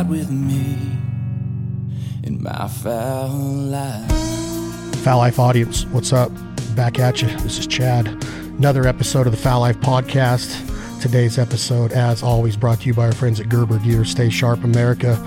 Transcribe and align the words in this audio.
ride 0.00 0.08
with 0.08 0.30
me 0.30 0.78
in 2.24 2.42
my 2.42 2.68
fowl 2.68 3.28
life. 3.28 4.10
Fowl 5.02 5.18
Life 5.18 5.38
audience, 5.38 5.84
what's 5.86 6.12
up? 6.12 6.30
Back 6.74 6.98
at 6.98 7.20
you. 7.20 7.28
This 7.38 7.58
is 7.58 7.66
Chad. 7.66 8.06
Another 8.58 8.86
episode 8.86 9.26
of 9.26 9.32
the 9.32 9.38
Fowl 9.38 9.60
Life 9.60 9.78
podcast. 9.80 10.66
Today's 11.02 11.38
episode, 11.38 11.92
as 11.92 12.22
always, 12.22 12.56
brought 12.56 12.80
to 12.80 12.86
you 12.86 12.94
by 12.94 13.06
our 13.06 13.12
friends 13.12 13.40
at 13.40 13.50
Gerber 13.50 13.78
Gear. 13.78 14.04
Stay 14.06 14.30
sharp, 14.30 14.64
America. 14.64 15.18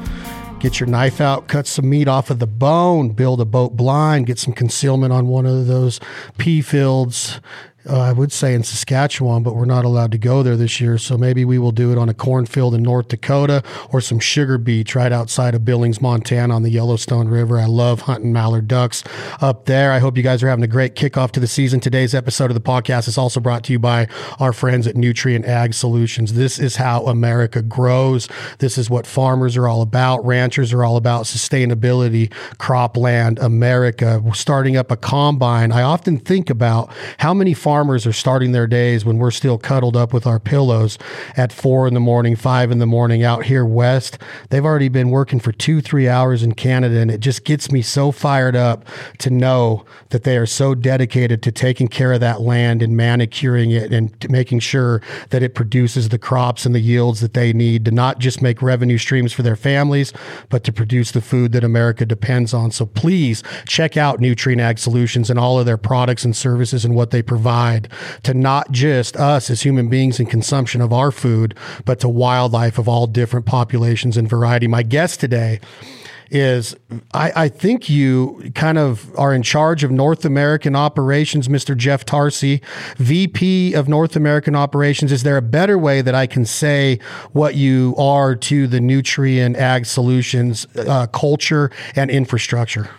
Get 0.59 0.79
your 0.79 0.87
knife 0.87 1.21
out, 1.21 1.47
cut 1.47 1.67
some 1.67 1.89
meat 1.89 2.07
off 2.07 2.29
of 2.29 2.39
the 2.39 2.47
bone, 2.47 3.09
build 3.09 3.41
a 3.41 3.45
boat 3.45 3.75
blind, 3.75 4.27
get 4.27 4.39
some 4.39 4.53
concealment 4.53 5.13
on 5.13 5.27
one 5.27 5.45
of 5.45 5.67
those 5.67 5.99
pea 6.37 6.61
fields, 6.61 7.41
uh, 7.89 7.99
I 7.99 8.11
would 8.13 8.31
say 8.31 8.53
in 8.53 8.63
Saskatchewan, 8.63 9.43
but 9.43 9.55
we're 9.55 9.65
not 9.65 9.85
allowed 9.85 10.11
to 10.13 10.17
go 10.17 10.41
there 10.41 10.55
this 10.55 10.79
year. 10.79 10.97
So 10.97 11.17
maybe 11.17 11.43
we 11.43 11.59
will 11.59 11.71
do 11.71 11.91
it 11.91 11.97
on 11.97 12.09
a 12.09 12.13
cornfield 12.13 12.73
in 12.73 12.81
North 12.81 13.09
Dakota 13.09 13.61
or 13.91 13.99
some 13.99 14.19
sugar 14.19 14.57
beets 14.57 14.95
right 14.95 15.11
outside 15.11 15.53
of 15.53 15.65
Billings, 15.65 16.01
Montana 16.01 16.55
on 16.55 16.63
the 16.63 16.69
Yellowstone 16.69 17.27
River. 17.27 17.59
I 17.59 17.65
love 17.65 18.01
hunting 18.01 18.31
mallard 18.31 18.67
ducks 18.67 19.03
up 19.41 19.65
there. 19.65 19.91
I 19.91 19.99
hope 19.99 20.15
you 20.15 20.23
guys 20.23 20.41
are 20.43 20.47
having 20.47 20.63
a 20.63 20.67
great 20.67 20.95
kickoff 20.95 21.31
to 21.31 21.39
the 21.39 21.47
season. 21.47 21.79
Today's 21.79 22.15
episode 22.15 22.49
of 22.49 22.55
the 22.55 22.61
podcast 22.61 23.07
is 23.07 23.17
also 23.17 23.39
brought 23.39 23.63
to 23.65 23.73
you 23.73 23.79
by 23.79 24.07
our 24.39 24.53
friends 24.53 24.87
at 24.87 24.95
Nutrien 24.95 25.45
Ag 25.45 25.73
Solutions. 25.73 26.33
This 26.33 26.59
is 26.59 26.77
how 26.77 27.05
America 27.05 27.61
grows. 27.61 28.29
This 28.59 28.77
is 28.77 28.89
what 28.89 29.05
farmers 29.05 29.57
are 29.57 29.67
all 29.67 29.81
about. 29.81 30.25
Ranchers 30.25 30.71
are 30.71 30.85
all 30.85 30.95
about 30.95 31.25
sustainability, 31.25 32.29
cropland, 32.57 33.41
America. 33.41 34.23
Starting 34.33 34.77
up 34.77 34.89
a 34.89 34.95
combine. 34.97 35.71
I 35.71 35.81
often 35.81 36.17
think 36.17 36.49
about 36.49 36.91
how 37.17 37.33
many 37.33 37.53
farmers 37.53 37.72
farmers 37.73 38.05
are 38.05 38.13
starting 38.13 38.51
their 38.51 38.67
days 38.67 39.03
when 39.03 39.17
we're 39.17 39.31
still 39.31 39.57
cuddled 39.57 39.97
up 39.97 40.13
with 40.13 40.27
our 40.27 40.39
pillows 40.39 40.99
at 41.35 41.51
four 41.51 41.87
in 41.87 41.95
the 41.95 41.99
morning, 41.99 42.35
five 42.35 42.69
in 42.69 42.77
the 42.77 42.85
morning 42.85 43.23
out 43.23 43.45
here 43.45 43.65
west. 43.65 44.19
They've 44.51 44.63
already 44.63 44.89
been 44.89 45.09
working 45.09 45.39
for 45.39 45.51
two, 45.51 45.81
three 45.81 46.07
hours 46.07 46.43
in 46.43 46.53
Canada, 46.53 46.99
and 46.99 47.09
it 47.09 47.19
just 47.19 47.45
gets 47.45 47.71
me 47.71 47.81
so 47.81 48.11
fired 48.11 48.55
up 48.55 48.85
to 49.17 49.31
know 49.31 49.85
that 50.09 50.21
they 50.23 50.37
are 50.37 50.45
so 50.45 50.75
dedicated 50.75 51.41
to 51.41 51.51
taking 51.51 51.87
care 51.87 52.13
of 52.13 52.19
that 52.19 52.41
land 52.41 52.83
and 52.83 52.95
manicuring 52.95 53.71
it 53.71 53.91
and 53.91 54.13
making 54.29 54.59
sure 54.59 55.01
that 55.31 55.41
it 55.41 55.55
produces 55.55 56.09
the 56.09 56.19
crops 56.19 56.67
and 56.67 56.75
the 56.75 56.79
yields 56.79 57.21
that 57.21 57.33
they 57.33 57.53
need 57.53 57.85
to 57.85 57.91
not 57.91 58.19
just 58.19 58.39
make 58.39 58.61
revenue 58.61 58.99
streams 58.99 59.33
for 59.33 59.41
their 59.41 59.55
families, 59.55 60.13
but 60.49 60.63
to 60.63 60.71
produce 60.71 61.09
the 61.09 61.21
food 61.21 61.53
that 61.53 61.63
America 61.63 62.05
depends 62.05 62.53
on. 62.53 62.69
So 62.69 62.85
please 62.85 63.41
check 63.65 63.97
out 63.97 64.19
Nutrien 64.19 64.61
Ag 64.61 64.77
Solutions 64.77 65.31
and 65.31 65.39
all 65.39 65.59
of 65.59 65.65
their 65.65 65.75
products 65.75 66.23
and 66.23 66.35
services 66.35 66.85
and 66.85 66.93
what 66.93 67.09
they 67.09 67.23
provide 67.23 67.62
to 68.23 68.33
not 68.33 68.71
just 68.71 69.15
us 69.17 69.49
as 69.49 69.61
human 69.61 69.89
beings 69.89 70.19
in 70.19 70.25
consumption 70.25 70.81
of 70.81 70.93
our 70.93 71.11
food, 71.11 71.55
but 71.85 71.99
to 71.99 72.09
wildlife 72.09 72.77
of 72.77 72.87
all 72.87 73.07
different 73.07 73.45
populations 73.45 74.17
and 74.17 74.29
variety. 74.29 74.67
My 74.67 74.83
guest 74.83 75.19
today 75.19 75.59
is 76.33 76.75
I, 77.13 77.31
I, 77.35 77.49
think 77.49 77.89
you 77.89 78.51
kind 78.55 78.79
of 78.79 79.17
are 79.19 79.33
in 79.33 79.43
charge 79.43 79.83
of 79.83 79.91
North 79.91 80.25
American 80.25 80.75
operations, 80.75 81.47
Mr. 81.47 81.77
Jeff 81.77 82.05
Tarsi, 82.05 82.59
VP 82.97 83.73
of 83.73 83.87
North 83.87 84.15
American 84.15 84.55
operations. 84.55 85.11
Is 85.11 85.21
there 85.21 85.37
a 85.37 85.43
better 85.43 85.77
way 85.77 86.01
that 86.01 86.15
I 86.15 86.25
can 86.25 86.45
say 86.45 86.99
what 87.33 87.53
you 87.53 87.93
are 87.99 88.35
to 88.35 88.67
the 88.67 88.79
Nutrien 88.79 89.55
Ag 89.55 89.85
Solutions 89.85 90.65
uh, 90.75 91.05
culture 91.07 91.69
and 91.95 92.09
infrastructure? 92.09 92.89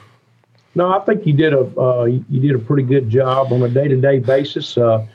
No, 0.75 0.92
I 0.92 1.05
think 1.05 1.27
you 1.27 1.33
did 1.33 1.53
a 1.53 1.80
uh, 1.80 2.05
you 2.05 2.41
did 2.41 2.55
a 2.55 2.58
pretty 2.58 2.83
good 2.83 3.08
job 3.08 3.53
on 3.53 3.62
a 3.62 3.69
day 3.69 3.89
to 3.89 3.97
day 3.97 4.19
basis. 4.19 4.77
Uh, 4.77 5.06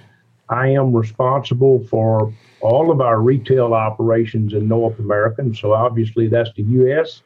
I 0.49 0.69
am 0.69 0.95
responsible 0.95 1.85
for 1.85 2.33
all 2.61 2.91
of 2.91 3.01
our 3.01 3.21
retail 3.21 3.73
operations 3.73 4.53
in 4.53 4.67
North 4.67 4.97
America, 4.99 5.41
and 5.41 5.55
so 5.55 5.73
obviously 5.73 6.27
that's 6.27 6.49
the 6.55 6.63
U.S. 6.63 7.23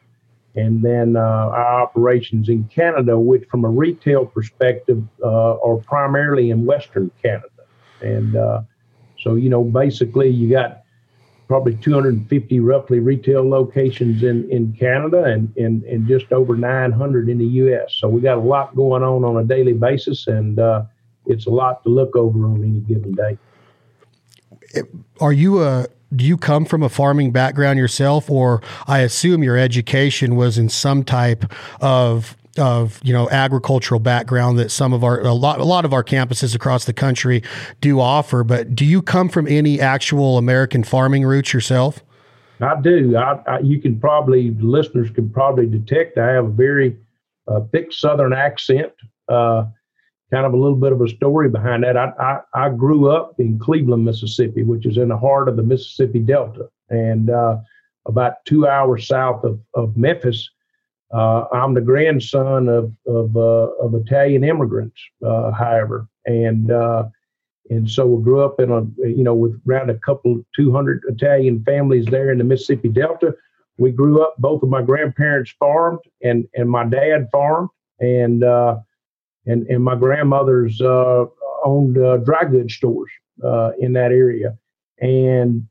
And 0.56 0.84
then 0.84 1.16
uh, 1.16 1.20
our 1.20 1.82
operations 1.82 2.48
in 2.48 2.64
Canada, 2.64 3.18
which 3.18 3.44
from 3.48 3.64
a 3.64 3.68
retail 3.68 4.24
perspective 4.26 5.02
uh, 5.22 5.56
are 5.58 5.78
primarily 5.78 6.50
in 6.50 6.64
Western 6.64 7.10
Canada. 7.22 7.48
And 8.00 8.36
uh, 8.36 8.62
so, 9.18 9.34
you 9.34 9.48
know, 9.48 9.64
basically 9.64 10.28
you 10.28 10.50
got 10.50 10.83
probably 11.46 11.74
250 11.76 12.60
roughly 12.60 13.00
retail 13.00 13.48
locations 13.48 14.22
in, 14.22 14.50
in 14.50 14.72
Canada 14.72 15.24
and, 15.24 15.54
and, 15.56 15.82
and 15.84 16.06
just 16.08 16.32
over 16.32 16.56
900 16.56 17.28
in 17.28 17.38
the 17.38 17.44
U.S. 17.44 17.94
So 17.98 18.08
we 18.08 18.20
got 18.20 18.38
a 18.38 18.40
lot 18.40 18.74
going 18.74 19.02
on 19.02 19.24
on 19.24 19.36
a 19.36 19.44
daily 19.44 19.74
basis, 19.74 20.26
and 20.26 20.58
uh, 20.58 20.84
it's 21.26 21.46
a 21.46 21.50
lot 21.50 21.82
to 21.84 21.90
look 21.90 22.16
over 22.16 22.46
on 22.46 22.62
any 22.64 22.80
given 22.80 23.12
day. 23.12 23.38
Are 25.20 25.32
you 25.32 25.62
a 25.62 25.86
do 26.14 26.24
you 26.24 26.36
come 26.36 26.64
from 26.64 26.82
a 26.82 26.88
farming 26.88 27.32
background 27.32 27.78
yourself, 27.78 28.30
or 28.30 28.62
I 28.86 29.00
assume 29.00 29.42
your 29.42 29.56
education 29.56 30.36
was 30.36 30.58
in 30.58 30.68
some 30.68 31.02
type 31.04 31.44
of 31.80 32.36
of 32.58 33.00
you 33.02 33.12
know 33.12 33.28
agricultural 33.30 34.00
background 34.00 34.58
that 34.58 34.70
some 34.70 34.92
of 34.92 35.04
our 35.04 35.20
a 35.20 35.32
lot 35.32 35.60
a 35.60 35.64
lot 35.64 35.84
of 35.84 35.92
our 35.92 36.04
campuses 36.04 36.54
across 36.54 36.84
the 36.84 36.92
country 36.92 37.42
do 37.80 38.00
offer. 38.00 38.44
But 38.44 38.74
do 38.74 38.84
you 38.84 39.02
come 39.02 39.28
from 39.28 39.46
any 39.48 39.80
actual 39.80 40.38
American 40.38 40.84
farming 40.84 41.24
roots 41.24 41.52
yourself? 41.52 42.02
I 42.60 42.80
do. 42.80 43.16
I, 43.16 43.42
I 43.46 43.58
you 43.60 43.80
can 43.80 43.98
probably 43.98 44.50
listeners 44.60 45.10
can 45.10 45.28
probably 45.30 45.66
detect 45.66 46.18
I 46.18 46.32
have 46.32 46.46
a 46.46 46.50
very 46.50 46.96
uh, 47.48 47.60
thick 47.72 47.92
Southern 47.92 48.32
accent. 48.32 48.92
Uh, 49.28 49.66
kind 50.32 50.46
of 50.46 50.52
a 50.52 50.56
little 50.56 50.76
bit 50.76 50.92
of 50.92 51.00
a 51.00 51.08
story 51.08 51.48
behind 51.48 51.84
that. 51.84 51.96
I, 51.96 52.12
I, 52.18 52.40
I 52.54 52.68
grew 52.70 53.10
up 53.10 53.38
in 53.38 53.58
Cleveland, 53.58 54.04
Mississippi, 54.04 54.64
which 54.64 54.84
is 54.84 54.96
in 54.96 55.08
the 55.08 55.16
heart 55.16 55.48
of 55.48 55.56
the 55.56 55.62
Mississippi 55.62 56.18
Delta, 56.18 56.68
and 56.90 57.30
uh, 57.30 57.58
about 58.06 58.44
two 58.44 58.66
hours 58.66 59.06
south 59.06 59.44
of, 59.44 59.60
of 59.74 59.96
Memphis. 59.96 60.50
Uh, 61.14 61.46
I'm 61.52 61.74
the 61.74 61.80
grandson 61.80 62.68
of 62.68 62.92
of, 63.06 63.36
uh, 63.36 63.70
of 63.80 63.94
Italian 63.94 64.42
immigrants, 64.42 65.00
uh, 65.24 65.52
however, 65.52 66.08
and 66.26 66.72
uh, 66.72 67.04
and 67.70 67.88
so 67.88 68.04
we 68.04 68.24
grew 68.24 68.44
up 68.44 68.58
in 68.58 68.72
a 68.72 68.80
you 69.08 69.22
know 69.22 69.34
with 69.34 69.60
around 69.68 69.90
a 69.90 69.98
couple 70.00 70.42
200 70.56 71.02
Italian 71.06 71.62
families 71.64 72.06
there 72.06 72.32
in 72.32 72.38
the 72.38 72.44
Mississippi 72.44 72.88
Delta. 72.88 73.32
We 73.78 73.92
grew 73.92 74.22
up. 74.22 74.34
Both 74.38 74.64
of 74.64 74.70
my 74.70 74.82
grandparents 74.82 75.54
farmed, 75.56 76.00
and 76.20 76.48
and 76.54 76.68
my 76.68 76.84
dad 76.84 77.28
farmed, 77.30 77.68
and 78.00 78.42
uh, 78.42 78.78
and 79.46 79.68
and 79.68 79.84
my 79.84 79.94
grandmother's 79.94 80.80
uh, 80.80 81.26
owned 81.64 81.94
dry 82.24 82.44
goods 82.44 82.74
stores 82.74 83.10
in 83.78 83.92
that 83.92 84.10
area, 84.10 84.58
and 85.00 85.68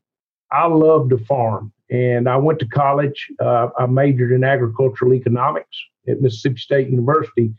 I 0.54 0.68
love 0.68 1.10
to 1.10 1.18
farm. 1.18 1.73
And 1.90 2.28
I 2.28 2.38
went 2.38 2.60
to 2.60 2.68
college. 2.68 3.28
Uh, 3.40 3.70
I 3.78 3.86
majored 3.86 4.32
in 4.32 4.44
agricultural 4.44 5.14
economics 5.14 5.78
at 6.08 6.22
Mississippi 6.22 6.58
State 6.58 6.90
University. 6.90 7.54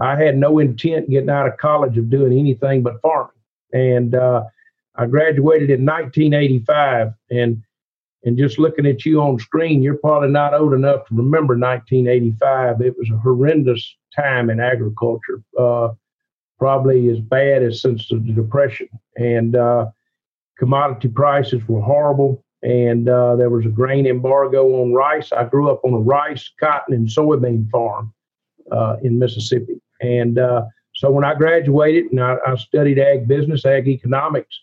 I 0.00 0.16
had 0.16 0.36
no 0.36 0.58
intent 0.58 1.10
getting 1.10 1.30
out 1.30 1.48
of 1.48 1.56
college 1.56 1.96
of 1.98 2.10
doing 2.10 2.38
anything 2.38 2.82
but 2.82 3.00
farming. 3.00 3.32
And 3.72 4.14
uh, 4.14 4.44
I 4.96 5.06
graduated 5.06 5.70
in 5.70 5.84
1985. 5.84 7.12
And 7.30 7.62
and 8.24 8.36
just 8.36 8.58
looking 8.58 8.86
at 8.86 9.04
you 9.04 9.20
on 9.20 9.38
screen, 9.38 9.82
you're 9.82 9.96
probably 9.96 10.28
not 10.28 10.52
old 10.52 10.74
enough 10.74 11.06
to 11.06 11.14
remember 11.14 11.56
1985. 11.56 12.80
It 12.80 12.98
was 12.98 13.08
a 13.10 13.18
horrendous 13.18 13.96
time 14.14 14.50
in 14.50 14.58
agriculture, 14.58 15.40
uh, 15.58 15.90
probably 16.58 17.08
as 17.10 17.20
bad 17.20 17.62
as 17.62 17.80
since 17.80 18.08
the 18.08 18.18
Depression. 18.18 18.88
And 19.16 19.54
uh, 19.54 19.86
commodity 20.58 21.08
prices 21.08 21.62
were 21.68 21.80
horrible 21.80 22.44
and 22.62 23.08
uh, 23.08 23.36
there 23.36 23.50
was 23.50 23.66
a 23.66 23.70
grain 23.70 24.06
embargo 24.06 24.82
on 24.82 24.92
rice. 24.92 25.32
I 25.32 25.44
grew 25.44 25.70
up 25.70 25.80
on 25.84 25.92
a 25.92 25.98
rice, 25.98 26.50
cotton, 26.58 26.94
and 26.94 27.06
soybean 27.06 27.70
farm 27.70 28.12
uh, 28.72 28.96
in 29.02 29.18
Mississippi. 29.18 29.80
And 30.00 30.38
uh, 30.38 30.64
so 30.94 31.10
when 31.10 31.24
I 31.24 31.34
graduated 31.34 32.10
and 32.10 32.20
I, 32.20 32.36
I, 32.46 32.56
studied 32.56 32.98
ag 32.98 33.28
business, 33.28 33.64
ag 33.64 33.88
economics, 33.88 34.60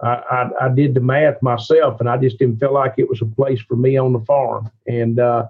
I, 0.00 0.22
I, 0.30 0.66
I, 0.66 0.68
did 0.68 0.94
the 0.94 1.00
math 1.00 1.40
myself, 1.42 2.00
and 2.00 2.08
I 2.08 2.16
just 2.16 2.38
didn't 2.38 2.58
feel 2.58 2.74
like 2.74 2.94
it 2.98 3.08
was 3.08 3.22
a 3.22 3.26
place 3.26 3.60
for 3.60 3.76
me 3.76 3.96
on 3.96 4.12
the 4.12 4.20
farm. 4.20 4.70
And 4.86 5.18
uh, 5.18 5.46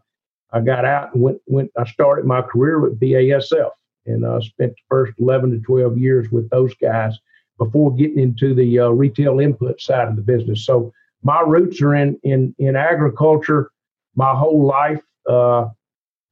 I 0.53 0.61
got 0.61 0.85
out 0.85 1.15
and 1.15 1.23
went. 1.23 1.41
went 1.47 1.71
I 1.77 1.85
started 1.85 2.27
my 2.27 2.43
career 2.43 2.79
with 2.79 3.01
BASF, 3.01 3.71
and 4.07 4.27
I 4.27 4.39
spent 4.41 4.73
the 4.73 4.83
first 4.89 5.15
11 5.19 5.51
to 5.53 5.59
12 5.59 5.99
years 5.99 6.31
with 6.31 6.51
those 6.51 6.75
guys 6.75 7.19
before 7.59 7.95
getting 7.95 8.19
into 8.19 8.55
the 8.55 8.81
uh, 8.81 8.89
retail 8.89 9.41
input 9.41 9.81
side 9.81 10.09
of 10.09 10.17
the 10.17 10.23
business. 10.23 10.67
So 10.67 10.93
my 11.23 11.41
roots 11.41 11.81
are 11.83 11.95
in 11.95 12.19
in 12.23 12.55
in 12.59 12.77
agriculture 12.77 13.71
my 14.15 14.35
whole 14.35 14.67
life. 14.67 15.03
Uh, 15.29 15.67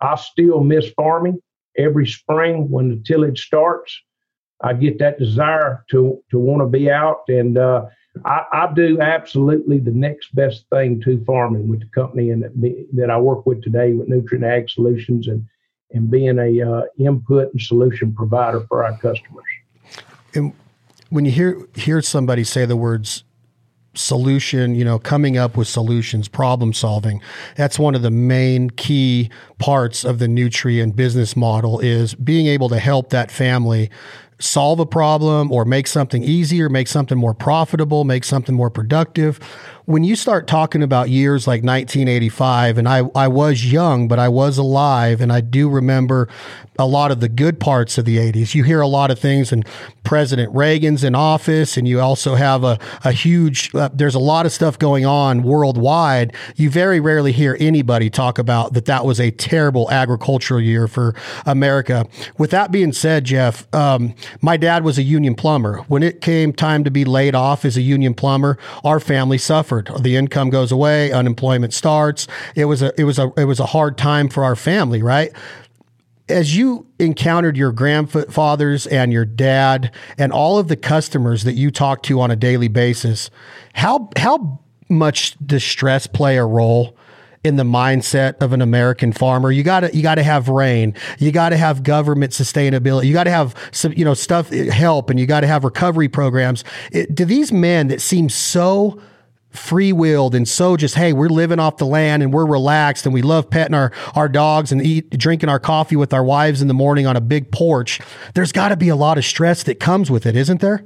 I 0.01 0.17
still 0.17 0.61
miss 0.61 0.91
farming. 0.91 1.41
Every 1.79 2.07
spring 2.07 2.71
when 2.71 2.89
the 2.89 2.97
tillage 2.97 3.47
starts, 3.47 3.97
I 4.61 4.73
get 4.75 4.99
that 4.99 5.19
desire 5.19 5.85
to 5.91 6.23
to 6.31 6.39
want 6.39 6.63
to 6.63 6.67
be 6.67 6.91
out, 6.91 7.23
and 7.29 7.57
uh, 7.57 7.87
I, 8.25 8.45
I, 8.53 8.73
do 8.75 9.01
absolutely 9.01 9.79
the 9.79 9.93
next 9.93 10.35
best 10.35 10.65
thing 10.71 11.01
to 11.03 11.23
farming 11.25 11.69
with 11.69 11.81
the 11.81 11.87
company 11.95 12.31
and 12.31 12.43
that, 12.43 12.87
that 12.95 13.09
I 13.09 13.19
work 13.19 13.47
with 13.47 13.63
today 13.63 13.95
with 13.95 14.09
Nutrien 14.09 14.45
Ag 14.45 14.69
Solutions 14.69 15.29
and 15.29 15.47
and 15.93 16.11
being 16.11 16.39
a 16.39 16.63
uh, 16.63 16.83
input 16.99 17.53
and 17.53 17.61
solution 17.61 18.13
provider 18.13 18.61
for 18.69 18.85
our 18.85 18.97
customers. 18.99 19.45
And 20.35 20.53
when 21.09 21.25
you 21.25 21.31
hear 21.31 21.69
hear 21.75 22.03
somebody 22.03 22.45
say 22.45 22.65
the 22.67 22.77
words 22.77 23.25
solution, 23.95 24.75
you 24.75 24.85
know, 24.85 24.99
coming 24.99 25.37
up 25.37 25.57
with 25.57 25.69
solutions, 25.69 26.29
problem 26.29 26.73
solving. 26.73 27.21
That's 27.57 27.79
one 27.79 27.95
of 27.95 28.03
the 28.03 28.11
main 28.11 28.71
key 28.71 29.31
parts 29.59 30.05
of 30.05 30.19
the 30.19 30.27
Nutrien 30.27 30.95
business 30.95 31.37
model 31.37 31.81
is 31.81 32.15
being 32.15 32.47
able 32.47 32.69
to 32.69 32.79
help 32.79 33.11
that 33.11 33.31
family 33.31 33.91
solve 34.39 34.81
a 34.81 34.87
problem 34.87 35.53
or 35.53 35.65
make 35.65 35.87
something 35.87 36.25
easier, 36.25 36.69
make 36.69 36.89
something 36.89 37.19
more 37.19 37.35
profitable, 37.35 38.05
make 38.05 38.25
something 38.25 38.55
more 38.55 38.71
productive. 38.71 39.39
When 39.91 40.05
you 40.05 40.15
start 40.15 40.47
talking 40.47 40.85
about 40.85 41.09
years 41.09 41.49
like 41.49 41.65
1985, 41.65 42.79
and 42.79 42.89
I, 42.89 43.11
I 43.13 43.27
was 43.27 43.73
young, 43.73 44.07
but 44.07 44.21
I 44.21 44.29
was 44.29 44.57
alive, 44.57 45.21
and 45.21 45.33
I 45.33 45.41
do 45.41 45.69
remember 45.69 46.29
a 46.79 46.87
lot 46.87 47.11
of 47.11 47.19
the 47.19 47.29
good 47.29 47.59
parts 47.59 47.99
of 47.99 48.05
the 48.05 48.17
80s. 48.19 48.55
You 48.55 48.63
hear 48.63 48.81
a 48.81 48.87
lot 48.87 49.11
of 49.11 49.19
things, 49.19 49.51
and 49.51 49.67
President 50.05 50.55
Reagan's 50.55 51.03
in 51.03 51.17
office, 51.17 51.77
and 51.77 51.89
you 51.89 52.01
also 52.01 52.37
have 52.37 52.63
a, 52.63 52.79
a 53.05 53.11
huge, 53.11 53.75
uh, 53.75 53.91
there's 53.93 54.15
a 54.15 54.21
lot 54.21 54.47
of 54.47 54.53
stuff 54.53 54.79
going 54.79 55.05
on 55.05 55.43
worldwide. 55.43 56.37
You 56.55 56.71
very 56.71 57.01
rarely 57.01 57.33
hear 57.33 57.57
anybody 57.59 58.11
talk 58.11 58.39
about 58.39 58.75
that 58.75 58.85
that 58.85 59.05
was 59.05 59.19
a 59.19 59.33
terrible 59.33 59.91
agricultural 59.91 60.61
year 60.61 60.87
for 60.87 61.17
America. 61.47 62.07
With 62.39 62.53
that 62.53 62.71
being 62.71 62.93
said, 62.93 63.25
Jeff, 63.25 63.67
um, 63.75 64.15
my 64.41 64.57
dad 64.57 64.85
was 64.85 64.99
a 64.99 65.03
union 65.03 65.35
plumber. 65.35 65.79
When 65.89 66.05
it 66.05 66.21
came 66.21 66.53
time 66.53 66.85
to 66.85 66.93
be 66.93 67.05
laid 67.05 67.35
off 67.35 67.65
as 67.65 67.77
a 67.77 67.83
union 67.83 68.15
plumber, 68.15 68.57
our 68.85 69.01
family 69.01 69.39
suffered. 69.39 69.80
The 69.82 70.17
income 70.17 70.50
goes 70.50 70.73
away, 70.73 71.12
unemployment 71.12 71.73
starts. 71.73 72.27
It 72.55 72.67
was 72.67 72.82
a, 72.82 72.93
it 72.99 73.05
was 73.05 73.19
a, 73.19 73.32
it 73.37 73.44
was 73.44 73.61
a 73.61 73.67
hard 73.67 73.99
time 73.99 74.29
for 74.29 74.44
our 74.44 74.56
family, 74.56 75.03
right? 75.03 75.32
as 76.31 76.56
you 76.56 76.87
encountered 76.99 77.56
your 77.56 77.73
grandfathers 77.73 78.87
and 78.87 79.12
your 79.12 79.25
dad 79.25 79.93
and 80.17 80.32
all 80.32 80.59
of 80.59 80.69
the 80.69 80.77
customers 80.77 81.44
that 81.44 81.55
you 81.55 81.71
talk 81.71 82.03
to 82.05 82.21
on 82.21 82.31
a 82.31 82.37
daily 82.37 82.69
basis, 82.69 83.31
how 83.75 84.09
how 84.17 84.61
much 84.88 85.37
does 85.44 85.65
stress 85.65 86.06
play 86.06 86.37
a 86.37 86.44
role 86.44 86.97
in 87.43 87.56
the 87.56 87.65
mindset 87.65 88.41
of 88.43 88.53
an 88.53 88.61
American 88.61 89.12
farmer? 89.12 89.50
You 89.50 89.62
got 89.62 89.81
to 89.81 89.97
you 89.97 90.03
got 90.03 90.17
to 90.17 90.23
have 90.23 90.49
rain, 90.49 90.94
you 91.19 91.32
got 91.32 91.50
to 91.50 91.56
have 91.56 91.82
government 91.82 92.32
sustainability, 92.32 93.06
you 93.06 93.12
got 93.12 93.25
to 93.25 93.31
have 93.31 93.55
some 93.73 93.93
you 93.94 94.05
know 94.05 94.15
stuff 94.15 94.50
help, 94.50 95.11
and 95.11 95.19
you 95.19 95.27
got 95.27 95.41
to 95.41 95.47
have 95.47 95.65
recovery 95.65 96.09
programs. 96.09 96.65
It, 96.93 97.15
do 97.15 97.25
these 97.25 97.53
men 97.53 97.88
that 97.88 98.00
seem 98.00 98.29
so 98.29 99.00
free 99.50 99.93
willed 99.93 100.35
and 100.35 100.47
so 100.47 100.76
just 100.76 100.94
hey 100.94 101.12
we're 101.12 101.29
living 101.29 101.58
off 101.58 101.76
the 101.76 101.87
land 101.87 102.23
and 102.23 102.32
we're 102.32 102.47
relaxed 102.47 103.05
and 103.05 103.12
we 103.12 103.20
love 103.20 103.50
petting 103.50 103.75
our 103.75 103.91
our 104.14 104.29
dogs 104.29 104.70
and 104.70 104.81
eat 104.81 105.11
drinking 105.11 105.49
our 105.49 105.58
coffee 105.58 105.97
with 105.97 106.12
our 106.12 106.23
wives 106.23 106.62
in 106.62 106.69
the 106.69 106.75
morning 106.75 107.06
on 107.06 107.17
a 107.17 107.20
big 107.20 107.50
porch 107.50 108.00
there's 108.35 108.52
got 108.52 108.69
to 108.69 108.76
be 108.76 108.88
a 108.88 108.97
lot 108.97 109.19
of 109.19 109.25
stress 109.25 109.64
that 109.64 109.81
comes 109.81 110.11
with 110.11 110.25
it 110.25 110.37
isn't 110.37 110.61
there? 110.61 110.85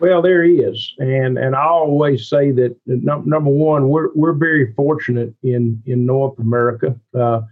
Well 0.00 0.22
there 0.22 0.44
is. 0.44 0.92
And 0.98 1.38
and 1.38 1.54
i 1.54 1.64
always 1.64 2.28
say 2.28 2.50
that 2.52 2.76
number 2.86 3.50
one 3.50 3.88
we're 3.88 4.08
we're 4.14 4.32
very 4.32 4.72
fortunate 4.74 5.34
in 5.42 5.82
in 5.86 6.06
north 6.06 6.38
america. 6.38 6.98
Uh, 7.14 7.42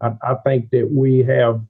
I, 0.00 0.12
I 0.22 0.34
think 0.44 0.70
that 0.70 0.90
we 0.92 1.20
have 1.24 1.60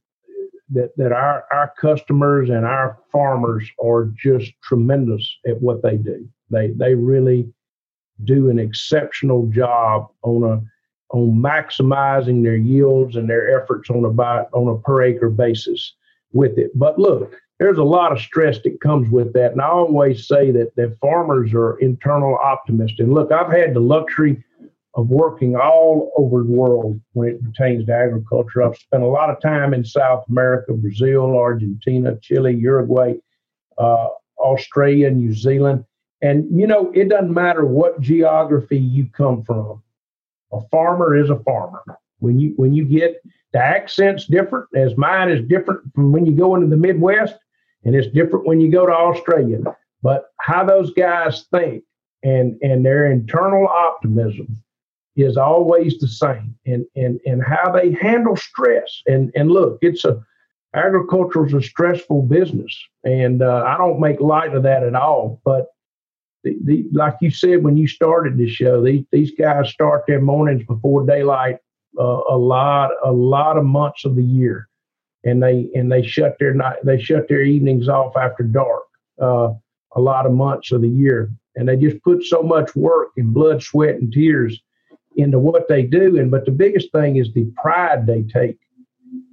that 0.71 0.97
that 0.97 1.13
our 1.13 1.45
our 1.53 1.73
customers 1.81 2.51
and 2.51 2.65
our 2.65 2.99
farmers 3.13 3.71
are 3.83 4.11
just 4.17 4.53
tremendous 4.63 5.27
at 5.47 5.61
what 5.61 5.83
they 5.83 5.97
do. 5.97 6.29
They 6.51 6.73
they 6.77 6.95
really 6.95 7.53
do 8.25 8.51
an 8.51 8.59
exceptional 8.59 9.47
job 9.49 10.09
on 10.23 10.43
a 10.45 10.63
on 11.11 11.37
maximizing 11.37 12.43
their 12.43 12.57
yields 12.57 13.15
and 13.15 13.31
their 13.31 13.61
efforts 13.61 13.91
on 13.91 14.05
a 14.05 14.23
on 14.57 14.69
a 14.69 14.79
per 14.81 15.03
acre 15.03 15.31
basis 15.31 15.95
with 16.33 16.59
it. 16.59 16.71
But 16.75 16.99
look, 16.99 17.35
there's 17.59 17.79
a 17.79 17.85
lot 17.85 18.13
of 18.13 18.21
stress 18.21 18.59
that 18.65 18.81
comes 18.81 19.09
with 19.11 19.33
that, 19.35 19.53
and 19.53 19.61
I 19.61 19.69
always 19.69 20.27
say 20.27 20.51
that 20.51 20.75
that 20.77 20.99
farmers 21.01 21.55
are 21.55 21.79
internal 21.79 22.37
optimists. 22.43 23.01
And 23.01 23.15
look, 23.15 23.33
I've 23.33 23.53
had 23.53 23.75
the 23.75 23.81
luxury 23.81 24.43
of 24.95 25.09
working 25.09 25.57
all 25.57 26.11
over 26.17 26.43
the 26.43 26.51
world 26.51 27.01
when 27.13 27.29
it 27.29 27.45
pertains 27.45 27.87
to 27.87 27.95
agriculture. 27.95 28.63
I've 28.63 28.77
spent 28.77 29.03
a 29.03 29.07
lot 29.07 29.31
of 29.31 29.41
time 29.41 29.75
in 29.75 29.85
South 29.85 30.25
America, 30.29 30.73
Brazil, 30.73 31.37
Argentina, 31.37 32.17
Chile, 32.23 32.55
Uruguay, 32.55 33.15
uh, 33.79 34.09
Australia, 34.39 35.11
New 35.11 35.35
Zealand. 35.35 35.85
And 36.23 36.47
you 36.59 36.67
know, 36.67 36.91
it 36.95 37.09
doesn't 37.09 37.33
matter 37.33 37.67
what 37.67 38.01
geography 38.01 38.79
you 38.79 39.07
come 39.17 39.43
from. 39.45 39.83
A 40.53 40.61
farmer 40.71 41.17
is 41.17 41.31
a 41.31 41.39
farmer. 41.41 41.83
When 42.19 42.39
you 42.39 42.55
when 42.57 42.73
you 42.73 42.85
get 42.85 43.23
the 43.53 43.61
accent's 43.61 44.27
different, 44.27 44.67
as 44.75 44.97
mine 44.97 45.29
is 45.31 45.47
different 45.49 45.83
from 45.95 46.13
when 46.13 46.25
you 46.27 46.33
go 46.33 46.55
into 46.55 46.67
the 46.67 46.77
Midwest, 46.77 47.35
and 47.85 47.95
it's 47.95 48.13
different 48.13 48.47
when 48.47 48.61
you 48.61 48.71
go 48.71 48.87
to 48.87 48.93
Australia. 48.93 49.59
But 50.03 50.31
how 50.41 50.65
those 50.65 50.93
guys 50.95 51.47
think 51.51 51.85
and 52.23 52.59
and 52.63 52.85
their 52.85 53.11
internal 53.11 53.69
optimism 53.69 54.63
is 55.17 55.37
always 55.37 55.99
the 55.99 56.09
same 56.09 56.55
and 56.67 56.85
and 56.95 57.21
and 57.25 57.43
how 57.43 57.73
they 57.73 57.93
handle 57.93 58.37
stress 58.37 59.03
and 59.07 59.31
and 59.35 59.51
look 59.51 59.79
it's 59.81 60.05
a 60.05 60.23
agriculture 60.75 61.47
is 61.47 61.55
a 61.55 61.63
stressful 61.63 62.23
business 62.23 62.77
and 63.05 63.43
uh, 63.43 63.63
i 63.67 63.77
don't 63.79 64.01
make 64.01 64.21
light 64.21 64.55
of 64.55 64.63
that 64.63 64.83
at 64.83 64.95
all 64.95 65.41
but 65.45 65.69
the, 66.45 66.57
the, 66.65 66.85
like 66.93 67.17
you 67.21 67.31
said 67.31 67.65
when 67.65 67.77
you 67.77 67.89
started 67.89 68.37
the 68.37 68.49
show, 68.49 68.83
these 68.83 69.05
these 69.11 69.33
guys 69.39 69.69
start 69.71 70.05
their 70.07 70.21
mornings 70.21 70.65
before 70.65 71.05
daylight 71.05 71.59
uh, 71.99 72.21
a 72.31 72.37
lot 72.37 72.91
a 73.05 73.13
lot 73.13 73.57
of 73.57 73.65
months 73.65 74.05
of 74.05 74.17
the 74.17 74.23
year, 74.23 74.69
and 75.25 75.43
they 75.43 75.69
and 75.75 75.91
they 75.91 76.03
shut 76.03 76.37
their 76.39 76.55
night 76.55 76.77
they 76.85 77.01
shut 77.01 77.29
their 77.29 77.43
evenings 77.43 77.89
off 77.89 78.17
after 78.17 78.45
dark 78.45 78.85
uh, 79.21 79.49
a 79.97 80.01
lot 80.01 80.27
of 80.27 80.33
months 80.33 80.73
of 80.73 80.83
the 80.83 80.89
year, 80.89 81.31
and 81.57 81.69
they 81.69 81.77
just 81.77 82.03
put 82.03 82.23
so 82.23 82.43
much 82.43 82.77
work 82.77 83.09
and 83.17 83.35
blood, 83.35 83.63
sweat, 83.63 83.97
and 83.97 84.13
tears 84.13 84.61
into 85.17 85.39
what 85.39 85.69
they 85.69 85.83
do. 85.83 86.19
And 86.19 86.31
but 86.31 86.45
the 86.45 86.53
biggest 86.53 86.93
thing 86.93 87.17
is 87.17 87.33
the 87.33 87.51
pride 87.57 88.07
they 88.07 88.23
take 88.23 88.59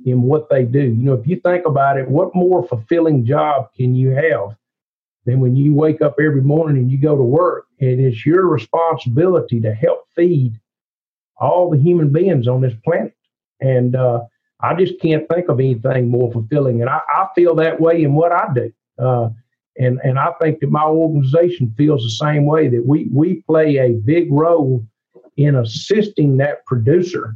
in 0.06 0.22
what 0.22 0.50
they 0.50 0.64
do. 0.64 0.82
You 0.82 1.04
know, 1.04 1.14
if 1.14 1.28
you 1.28 1.40
think 1.40 1.66
about 1.66 1.98
it, 1.98 2.10
what 2.10 2.34
more 2.34 2.68
fulfilling 2.68 3.26
job 3.26 3.68
can 3.76 3.94
you 3.94 4.12
have 4.12 4.56
then 5.26 5.40
when 5.40 5.56
you 5.56 5.74
wake 5.74 6.02
up 6.02 6.16
every 6.20 6.42
morning 6.42 6.78
and 6.78 6.92
you 6.92 6.98
go 6.98 7.16
to 7.16 7.24
work, 7.24 7.68
And 7.80 7.90
it 7.90 8.00
is 8.00 8.26
your 8.26 8.48
responsibility 8.48 9.62
to 9.62 9.74
help 9.74 10.06
feed 10.16 10.60
all 11.38 11.70
the 11.70 11.78
human 11.78 12.12
beings 12.12 12.48
on 12.48 12.62
this 12.62 12.74
planet. 12.84 13.16
And 13.62 13.96
uh, 13.96 14.22
I 14.60 14.74
just 14.76 15.00
can't 15.02 15.28
think 15.30 15.50
of 15.50 15.60
anything 15.60 16.10
more 16.10 16.32
fulfilling. 16.32 16.82
And 16.82 16.90
I, 16.90 17.02
I 17.10 17.28
feel 17.36 17.56
that 17.56 17.80
way 17.80 18.04
in 18.04 18.14
what 18.14 18.32
I 18.32 18.48
do. 18.54 18.74
Uh, 19.00 19.30
and, 19.78 20.00
and 20.04 20.20
I 20.20 20.32
think 20.42 20.60
that 20.60 20.70
my 20.70 20.84
organization 20.84 21.74
feels 21.78 22.04
the 22.04 22.26
same 22.26 22.46
way 22.46 22.68
that 22.68 22.86
we, 22.86 23.10
we 23.12 23.42
play 23.44 23.78
a 23.78 23.94
big 23.94 24.32
role 24.32 24.86
in 25.38 25.56
assisting 25.56 26.38
that 26.38 26.66
producer 26.66 27.36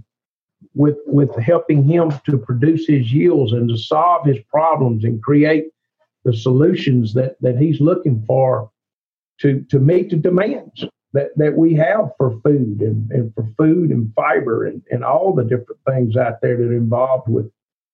with, 0.75 0.97
with 1.07 1.35
helping 1.37 1.83
him 1.83 2.13
to 2.25 2.37
produce 2.37 2.85
his 2.85 3.11
yields 3.11 3.53
and 3.53 3.67
to 3.69 3.77
solve 3.77 4.27
his 4.27 4.37
problems 4.51 5.03
and 5.03 5.23
create 5.23 5.65
the 6.27 6.35
solutions 6.35 7.13
that 7.13 7.37
that 7.39 7.57
he's 7.57 7.79
looking 7.79 8.21
for 8.27 8.69
to 9.39 9.65
to 9.69 9.79
meet 9.79 10.09
the 10.09 10.17
demands 10.17 10.83
that, 11.13 11.29
that 11.37 11.55
we 11.55 11.73
have 11.75 12.11
for 12.17 12.37
food 12.41 12.81
and, 12.81 13.09
and 13.11 13.33
for 13.33 13.47
food 13.57 13.91
and 13.91 14.13
fiber 14.13 14.65
and, 14.65 14.81
and 14.91 15.05
all 15.05 15.33
the 15.33 15.45
different 15.45 15.79
things 15.89 16.17
out 16.17 16.41
there 16.41 16.57
that 16.57 16.63
are 16.63 16.73
involved 16.73 17.29
with 17.29 17.49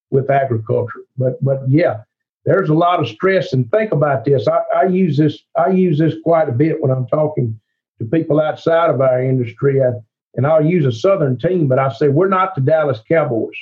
with 0.10 0.32
agriculture. 0.32 1.02
But 1.16 1.44
but 1.46 1.60
yeah, 1.70 2.02
there's 2.44 2.70
a 2.70 2.74
lot 2.74 3.00
of 3.00 3.08
stress. 3.08 3.54
And 3.54 3.70
think 3.70 3.92
about 3.92 4.25
this. 4.25 4.48
I, 4.48 4.62
I 4.75 4.84
use 4.86 5.16
this 5.16 5.38
I 5.56 5.68
use 5.68 6.00
this 6.00 6.16
quite 6.24 6.50
a 6.50 6.54
bit 6.54 6.82
when 6.82 6.90
I'm 6.90 7.06
talking 7.06 7.60
to 8.00 8.06
people 8.06 8.42
outside 8.42 8.90
of 8.90 9.00
our 9.00 9.22
industry. 9.22 9.80
I, 9.84 9.92
and 10.36 10.48
I'll 10.48 10.66
use 10.66 10.86
a 10.88 10.92
southern 10.92 11.38
team, 11.38 11.68
but 11.68 11.78
I 11.78 11.94
say 11.94 12.08
we're 12.08 12.28
not 12.40 12.56
the 12.56 12.62
Dallas 12.62 13.00
Cowboys. 13.08 13.54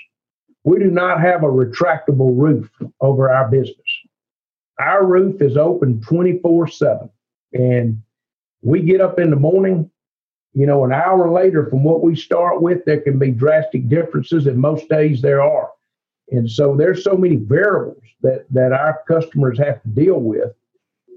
We 0.63 0.80
do 0.80 0.90
not 0.90 1.20
have 1.20 1.44
a 1.44 1.48
retractable 1.48 2.40
roof 2.40 2.70
over 3.01 3.30
our 3.30 3.50
business 3.50 3.90
our 4.80 5.06
roof 5.06 5.42
is 5.42 5.58
open 5.58 6.01
24 6.01 6.68
7. 6.68 7.10
And 7.54 8.01
we 8.62 8.82
get 8.82 9.01
up 9.01 9.20
in 9.20 9.30
the 9.30 9.36
morning, 9.36 9.90
you 10.54 10.66
know, 10.66 10.84
an 10.86 10.94
hour 10.94 11.32
later 11.32 11.70
from 11.70 11.84
what 11.84 12.01
we 12.01 12.16
start 12.16 12.62
with, 12.62 12.86
there 12.86 13.01
can 13.01 13.20
be 13.20 13.32
drastic 13.32 13.90
differences, 13.90 14.48
and 14.48 14.58
most 14.58 14.88
days 14.90 15.22
there 15.22 15.42
are. 15.42 15.70
And 16.30 16.50
so 16.50 16.75
there's 16.75 17.04
so 17.04 17.16
many 17.16 17.36
variables 17.36 18.04
that, 18.22 18.46
that 18.51 18.72
our 18.72 19.01
customers 19.08 19.58
have 19.58 19.82
to 19.84 19.88
deal 19.90 20.20
with, 20.20 20.51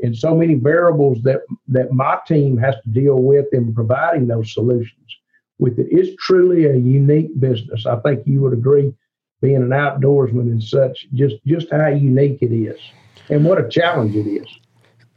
and 0.02 0.16
so 0.16 0.34
many 0.34 0.54
variables 0.54 1.22
that, 1.22 1.42
that 1.68 1.92
my 1.92 2.18
team 2.26 2.56
has 2.58 2.74
to 2.82 2.88
deal 2.90 3.16
with 3.16 3.46
in 3.52 3.74
providing 3.74 4.26
those 4.26 4.52
solutions 4.52 4.98
with 5.58 5.78
it. 5.78 5.86
It's 5.90 6.16
truly 6.24 6.66
a 6.66 6.74
unique 6.74 7.38
business. 7.38 7.86
I 7.86 7.96
think 8.00 8.26
you 8.26 8.40
would 8.42 8.52
agree, 8.52 8.92
being 9.40 9.56
an 9.56 9.68
outdoorsman 9.68 10.50
and 10.50 10.62
such, 10.62 11.06
just 11.14 11.36
just 11.44 11.70
how 11.70 11.88
unique 11.88 12.38
it 12.40 12.52
is 12.52 12.80
and 13.28 13.44
what 13.44 13.64
a 13.64 13.68
challenge 13.68 14.14
it 14.14 14.26
is. 14.26 14.46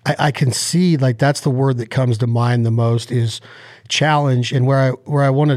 I, 0.05 0.15
I, 0.19 0.31
can 0.31 0.51
see 0.51 0.97
like 0.97 1.17
that's 1.17 1.41
the 1.41 1.49
word 1.49 1.77
that 1.77 1.89
comes 1.89 2.17
to 2.19 2.27
mind 2.27 2.65
the 2.65 2.71
most 2.71 3.11
is 3.11 3.41
challenge, 3.89 4.51
and 4.51 4.65
where 4.65 4.77
I 4.79 4.89
where 4.91 5.23
I 5.23 5.29
want 5.29 5.51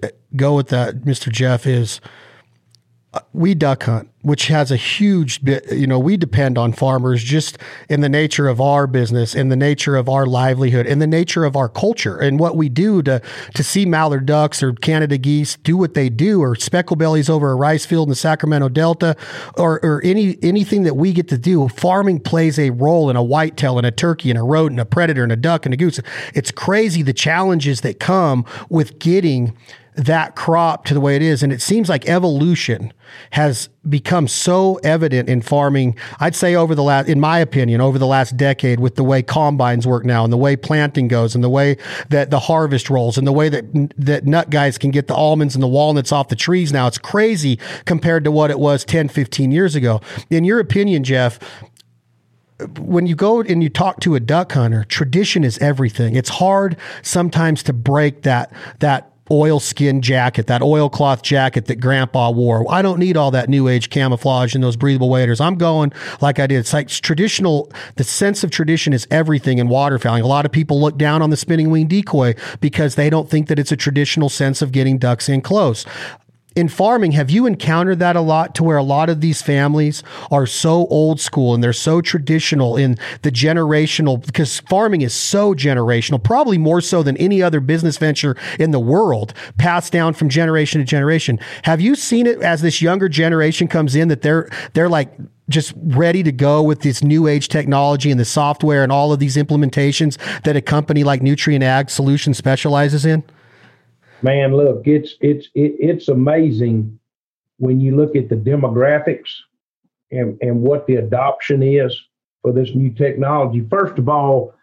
to 0.00 0.12
go 0.36 0.54
with 0.54 0.68
that, 0.68 1.02
Mr. 1.02 1.30
Jeff, 1.30 1.66
is 1.66 2.00
uh, 2.04 2.08
we 3.32 3.54
duck 3.54 3.84
hunt 3.84 4.08
which 4.22 4.48
has 4.48 4.70
a 4.70 4.76
huge 4.76 5.44
bit, 5.44 5.64
you 5.72 5.86
know, 5.86 5.98
we 5.98 6.16
depend 6.16 6.58
on 6.58 6.72
farmers 6.72 7.22
just 7.22 7.56
in 7.88 8.00
the 8.00 8.08
nature 8.08 8.48
of 8.48 8.60
our 8.60 8.86
business, 8.86 9.34
in 9.34 9.48
the 9.48 9.56
nature 9.56 9.96
of 9.96 10.08
our 10.08 10.26
livelihood, 10.26 10.86
in 10.86 10.98
the 10.98 11.06
nature 11.06 11.44
of 11.44 11.56
our 11.56 11.68
culture 11.68 12.18
and 12.18 12.38
what 12.38 12.56
we 12.56 12.68
do 12.68 13.00
to, 13.02 13.22
to 13.54 13.62
see 13.62 13.86
mallard 13.86 14.26
ducks 14.26 14.62
or 14.62 14.72
Canada 14.74 15.16
geese 15.16 15.56
do 15.62 15.76
what 15.76 15.94
they 15.94 16.10
do 16.10 16.42
or 16.42 16.56
speckle 16.56 16.96
bellies 16.96 17.30
over 17.30 17.50
a 17.50 17.54
rice 17.54 17.86
field 17.86 18.08
in 18.08 18.10
the 18.10 18.16
Sacramento 18.16 18.68
Delta 18.68 19.16
or, 19.56 19.82
or 19.84 20.02
any, 20.04 20.36
anything 20.42 20.82
that 20.82 20.94
we 20.94 21.12
get 21.12 21.28
to 21.28 21.38
do. 21.38 21.68
Farming 21.68 22.20
plays 22.20 22.58
a 22.58 22.70
role 22.70 23.08
in 23.08 23.16
a 23.16 23.22
whitetail 23.22 23.78
and 23.78 23.86
a 23.86 23.90
turkey 23.90 24.30
and 24.30 24.38
a 24.38 24.42
rodent 24.42 24.72
and 24.72 24.80
a 24.80 24.84
predator 24.84 25.22
and 25.22 25.32
a 25.32 25.36
duck 25.36 25.64
and 25.64 25.72
a 25.72 25.76
goose. 25.76 26.00
It's 26.34 26.50
crazy 26.50 27.02
the 27.02 27.14
challenges 27.14 27.82
that 27.82 28.00
come 28.00 28.44
with 28.68 28.98
getting 28.98 29.56
that 29.98 30.36
crop 30.36 30.84
to 30.84 30.94
the 30.94 31.00
way 31.00 31.16
it 31.16 31.22
is. 31.22 31.42
And 31.42 31.52
it 31.52 31.60
seems 31.60 31.88
like 31.88 32.08
evolution 32.08 32.92
has 33.30 33.68
become 33.88 34.28
so 34.28 34.76
evident 34.84 35.28
in 35.28 35.42
farming. 35.42 35.96
I'd 36.20 36.36
say 36.36 36.54
over 36.54 36.76
the 36.76 36.84
last, 36.84 37.08
in 37.08 37.18
my 37.18 37.40
opinion, 37.40 37.80
over 37.80 37.98
the 37.98 38.06
last 38.06 38.36
decade 38.36 38.78
with 38.78 38.94
the 38.94 39.02
way 39.02 39.22
combines 39.22 39.88
work 39.88 40.04
now 40.04 40.22
and 40.22 40.32
the 40.32 40.36
way 40.36 40.54
planting 40.54 41.08
goes 41.08 41.34
and 41.34 41.42
the 41.42 41.50
way 41.50 41.76
that 42.10 42.30
the 42.30 42.38
harvest 42.38 42.88
rolls 42.88 43.18
and 43.18 43.26
the 43.26 43.32
way 43.32 43.48
that, 43.48 43.64
that 43.96 44.24
nut 44.24 44.50
guys 44.50 44.78
can 44.78 44.92
get 44.92 45.08
the 45.08 45.16
almonds 45.16 45.56
and 45.56 45.62
the 45.62 45.68
walnuts 45.68 46.12
off 46.12 46.28
the 46.28 46.36
trees 46.36 46.72
now. 46.72 46.86
It's 46.86 46.98
crazy 46.98 47.58
compared 47.84 48.22
to 48.22 48.30
what 48.30 48.52
it 48.52 48.60
was 48.60 48.84
10, 48.84 49.08
15 49.08 49.50
years 49.50 49.74
ago. 49.74 50.00
In 50.30 50.44
your 50.44 50.60
opinion, 50.60 51.02
Jeff, 51.02 51.40
when 52.78 53.06
you 53.08 53.16
go 53.16 53.40
and 53.40 53.64
you 53.64 53.68
talk 53.68 53.98
to 54.00 54.14
a 54.14 54.20
duck 54.20 54.52
hunter, 54.52 54.84
tradition 54.84 55.42
is 55.42 55.58
everything. 55.58 56.14
It's 56.14 56.28
hard 56.28 56.76
sometimes 57.02 57.64
to 57.64 57.72
break 57.72 58.22
that 58.22 58.52
that 58.78 59.12
oilskin 59.30 60.00
jacket, 60.00 60.46
that 60.46 60.62
oilcloth 60.62 61.22
jacket 61.22 61.66
that 61.66 61.76
grandpa 61.76 62.30
wore. 62.30 62.70
I 62.70 62.82
don't 62.82 62.98
need 62.98 63.16
all 63.16 63.30
that 63.30 63.48
new 63.48 63.68
age 63.68 63.90
camouflage 63.90 64.54
and 64.54 64.62
those 64.62 64.76
breathable 64.76 65.10
waders. 65.10 65.40
I'm 65.40 65.56
going 65.56 65.92
like 66.20 66.38
I 66.38 66.46
did. 66.46 66.58
It's 66.58 66.72
like 66.72 66.88
traditional, 66.88 67.70
the 67.96 68.04
sense 68.04 68.44
of 68.44 68.50
tradition 68.50 68.92
is 68.92 69.06
everything 69.10 69.58
in 69.58 69.68
waterfowling. 69.68 70.22
A 70.22 70.26
lot 70.26 70.46
of 70.46 70.52
people 70.52 70.80
look 70.80 70.96
down 70.98 71.22
on 71.22 71.30
the 71.30 71.36
spinning 71.36 71.70
wing 71.70 71.86
decoy 71.86 72.34
because 72.60 72.94
they 72.94 73.10
don't 73.10 73.30
think 73.30 73.48
that 73.48 73.58
it's 73.58 73.72
a 73.72 73.76
traditional 73.76 74.28
sense 74.28 74.62
of 74.62 74.72
getting 74.72 74.98
ducks 74.98 75.28
in 75.28 75.40
close 75.40 75.84
in 76.58 76.66
farming, 76.68 77.12
have 77.12 77.30
you 77.30 77.46
encountered 77.46 78.00
that 78.00 78.16
a 78.16 78.20
lot 78.20 78.52
to 78.56 78.64
where 78.64 78.76
a 78.76 78.82
lot 78.82 79.08
of 79.08 79.20
these 79.20 79.40
families 79.40 80.02
are 80.32 80.44
so 80.44 80.88
old 80.88 81.20
school 81.20 81.54
and 81.54 81.62
they're 81.62 81.72
so 81.72 82.00
traditional 82.00 82.76
in 82.76 82.96
the 83.22 83.30
generational 83.30 84.24
because 84.26 84.58
farming 84.60 85.02
is 85.02 85.14
so 85.14 85.54
generational, 85.54 86.20
probably 86.20 86.58
more 86.58 86.80
so 86.80 87.04
than 87.04 87.16
any 87.18 87.40
other 87.40 87.60
business 87.60 87.96
venture 87.96 88.36
in 88.58 88.72
the 88.72 88.80
world, 88.80 89.34
passed 89.56 89.92
down 89.92 90.14
from 90.14 90.28
generation 90.28 90.80
to 90.80 90.84
generation. 90.84 91.38
Have 91.62 91.80
you 91.80 91.94
seen 91.94 92.26
it 92.26 92.42
as 92.42 92.60
this 92.60 92.82
younger 92.82 93.08
generation 93.08 93.68
comes 93.68 93.94
in 93.94 94.08
that 94.08 94.22
they're 94.22 94.50
they're 94.72 94.88
like 94.88 95.12
just 95.48 95.72
ready 95.76 96.24
to 96.24 96.32
go 96.32 96.60
with 96.60 96.80
this 96.80 97.04
new 97.04 97.28
age 97.28 97.48
technology 97.48 98.10
and 98.10 98.18
the 98.18 98.24
software 98.24 98.82
and 98.82 98.90
all 98.90 99.12
of 99.12 99.20
these 99.20 99.36
implementations 99.36 100.18
that 100.42 100.56
a 100.56 100.60
company 100.60 101.04
like 101.04 101.20
Nutrien 101.20 101.62
Ag 101.62 101.88
Solutions 101.88 102.36
specializes 102.36 103.06
in? 103.06 103.22
Man, 104.22 104.54
look, 104.54 104.86
it's 104.86 105.14
it's 105.20 105.46
it, 105.54 105.76
it's 105.78 106.08
amazing 106.08 106.98
when 107.58 107.80
you 107.80 107.96
look 107.96 108.16
at 108.16 108.28
the 108.28 108.36
demographics 108.36 109.30
and 110.10 110.38
and 110.40 110.60
what 110.60 110.86
the 110.86 110.96
adoption 110.96 111.62
is 111.62 111.98
for 112.42 112.52
this 112.52 112.74
new 112.74 112.90
technology. 112.90 113.66
First 113.70 113.98
of 113.98 114.08
all, 114.08 114.54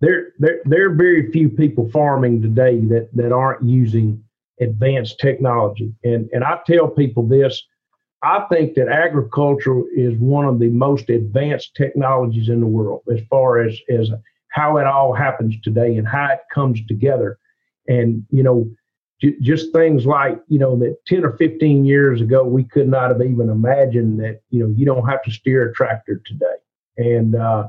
there 0.00 0.32
there 0.38 0.60
there 0.64 0.90
are 0.90 0.94
very 0.94 1.30
few 1.32 1.48
people 1.48 1.90
farming 1.90 2.42
today 2.42 2.80
that 2.86 3.08
that 3.14 3.32
aren't 3.32 3.62
using 3.64 4.22
advanced 4.60 5.18
technology. 5.18 5.92
And 6.04 6.28
and 6.32 6.44
I 6.44 6.60
tell 6.66 6.88
people 6.88 7.26
this. 7.26 7.62
I 8.22 8.46
think 8.50 8.74
that 8.76 8.88
agriculture 8.88 9.82
is 9.94 10.16
one 10.16 10.46
of 10.46 10.58
the 10.58 10.70
most 10.70 11.10
advanced 11.10 11.74
technologies 11.76 12.48
in 12.48 12.60
the 12.60 12.66
world 12.66 13.02
as 13.12 13.20
far 13.28 13.60
as, 13.60 13.78
as 13.90 14.10
how 14.48 14.78
it 14.78 14.86
all 14.86 15.12
happens 15.12 15.54
today 15.62 15.98
and 15.98 16.08
how 16.08 16.28
it 16.32 16.40
comes 16.50 16.80
together. 16.86 17.38
And, 17.86 18.24
you 18.30 18.42
know, 18.42 18.66
just 19.40 19.72
things 19.72 20.04
like 20.06 20.38
you 20.48 20.58
know 20.58 20.76
that 20.76 20.96
10 21.06 21.24
or 21.24 21.36
15 21.36 21.84
years 21.84 22.20
ago 22.20 22.44
we 22.44 22.64
could 22.64 22.88
not 22.88 23.10
have 23.10 23.22
even 23.22 23.48
imagined 23.48 24.20
that 24.20 24.40
you 24.50 24.60
know 24.60 24.74
you 24.76 24.84
don't 24.84 25.08
have 25.08 25.22
to 25.22 25.30
steer 25.30 25.70
a 25.70 25.74
tractor 25.74 26.20
today. 26.26 26.56
And 26.96 27.34
uh, 27.34 27.68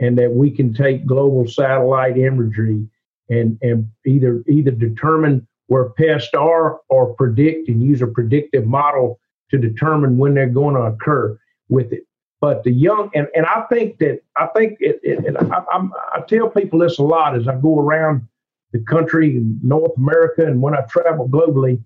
and 0.00 0.16
that 0.18 0.32
we 0.32 0.50
can 0.50 0.72
take 0.72 1.06
global 1.06 1.46
satellite 1.46 2.18
imagery 2.18 2.86
and 3.28 3.58
and 3.62 3.88
either 4.06 4.42
either 4.48 4.70
determine 4.70 5.46
where 5.66 5.90
pests 5.90 6.34
are 6.34 6.80
or 6.88 7.14
predict 7.14 7.68
and 7.68 7.82
use 7.82 8.02
a 8.02 8.06
predictive 8.06 8.66
model 8.66 9.20
to 9.50 9.58
determine 9.58 10.18
when 10.18 10.34
they're 10.34 10.48
going 10.48 10.74
to 10.74 10.82
occur 10.82 11.38
with 11.68 11.92
it. 11.92 12.04
But 12.40 12.64
the 12.64 12.72
young 12.72 13.10
and, 13.14 13.28
and 13.34 13.44
i 13.46 13.64
think 13.70 13.98
that 13.98 14.20
i 14.36 14.46
think 14.56 14.78
it, 14.80 14.98
it 15.02 15.24
and 15.26 15.36
I, 15.36 15.62
I'm, 15.72 15.92
I 16.12 16.22
tell 16.26 16.48
people 16.48 16.78
this 16.78 16.98
a 16.98 17.02
lot 17.02 17.36
as 17.36 17.46
i 17.46 17.54
go 17.54 17.78
around 17.78 18.26
the 18.72 18.80
country 18.80 19.36
in 19.36 19.58
North 19.62 19.96
America 19.96 20.46
and 20.46 20.62
when 20.62 20.74
I 20.74 20.82
travel 20.82 21.28
globally, 21.28 21.82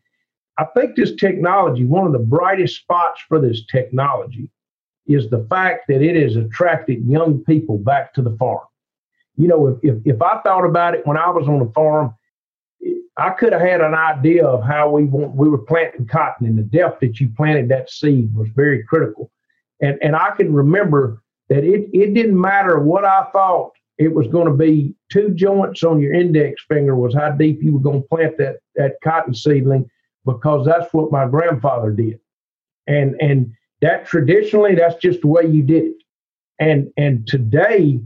I 0.58 0.66
think 0.76 0.94
this 0.94 1.14
technology, 1.16 1.84
one 1.84 2.06
of 2.06 2.12
the 2.12 2.18
brightest 2.18 2.76
spots 2.76 3.20
for 3.28 3.40
this 3.40 3.64
technology 3.66 4.50
is 5.06 5.28
the 5.28 5.46
fact 5.50 5.84
that 5.88 6.00
it 6.00 6.20
has 6.20 6.36
attracted 6.36 7.06
young 7.06 7.40
people 7.44 7.78
back 7.78 8.14
to 8.14 8.22
the 8.22 8.36
farm. 8.36 8.66
You 9.36 9.48
know, 9.48 9.66
if, 9.68 9.78
if, 9.82 9.96
if 10.04 10.22
I 10.22 10.40
thought 10.42 10.64
about 10.64 10.94
it 10.94 11.06
when 11.06 11.16
I 11.16 11.28
was 11.30 11.48
on 11.48 11.58
the 11.58 11.72
farm, 11.72 12.14
I 13.16 13.30
could 13.30 13.52
have 13.52 13.62
had 13.62 13.80
an 13.80 13.94
idea 13.94 14.44
of 14.44 14.64
how 14.64 14.90
we 14.90 15.04
want, 15.04 15.34
we 15.34 15.48
were 15.48 15.58
planting 15.58 16.06
cotton 16.06 16.46
and 16.46 16.58
the 16.58 16.62
depth 16.62 17.00
that 17.00 17.20
you 17.20 17.28
planted 17.36 17.68
that 17.68 17.90
seed 17.90 18.34
was 18.34 18.48
very 18.54 18.82
critical. 18.84 19.30
And, 19.80 19.98
and 20.02 20.16
I 20.16 20.30
can 20.36 20.52
remember 20.52 21.22
that 21.48 21.64
it, 21.64 21.90
it 21.92 22.14
didn't 22.14 22.40
matter 22.40 22.78
what 22.78 23.04
I 23.04 23.26
thought 23.32 23.72
it 23.98 24.12
was 24.12 24.26
going 24.28 24.46
to 24.46 24.54
be 24.54 24.94
two 25.10 25.30
joints 25.30 25.84
on 25.84 26.00
your 26.00 26.12
index 26.12 26.64
finger 26.66 26.96
was 26.96 27.14
how 27.14 27.30
deep 27.30 27.62
you 27.62 27.74
were 27.74 27.80
going 27.80 28.02
to 28.02 28.08
plant 28.08 28.36
that 28.38 28.56
that 28.74 28.94
cotton 29.02 29.34
seedling 29.34 29.88
because 30.24 30.66
that's 30.66 30.92
what 30.92 31.12
my 31.12 31.26
grandfather 31.26 31.90
did. 31.90 32.18
And 32.86 33.14
and 33.20 33.52
that 33.82 34.06
traditionally 34.06 34.74
that's 34.74 34.96
just 34.96 35.20
the 35.20 35.28
way 35.28 35.46
you 35.46 35.62
did 35.62 35.84
it. 35.84 35.96
And 36.58 36.90
and 36.96 37.26
today 37.26 38.00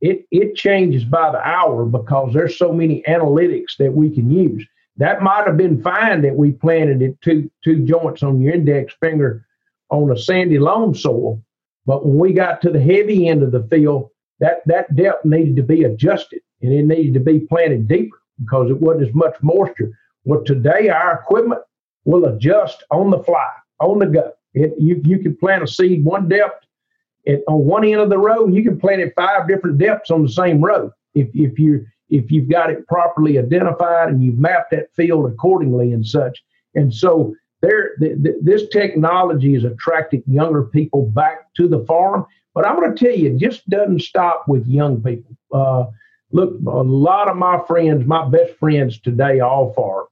it 0.00 0.26
it 0.30 0.54
changes 0.54 1.04
by 1.04 1.32
the 1.32 1.40
hour 1.40 1.84
because 1.84 2.32
there's 2.32 2.58
so 2.58 2.72
many 2.72 3.02
analytics 3.08 3.76
that 3.78 3.92
we 3.92 4.10
can 4.10 4.30
use. 4.30 4.66
That 4.98 5.20
might 5.20 5.46
have 5.46 5.56
been 5.56 5.82
fine 5.82 6.22
that 6.22 6.36
we 6.36 6.52
planted 6.52 7.02
it 7.02 7.20
two 7.22 7.50
two 7.64 7.84
joints 7.84 8.22
on 8.22 8.40
your 8.40 8.54
index 8.54 8.94
finger 9.00 9.44
on 9.90 10.10
a 10.10 10.18
sandy 10.18 10.58
loam 10.58 10.94
soil 10.94 11.42
but 11.86 12.04
when 12.04 12.18
we 12.18 12.32
got 12.32 12.60
to 12.62 12.70
the 12.70 12.80
heavy 12.80 13.28
end 13.28 13.42
of 13.42 13.52
the 13.52 13.66
field, 13.70 14.10
that, 14.40 14.62
that 14.66 14.94
depth 14.96 15.24
needed 15.24 15.56
to 15.56 15.62
be 15.62 15.84
adjusted 15.84 16.40
and 16.60 16.72
it 16.72 16.84
needed 16.84 17.14
to 17.14 17.20
be 17.20 17.40
planted 17.40 17.88
deeper 17.88 18.18
because 18.40 18.70
it 18.70 18.80
wasn't 18.80 19.08
as 19.08 19.14
much 19.14 19.36
moisture. 19.40 19.92
Well, 20.24 20.44
today 20.44 20.88
our 20.88 21.20
equipment 21.20 21.62
will 22.04 22.26
adjust 22.26 22.82
on 22.90 23.10
the 23.10 23.22
fly, 23.22 23.50
on 23.80 24.00
the 24.00 24.06
go. 24.06 24.32
It, 24.54 24.74
you, 24.78 25.00
you 25.04 25.18
can 25.20 25.36
plant 25.36 25.62
a 25.62 25.66
seed 25.66 26.04
one 26.04 26.28
depth 26.28 26.66
it, 27.24 27.42
on 27.46 27.64
one 27.64 27.84
end 27.84 28.00
of 28.00 28.10
the 28.10 28.18
row. 28.18 28.46
You 28.48 28.62
can 28.62 28.78
plant 28.78 29.00
it 29.00 29.12
five 29.16 29.48
different 29.48 29.78
depths 29.78 30.10
on 30.10 30.22
the 30.22 30.28
same 30.28 30.60
row 30.60 30.90
if, 31.14 31.28
if 31.34 31.58
you 31.58 31.86
if 32.08 32.30
you've 32.30 32.48
got 32.48 32.70
it 32.70 32.86
properly 32.86 33.36
identified 33.36 34.08
and 34.08 34.22
you've 34.22 34.38
mapped 34.38 34.70
that 34.70 34.94
field 34.94 35.26
accordingly 35.26 35.92
and 35.92 36.06
such. 36.06 36.40
And 36.76 36.94
so 36.94 37.34
there, 37.66 37.96
th- 37.96 38.22
th- 38.22 38.36
this 38.42 38.68
technology 38.68 39.54
is 39.54 39.64
attracting 39.64 40.22
younger 40.26 40.62
people 40.62 41.06
back 41.06 41.52
to 41.54 41.68
the 41.68 41.84
farm. 41.84 42.26
But 42.54 42.66
I'm 42.66 42.76
going 42.76 42.94
to 42.94 43.04
tell 43.04 43.14
you, 43.14 43.34
it 43.34 43.38
just 43.38 43.68
doesn't 43.68 44.00
stop 44.00 44.44
with 44.48 44.66
young 44.66 45.02
people. 45.02 45.36
Uh, 45.52 45.86
look, 46.32 46.54
a 46.66 46.82
lot 46.82 47.28
of 47.28 47.36
my 47.36 47.60
friends, 47.66 48.06
my 48.06 48.26
best 48.28 48.54
friends 48.58 49.00
today, 49.00 49.40
all 49.40 49.72
farm, 49.74 50.06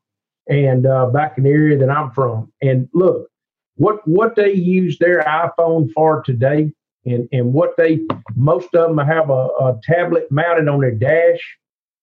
and 0.49 0.87
uh, 0.87 1.07
back 1.07 1.39
in 1.39 1.45
the 1.45 1.51
area 1.51 1.79
that 1.79 1.91
I'm 1.91 2.11
from. 2.11 2.53
And 2.61 2.89
look, 2.93 3.29
what 3.77 4.07
what 4.07 4.37
they 4.37 4.53
use 4.53 4.99
their 4.99 5.21
iPhone 5.23 5.91
for 5.93 6.23
today, 6.23 6.71
and 7.07 7.29
and 7.33 7.53
what 7.53 7.77
they 7.77 8.01
most 8.37 8.75
of 8.75 8.89
them 8.89 9.07
have 9.07 9.31
a, 9.31 9.49
a 9.61 9.81
tablet 9.83 10.31
mounted 10.31 10.69
on 10.69 10.81
their 10.81 10.95
dash 10.95 11.41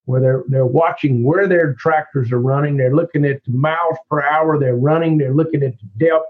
where 0.04 0.20
they're 0.20 0.44
they're 0.48 0.66
watching 0.66 1.22
where 1.22 1.46
their 1.46 1.74
tractors 1.74 2.32
are 2.32 2.40
running. 2.40 2.76
They're 2.76 2.94
looking 2.94 3.24
at 3.24 3.44
the 3.44 3.52
miles 3.52 3.98
per 4.10 4.22
hour 4.22 4.58
they're 4.58 4.76
running. 4.76 5.18
They're 5.18 5.34
looking 5.34 5.62
at 5.62 5.74
the 5.78 6.06
depth 6.06 6.26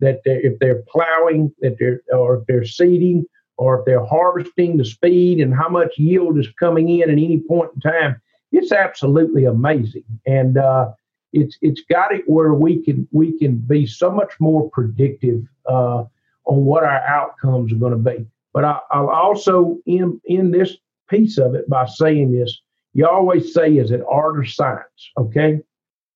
that 0.00 0.20
they're, 0.24 0.40
if 0.40 0.58
they're 0.58 0.82
plowing, 0.88 1.52
that 1.60 1.76
they're 1.78 2.00
or 2.12 2.38
if 2.38 2.46
they're 2.46 2.64
seeding, 2.64 3.24
or 3.56 3.80
if 3.80 3.86
they're 3.86 4.04
harvesting, 4.04 4.76
the 4.76 4.84
speed 4.84 5.40
and 5.40 5.54
how 5.54 5.68
much 5.68 5.96
yield 5.96 6.38
is 6.38 6.48
coming 6.58 6.88
in 6.88 7.02
at 7.02 7.10
any 7.10 7.40
point 7.40 7.70
in 7.74 7.80
time. 7.80 8.20
It's 8.52 8.72
absolutely 8.72 9.44
amazing, 9.44 10.04
and 10.26 10.58
uh, 10.58 10.92
it's 11.32 11.58
it's 11.62 11.82
got 11.90 12.14
it 12.14 12.22
where 12.26 12.54
we 12.54 12.82
can 12.82 13.08
we 13.10 13.38
can 13.38 13.56
be 13.56 13.86
so 13.86 14.10
much 14.10 14.32
more 14.40 14.70
predictive 14.70 15.42
uh, 15.68 16.04
on 16.44 16.64
what 16.64 16.84
our 16.84 17.00
outcomes 17.00 17.72
are 17.72 17.76
going 17.76 17.92
to 17.92 18.10
be. 18.10 18.26
But 18.52 18.64
I, 18.64 18.78
I'll 18.90 19.10
also 19.10 19.78
in 19.86 20.20
in 20.24 20.50
this 20.50 20.76
piece 21.08 21.38
of 21.38 21.54
it 21.54 21.68
by 21.68 21.86
saying 21.86 22.32
this 22.32 22.60
you 22.94 23.06
always 23.06 23.52
say, 23.52 23.76
is 23.76 23.90
it 23.90 24.00
art 24.08 24.38
or 24.38 24.44
science? 24.44 25.10
Okay. 25.18 25.60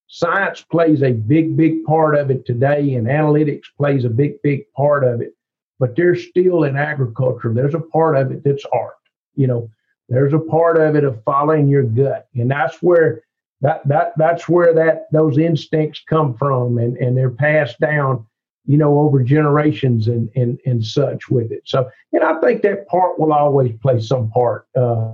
science 0.09 0.63
plays 0.63 1.03
a 1.03 1.13
big, 1.13 1.57
big 1.57 1.85
part 1.85 2.17
of 2.17 2.31
it 2.31 2.47
today, 2.47 2.95
and 2.95 3.07
analytics 3.07 3.65
plays 3.77 4.05
a 4.05 4.09
big, 4.09 4.41
big 4.43 4.65
part 4.75 5.05
of 5.05 5.21
it. 5.21 5.35
But 5.79 5.95
there's 5.95 6.27
still 6.29 6.65
in 6.65 6.77
agriculture, 6.77 7.53
there's 7.53 7.75
a 7.75 7.81
part 7.81 8.17
of 8.17 8.33
it 8.33 8.43
that's 8.43 8.65
art. 8.73 8.95
You 9.37 9.47
know, 9.47 9.71
there's 10.09 10.33
a 10.33 10.39
part 10.39 10.81
of 10.81 10.97
it 10.97 11.05
of 11.05 11.23
following 11.25 11.69
your 11.69 11.85
gut, 11.85 12.27
and 12.35 12.51
that's 12.51 12.83
where 12.83 13.23
that 13.61 13.87
that 13.87 14.13
that's 14.17 14.49
where 14.49 14.73
that 14.75 15.09
those 15.13 15.39
instincts 15.39 16.03
come 16.09 16.35
from, 16.35 16.79
and 16.79 16.97
and 16.97 17.17
they're 17.17 17.31
passed 17.31 17.79
down, 17.79 18.27
you 18.67 18.79
know, 18.79 18.99
over 18.99 19.23
generations 19.23 20.09
and 20.09 20.31
and 20.35 20.59
and 20.65 20.85
such 20.85 21.29
with 21.29 21.53
it. 21.53 21.63
So, 21.65 21.89
and 22.13 22.25
I 22.25 22.41
think 22.41 22.63
that 22.63 22.89
part 22.89 23.19
will 23.21 23.33
always 23.33 23.73
play 23.83 24.01
some 24.01 24.31
part. 24.31 24.67
Uh, 24.75 25.13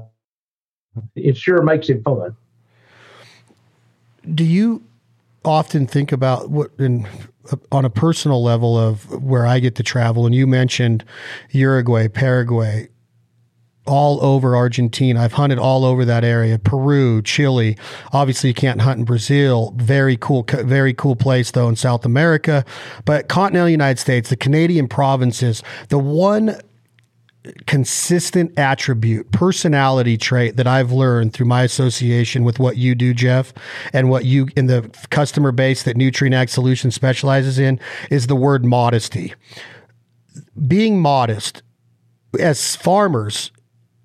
it 1.14 1.36
sure 1.36 1.62
makes 1.62 1.88
it 1.88 2.02
fun. 2.02 2.36
Do 4.34 4.44
you 4.44 4.82
often 5.44 5.86
think 5.86 6.12
about 6.12 6.50
what 6.50 6.70
in 6.78 7.06
uh, 7.52 7.56
on 7.70 7.84
a 7.84 7.90
personal 7.90 8.42
level 8.42 8.78
of 8.78 9.22
where 9.22 9.46
I 9.46 9.58
get 9.58 9.74
to 9.76 9.82
travel? 9.82 10.26
And 10.26 10.34
you 10.34 10.46
mentioned 10.46 11.04
Uruguay, 11.50 12.08
Paraguay 12.08 12.88
all 13.86 14.24
over 14.24 14.56
Argentina. 14.56 15.20
I've 15.20 15.34
hunted 15.34 15.58
all 15.58 15.84
over 15.84 16.04
that 16.04 16.24
area. 16.24 16.58
Peru, 16.58 17.20
Chile. 17.22 17.76
Obviously, 18.12 18.48
you 18.48 18.54
can't 18.54 18.80
hunt 18.80 19.00
in 19.00 19.04
Brazil. 19.04 19.74
Very 19.76 20.16
cool, 20.16 20.44
very 20.48 20.94
cool 20.94 21.16
place 21.16 21.50
though 21.50 21.68
in 21.68 21.76
South 21.76 22.04
America. 22.04 22.64
But 23.04 23.28
continental 23.28 23.68
United 23.68 23.98
States, 23.98 24.30
the 24.30 24.36
Canadian 24.36 24.88
provinces, 24.88 25.62
the 25.88 25.98
one 25.98 26.56
consistent 27.66 28.58
attribute, 28.58 29.30
personality 29.30 30.16
trait 30.16 30.56
that 30.56 30.66
I've 30.66 30.92
learned 30.92 31.32
through 31.32 31.46
my 31.46 31.62
association 31.62 32.44
with 32.44 32.58
what 32.58 32.76
you 32.76 32.94
do, 32.94 33.12
Jeff, 33.12 33.52
and 33.92 34.08
what 34.08 34.24
you 34.24 34.48
in 34.56 34.66
the 34.66 34.90
customer 35.10 35.52
base 35.52 35.82
that 35.82 35.96
Nutrien 35.96 36.34
Ag 36.34 36.48
Solutions 36.48 36.94
specializes 36.94 37.58
in 37.58 37.78
is 38.10 38.26
the 38.26 38.36
word 38.36 38.64
modesty. 38.64 39.34
Being 40.66 41.00
modest 41.00 41.62
as 42.40 42.76
farmers, 42.76 43.50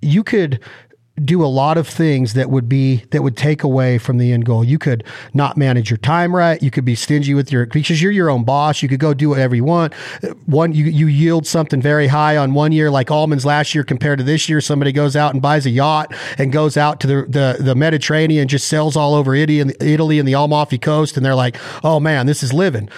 you 0.02 0.24
could 0.24 0.60
do 1.26 1.44
a 1.44 1.48
lot 1.48 1.78
of 1.78 1.88
things 1.88 2.34
that 2.34 2.50
would 2.50 2.70
be 2.70 3.06
that 3.12 3.24
would 3.24 3.38
take 3.38 3.64
away 3.64 3.98
from 3.98 4.18
the 4.18 4.32
end 4.32 4.46
goal. 4.46 4.64
You 4.64 4.80
could 4.80 5.04
not 5.34 5.58
manage 5.58 5.90
your 5.90 5.98
time 5.98 6.36
right. 6.36 6.62
You 6.62 6.72
could 6.72 6.86
be 6.86 6.96
stingy 6.96 7.34
with 7.34 7.52
your 7.52 7.66
because 7.66 8.02
you're 8.02 8.12
your 8.12 8.30
own 8.30 8.44
boss. 8.44 8.82
You 8.82 8.90
could 8.90 9.00
go 9.00 9.14
do 9.14 9.30
whatever 9.30 9.56
you 9.56 9.64
want. 9.64 9.94
Uh, 10.24 10.30
one 10.46 10.74
you 10.74 10.86
you 10.86 11.08
yield 11.08 11.46
something 11.46 11.82
very 11.82 12.08
high 12.08 12.38
on 12.38 12.54
one 12.54 12.72
year, 12.72 12.90
like 12.90 13.12
almonds 13.12 13.46
last 13.46 13.76
year 13.76 13.84
compared 13.84 14.20
to 14.20 14.24
this 14.24 14.50
year. 14.50 14.62
Somebody 14.62 14.92
goes 14.92 15.16
out 15.16 15.34
and 15.34 15.42
buys 15.42 15.66
a 15.66 15.70
yacht 15.70 16.14
and 16.38 16.52
goes 16.52 16.78
out 16.78 17.00
to 17.02 17.08
the 17.08 17.26
the, 17.28 17.64
the 17.64 17.76
Mediterranean, 17.76 18.48
just 18.48 18.68
sells 18.68 18.96
all 18.96 19.14
over 19.14 19.36
Italy 19.36 19.60
and 19.60 19.76
Italy 19.82 20.20
and 20.20 20.28
the 20.28 20.34
Amalfi 20.34 20.78
Coast, 20.78 21.18
and 21.18 21.26
they're 21.26 21.36
like, 21.36 21.58
oh 21.84 22.00
man, 22.00 22.26
this 22.26 22.44
is 22.44 22.54
living. 22.54 22.90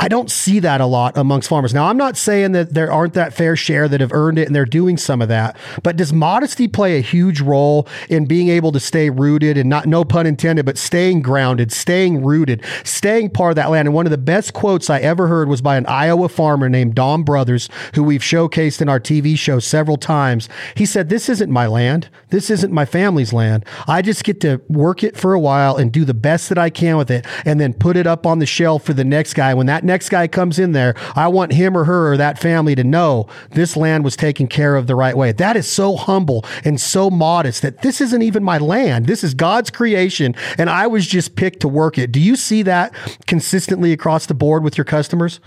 I 0.00 0.08
don't 0.08 0.30
see 0.30 0.60
that 0.60 0.80
a 0.80 0.86
lot 0.86 1.18
amongst 1.18 1.50
farmers. 1.50 1.74
Now, 1.74 1.88
I'm 1.88 1.98
not 1.98 2.16
saying 2.16 2.52
that 2.52 2.72
there 2.72 2.90
aren't 2.90 3.12
that 3.12 3.34
fair 3.34 3.54
share 3.54 3.86
that 3.86 4.00
have 4.00 4.14
earned 4.14 4.38
it 4.38 4.46
and 4.46 4.56
they're 4.56 4.64
doing 4.64 4.96
some 4.96 5.20
of 5.20 5.28
that, 5.28 5.58
but 5.82 5.96
does 5.96 6.10
modesty 6.10 6.68
play 6.68 6.96
a 6.96 7.02
huge 7.02 7.42
role 7.42 7.86
in 8.08 8.24
being 8.24 8.48
able 8.48 8.72
to 8.72 8.80
stay 8.80 9.10
rooted 9.10 9.58
and 9.58 9.68
not, 9.68 9.84
no 9.84 10.02
pun 10.02 10.26
intended, 10.26 10.64
but 10.64 10.78
staying 10.78 11.20
grounded, 11.20 11.70
staying 11.70 12.24
rooted, 12.24 12.64
staying 12.82 13.28
part 13.28 13.50
of 13.50 13.56
that 13.56 13.68
land? 13.68 13.88
And 13.88 13.94
one 13.94 14.06
of 14.06 14.10
the 14.10 14.16
best 14.16 14.54
quotes 14.54 14.88
I 14.88 15.00
ever 15.00 15.28
heard 15.28 15.50
was 15.50 15.60
by 15.60 15.76
an 15.76 15.84
Iowa 15.84 16.30
farmer 16.30 16.70
named 16.70 16.94
Don 16.94 17.22
Brothers, 17.22 17.68
who 17.94 18.02
we've 18.02 18.22
showcased 18.22 18.80
in 18.80 18.88
our 18.88 19.00
TV 19.00 19.36
show 19.36 19.58
several 19.58 19.98
times. 19.98 20.48
He 20.74 20.86
said, 20.86 21.10
This 21.10 21.28
isn't 21.28 21.52
my 21.52 21.66
land. 21.66 22.08
This 22.30 22.48
isn't 22.48 22.72
my 22.72 22.86
family's 22.86 23.34
land. 23.34 23.66
I 23.86 24.00
just 24.00 24.24
get 24.24 24.40
to 24.40 24.62
work 24.66 25.04
it 25.04 25.14
for 25.14 25.34
a 25.34 25.40
while 25.40 25.76
and 25.76 25.92
do 25.92 26.06
the 26.06 26.14
best 26.14 26.48
that 26.48 26.56
I 26.56 26.70
can 26.70 26.96
with 26.96 27.10
it 27.10 27.26
and 27.44 27.60
then 27.60 27.74
put 27.74 27.98
it 27.98 28.06
up 28.06 28.24
on 28.24 28.38
the 28.38 28.46
shelf 28.46 28.82
for 28.82 28.94
the 28.94 29.04
next 29.04 29.34
guy. 29.34 29.52
When 29.52 29.66
that 29.66 29.84
next 29.90 30.08
guy 30.08 30.28
comes 30.28 30.58
in 30.58 30.72
there, 30.72 30.94
I 31.16 31.26
want 31.26 31.52
him 31.52 31.76
or 31.76 31.84
her 31.84 32.12
or 32.12 32.16
that 32.16 32.38
family 32.38 32.76
to 32.76 32.84
know 32.84 33.26
this 33.50 33.76
land 33.76 34.04
was 34.04 34.14
taken 34.16 34.46
care 34.46 34.76
of 34.76 34.86
the 34.86 34.94
right 34.94 35.16
way. 35.16 35.32
That 35.32 35.56
is 35.56 35.66
so 35.68 35.96
humble 35.96 36.44
and 36.64 36.80
so 36.80 37.10
modest 37.10 37.62
that 37.62 37.82
this 37.82 38.00
isn't 38.00 38.22
even 38.22 38.44
my 38.44 38.58
land. 38.58 39.06
This 39.06 39.24
is 39.24 39.34
God's 39.34 39.70
creation, 39.70 40.34
and 40.58 40.70
I 40.70 40.86
was 40.86 41.06
just 41.06 41.34
picked 41.34 41.60
to 41.60 41.68
work 41.68 41.98
it. 41.98 42.12
Do 42.12 42.20
you 42.20 42.36
see 42.36 42.62
that 42.62 42.94
consistently 43.26 43.92
across 43.92 44.26
the 44.26 44.34
board 44.34 44.62
with 44.62 44.78
your 44.78 44.84
customers 44.84 45.40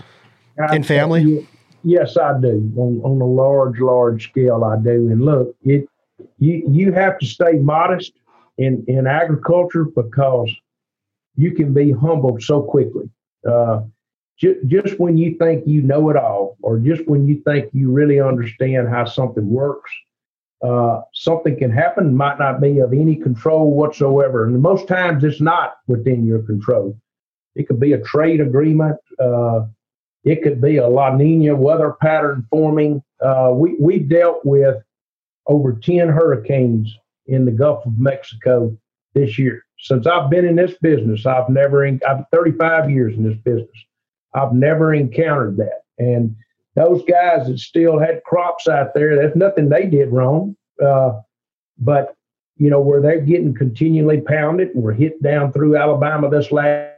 and 0.56 0.86
family? 0.86 1.46
Yes, 1.82 2.16
I 2.16 2.40
do. 2.40 2.72
On, 2.76 3.00
on 3.02 3.20
a 3.20 3.26
large, 3.26 3.78
large 3.80 4.30
scale, 4.30 4.64
I 4.64 4.76
do. 4.82 5.08
And 5.10 5.22
look, 5.22 5.54
it 5.62 5.88
you 6.38 6.62
you 6.68 6.92
have 6.92 7.18
to 7.18 7.26
stay 7.26 7.54
modest 7.54 8.12
in 8.58 8.84
in 8.88 9.06
agriculture 9.06 9.84
because 9.84 10.50
you 11.36 11.52
can 11.52 11.72
be 11.72 11.92
humbled 11.92 12.42
so 12.42 12.62
quickly. 12.62 13.10
Uh, 13.48 13.82
just 14.38 14.98
when 14.98 15.16
you 15.16 15.36
think 15.38 15.64
you 15.66 15.82
know 15.82 16.10
it 16.10 16.16
all, 16.16 16.56
or 16.62 16.78
just 16.78 17.06
when 17.08 17.26
you 17.26 17.40
think 17.46 17.70
you 17.72 17.90
really 17.92 18.20
understand 18.20 18.88
how 18.88 19.04
something 19.04 19.48
works, 19.48 19.90
uh, 20.62 21.02
something 21.12 21.56
can 21.56 21.70
happen, 21.70 22.16
might 22.16 22.38
not 22.38 22.60
be 22.60 22.78
of 22.78 22.92
any 22.92 23.16
control 23.16 23.74
whatsoever. 23.74 24.46
And 24.46 24.60
most 24.60 24.88
times 24.88 25.22
it's 25.22 25.40
not 25.40 25.76
within 25.86 26.24
your 26.24 26.42
control. 26.42 26.98
It 27.54 27.68
could 27.68 27.78
be 27.78 27.92
a 27.92 28.00
trade 28.00 28.40
agreement. 28.40 28.96
Uh, 29.18 29.66
it 30.24 30.42
could 30.42 30.60
be 30.60 30.78
a 30.78 30.88
La 30.88 31.14
Nina 31.14 31.54
weather 31.54 31.94
pattern 32.00 32.46
forming. 32.50 33.02
Uh, 33.20 33.50
we, 33.54 33.76
we 33.78 33.98
dealt 33.98 34.44
with 34.44 34.82
over 35.46 35.74
10 35.74 36.08
hurricanes 36.08 36.96
in 37.26 37.44
the 37.44 37.52
Gulf 37.52 37.84
of 37.84 37.98
Mexico 37.98 38.76
this 39.12 39.38
year. 39.38 39.64
Since 39.78 40.06
I've 40.06 40.30
been 40.30 40.46
in 40.46 40.56
this 40.56 40.74
business, 40.80 41.26
I've 41.26 41.48
never, 41.50 41.84
in, 41.84 42.00
I've 42.08 42.24
35 42.32 42.90
years 42.90 43.14
in 43.14 43.22
this 43.22 43.36
business. 43.44 43.68
I've 44.34 44.52
never 44.52 44.92
encountered 44.92 45.56
that. 45.58 45.82
And 45.98 46.34
those 46.74 47.02
guys 47.04 47.46
that 47.46 47.58
still 47.58 47.98
had 47.98 48.22
crops 48.24 48.68
out 48.68 48.94
there, 48.94 49.16
that's 49.16 49.36
nothing 49.36 49.68
they 49.68 49.86
did 49.86 50.10
wrong. 50.10 50.56
Uh, 50.84 51.20
but, 51.78 52.16
you 52.56 52.68
know, 52.68 52.80
where 52.80 53.00
they're 53.00 53.20
getting 53.20 53.54
continually 53.54 54.20
pounded 54.20 54.74
and 54.74 54.82
we're 54.82 54.92
hit 54.92 55.22
down 55.22 55.52
through 55.52 55.76
Alabama 55.76 56.28
this 56.28 56.50
last, 56.50 56.94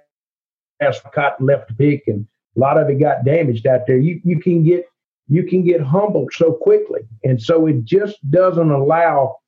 last 0.81 1.03
cotton 1.15 1.47
left 1.47 1.69
to 1.69 1.75
pick 1.75 2.05
and 2.07 2.27
a 2.57 2.61
lot 2.61 2.79
of 2.79 2.89
it 2.89 2.99
got 2.99 3.25
damaged 3.25 3.67
out 3.67 3.87
there. 3.87 3.99
You, 3.99 4.21
you 4.25 4.41
can 4.41 4.65
get 4.65 4.87
you 5.29 5.43
can 5.43 5.65
get 5.65 5.81
humbled 5.81 6.31
so 6.33 6.53
quickly. 6.53 7.01
And 7.25 7.43
so 7.43 7.67
it 7.67 7.85
just 7.85 8.19
doesn't 8.31 8.71
allow 8.71 9.39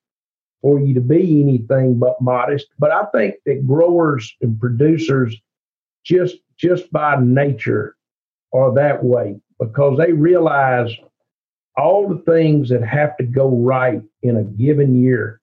for 0.60 0.80
you 0.80 0.92
to 0.94 1.00
be 1.00 1.40
anything 1.40 1.98
but 1.98 2.20
modest. 2.20 2.66
But 2.78 2.90
I 2.90 3.04
think 3.14 3.36
that 3.46 3.66
growers 3.66 4.34
and 4.40 4.58
producers 4.58 5.36
just 6.04 6.38
just 6.58 6.90
by 6.92 7.16
nature 7.20 7.96
are 8.52 8.74
that 8.74 9.02
way 9.04 9.40
because 9.60 9.98
they 9.98 10.12
realize 10.12 10.90
all 11.76 12.08
the 12.08 12.22
things 12.30 12.68
that 12.68 12.82
have 12.82 13.16
to 13.16 13.24
go 13.24 13.48
right 13.48 14.02
in 14.22 14.36
a 14.36 14.42
given 14.42 15.00
year 15.00 15.40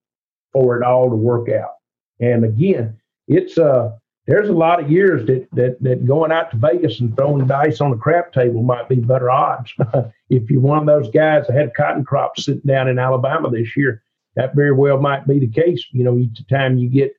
for 0.52 0.76
it 0.76 0.84
all 0.84 1.08
to 1.08 1.16
work 1.16 1.48
out. 1.48 1.76
And 2.20 2.44
again, 2.44 2.98
it's 3.28 3.58
uh 3.58 3.92
there's 4.26 4.48
a 4.48 4.52
lot 4.52 4.82
of 4.82 4.90
years 4.90 5.26
that 5.26 5.48
that 5.52 5.82
that 5.82 6.06
going 6.06 6.32
out 6.32 6.50
to 6.50 6.56
Vegas 6.56 7.00
and 7.00 7.16
throwing 7.16 7.46
dice 7.46 7.80
on 7.80 7.90
the 7.90 7.96
crap 7.96 8.32
table 8.32 8.62
might 8.62 8.88
be 8.88 8.96
better 8.96 9.30
odds. 9.30 9.72
if 10.30 10.50
you're 10.50 10.60
one 10.60 10.78
of 10.78 10.86
those 10.86 11.10
guys 11.10 11.46
that 11.46 11.56
had 11.56 11.74
cotton 11.74 12.04
crops 12.04 12.44
sitting 12.44 12.62
down 12.66 12.88
in 12.88 12.98
Alabama 12.98 13.50
this 13.50 13.76
year, 13.76 14.02
that 14.34 14.54
very 14.54 14.72
well 14.72 14.98
might 14.98 15.26
be 15.26 15.38
the 15.38 15.48
case. 15.48 15.84
You 15.92 16.04
know, 16.04 16.18
each 16.18 16.46
time 16.48 16.78
you 16.78 16.88
get 16.88 17.14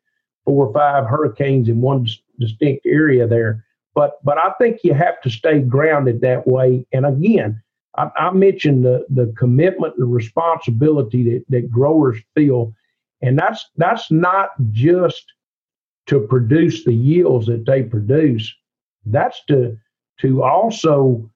four 0.45 0.67
or 0.67 0.73
five 0.73 1.05
hurricanes 1.05 1.69
in 1.69 1.81
one 1.81 2.07
distinct 2.39 2.85
area 2.85 3.27
there, 3.27 3.65
but 3.97 4.23
but 4.23 4.37
I 4.37 4.51
think 4.59 4.81
you 4.83 4.93
have 4.93 5.19
to 5.21 5.29
stay 5.31 5.59
grounded 5.59 6.21
that 6.21 6.45
way. 6.45 6.85
And 6.93 7.03
again, 7.03 7.63
I, 7.97 8.11
I 8.15 8.29
mentioned 8.29 8.85
the 8.85 9.07
the 9.09 9.33
commitment 9.35 9.95
and 9.97 10.13
responsibility 10.13 11.23
that, 11.31 11.45
that 11.49 11.71
growers 11.71 12.19
feel, 12.35 12.75
and 13.23 13.39
that's 13.39 13.65
that's 13.75 14.11
not 14.11 14.49
just 14.71 15.25
to 16.05 16.19
produce 16.19 16.83
the 16.83 16.93
yields 16.93 17.47
that 17.47 17.65
they 17.65 17.81
produce. 17.81 18.53
That's 19.07 19.43
to 19.45 19.75
to 20.19 20.43
also 20.43 21.27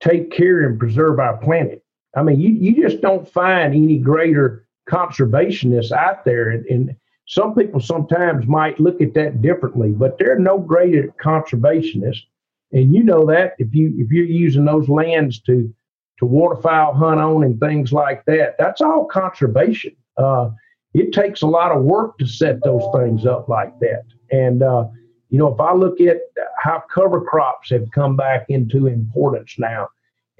take 0.00 0.32
care 0.32 0.66
and 0.66 0.78
preserve 0.78 1.20
our 1.20 1.36
planet. 1.36 1.84
I 2.16 2.22
mean, 2.22 2.40
you, 2.40 2.52
you 2.52 2.88
just 2.88 3.02
don't 3.02 3.28
find 3.28 3.74
any 3.74 3.98
greater 3.98 4.66
conservationists 4.88 5.92
out 5.92 6.24
there. 6.24 6.48
And, 6.48 6.64
and 6.66 6.96
some 7.28 7.54
people 7.54 7.78
sometimes 7.78 8.46
might 8.46 8.80
look 8.80 9.02
at 9.02 9.12
that 9.12 9.42
differently, 9.42 9.90
but 9.92 10.18
they're 10.18 10.38
no 10.38 10.58
greater 10.58 11.12
conservationists. 11.22 12.24
And 12.72 12.94
you 12.94 13.02
know 13.02 13.26
that 13.26 13.52
if 13.58 13.74
you 13.74 13.92
if 13.98 14.10
you're 14.10 14.24
using 14.24 14.64
those 14.64 14.88
lands 14.88 15.38
to 15.40 15.72
to 16.20 16.24
waterfowl 16.24 16.94
hunt 16.94 17.20
on 17.20 17.44
and 17.44 17.60
things 17.60 17.92
like 17.92 18.24
that, 18.24 18.56
that's 18.58 18.80
all 18.80 19.04
conservation. 19.04 19.94
Uh, 20.16 20.50
it 20.94 21.12
takes 21.12 21.42
a 21.42 21.46
lot 21.46 21.70
of 21.70 21.82
work 21.82 22.16
to 22.18 22.26
set 22.26 22.64
those 22.64 22.82
things 22.96 23.26
up 23.26 23.46
like 23.46 23.78
that. 23.80 24.04
And 24.32 24.62
uh, 24.62 24.86
you 25.28 25.38
know, 25.38 25.52
if 25.52 25.60
I 25.60 25.74
look 25.74 26.00
at 26.00 26.20
how 26.58 26.82
cover 26.92 27.20
crops 27.20 27.68
have 27.68 27.90
come 27.94 28.16
back 28.16 28.46
into 28.48 28.86
importance 28.86 29.54
now, 29.58 29.88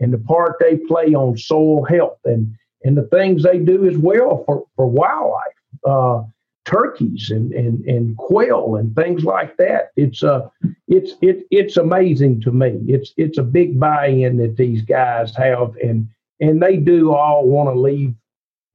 and 0.01 0.11
the 0.11 0.19
part 0.19 0.57
they 0.59 0.79
play 0.79 1.15
on 1.15 1.37
soil 1.37 1.85
health 1.85 2.21
and 2.25 2.55
and 2.83 2.97
the 2.97 3.09
things 3.09 3.43
they 3.43 3.59
do 3.59 3.87
as 3.87 3.99
well 3.99 4.43
for 4.47 4.65
for 4.75 4.87
wildlife. 4.87 5.53
Uh, 5.87 6.23
turkeys 6.69 7.31
and, 7.31 7.53
and, 7.53 7.85
and 7.87 8.17
quail 8.19 8.77
and 8.77 8.95
things 8.95 9.25
like 9.25 9.57
that. 9.57 9.91
It's 9.97 10.23
uh, 10.23 10.49
it's 10.87 11.13
it, 11.23 11.47
it's 11.51 11.79
amazing 11.79 12.43
to 12.43 12.53
me. 12.53 12.79
It's 12.87 13.15
it's 13.17 13.39
a 13.39 13.43
big 13.43 13.81
buy-in 13.81 14.37
that 14.37 14.57
these 14.57 14.83
guys 14.83 15.35
have, 15.37 15.75
and 15.83 16.09
and 16.41 16.63
they 16.63 16.77
do 16.77 17.15
all 17.15 17.47
want 17.47 17.75
to 17.75 17.81
leave 17.81 18.15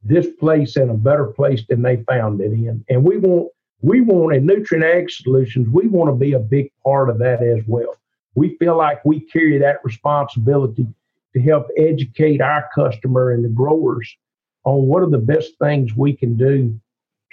this 0.04 0.28
place 0.40 0.76
in 0.76 0.90
a 0.90 0.96
better 0.96 1.28
place 1.28 1.64
than 1.70 1.82
they 1.84 1.98
found 2.04 2.42
it 2.42 2.52
in. 2.52 2.84
And 2.90 3.04
we 3.04 3.18
want 3.18 3.50
we 3.82 4.02
want 4.02 4.36
in 4.36 4.48
Nutrien 4.48 4.84
Ag 4.84 5.12
Solutions, 5.12 5.70
we 5.70 5.88
want 5.88 6.10
to 6.10 6.16
be 6.16 6.34
a 6.34 6.40
big 6.40 6.72
part 6.84 7.10
of 7.10 7.20
that 7.20 7.44
as 7.44 7.64
well. 7.68 7.96
We 8.36 8.58
feel 8.58 8.76
like 8.76 9.06
we 9.06 9.20
carry 9.20 9.60
that 9.60 9.84
responsibility 9.84 10.88
to 11.36 11.42
help 11.42 11.68
educate 11.78 12.42
our 12.42 12.68
customer 12.74 13.32
and 13.32 13.46
the 13.46 13.50
growers 13.50 14.16
on 14.64 14.88
what 14.88 15.04
are 15.04 15.10
the 15.10 15.18
best 15.18 15.52
things 15.60 15.96
we 15.96 16.14
can 16.16 16.38
do 16.38 16.80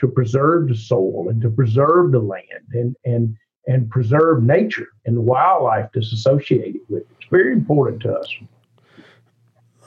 to 0.01 0.09
preserve 0.09 0.69
the 0.69 0.75
soil 0.75 1.29
and 1.29 1.41
to 1.43 1.51
preserve 1.51 2.13
the 2.13 2.19
land 2.19 2.45
and 2.73 2.97
and 3.05 3.37
and 3.67 3.91
preserve 3.91 4.43
nature 4.43 4.89
and 5.05 5.17
the 5.17 5.21
wildlife 5.21 5.89
that's 5.95 6.13
associated 6.13 6.81
with 6.89 7.03
it. 7.03 7.09
It's 7.21 7.31
very 7.31 7.53
important 7.53 8.03
to 8.03 8.15
us. 8.15 8.35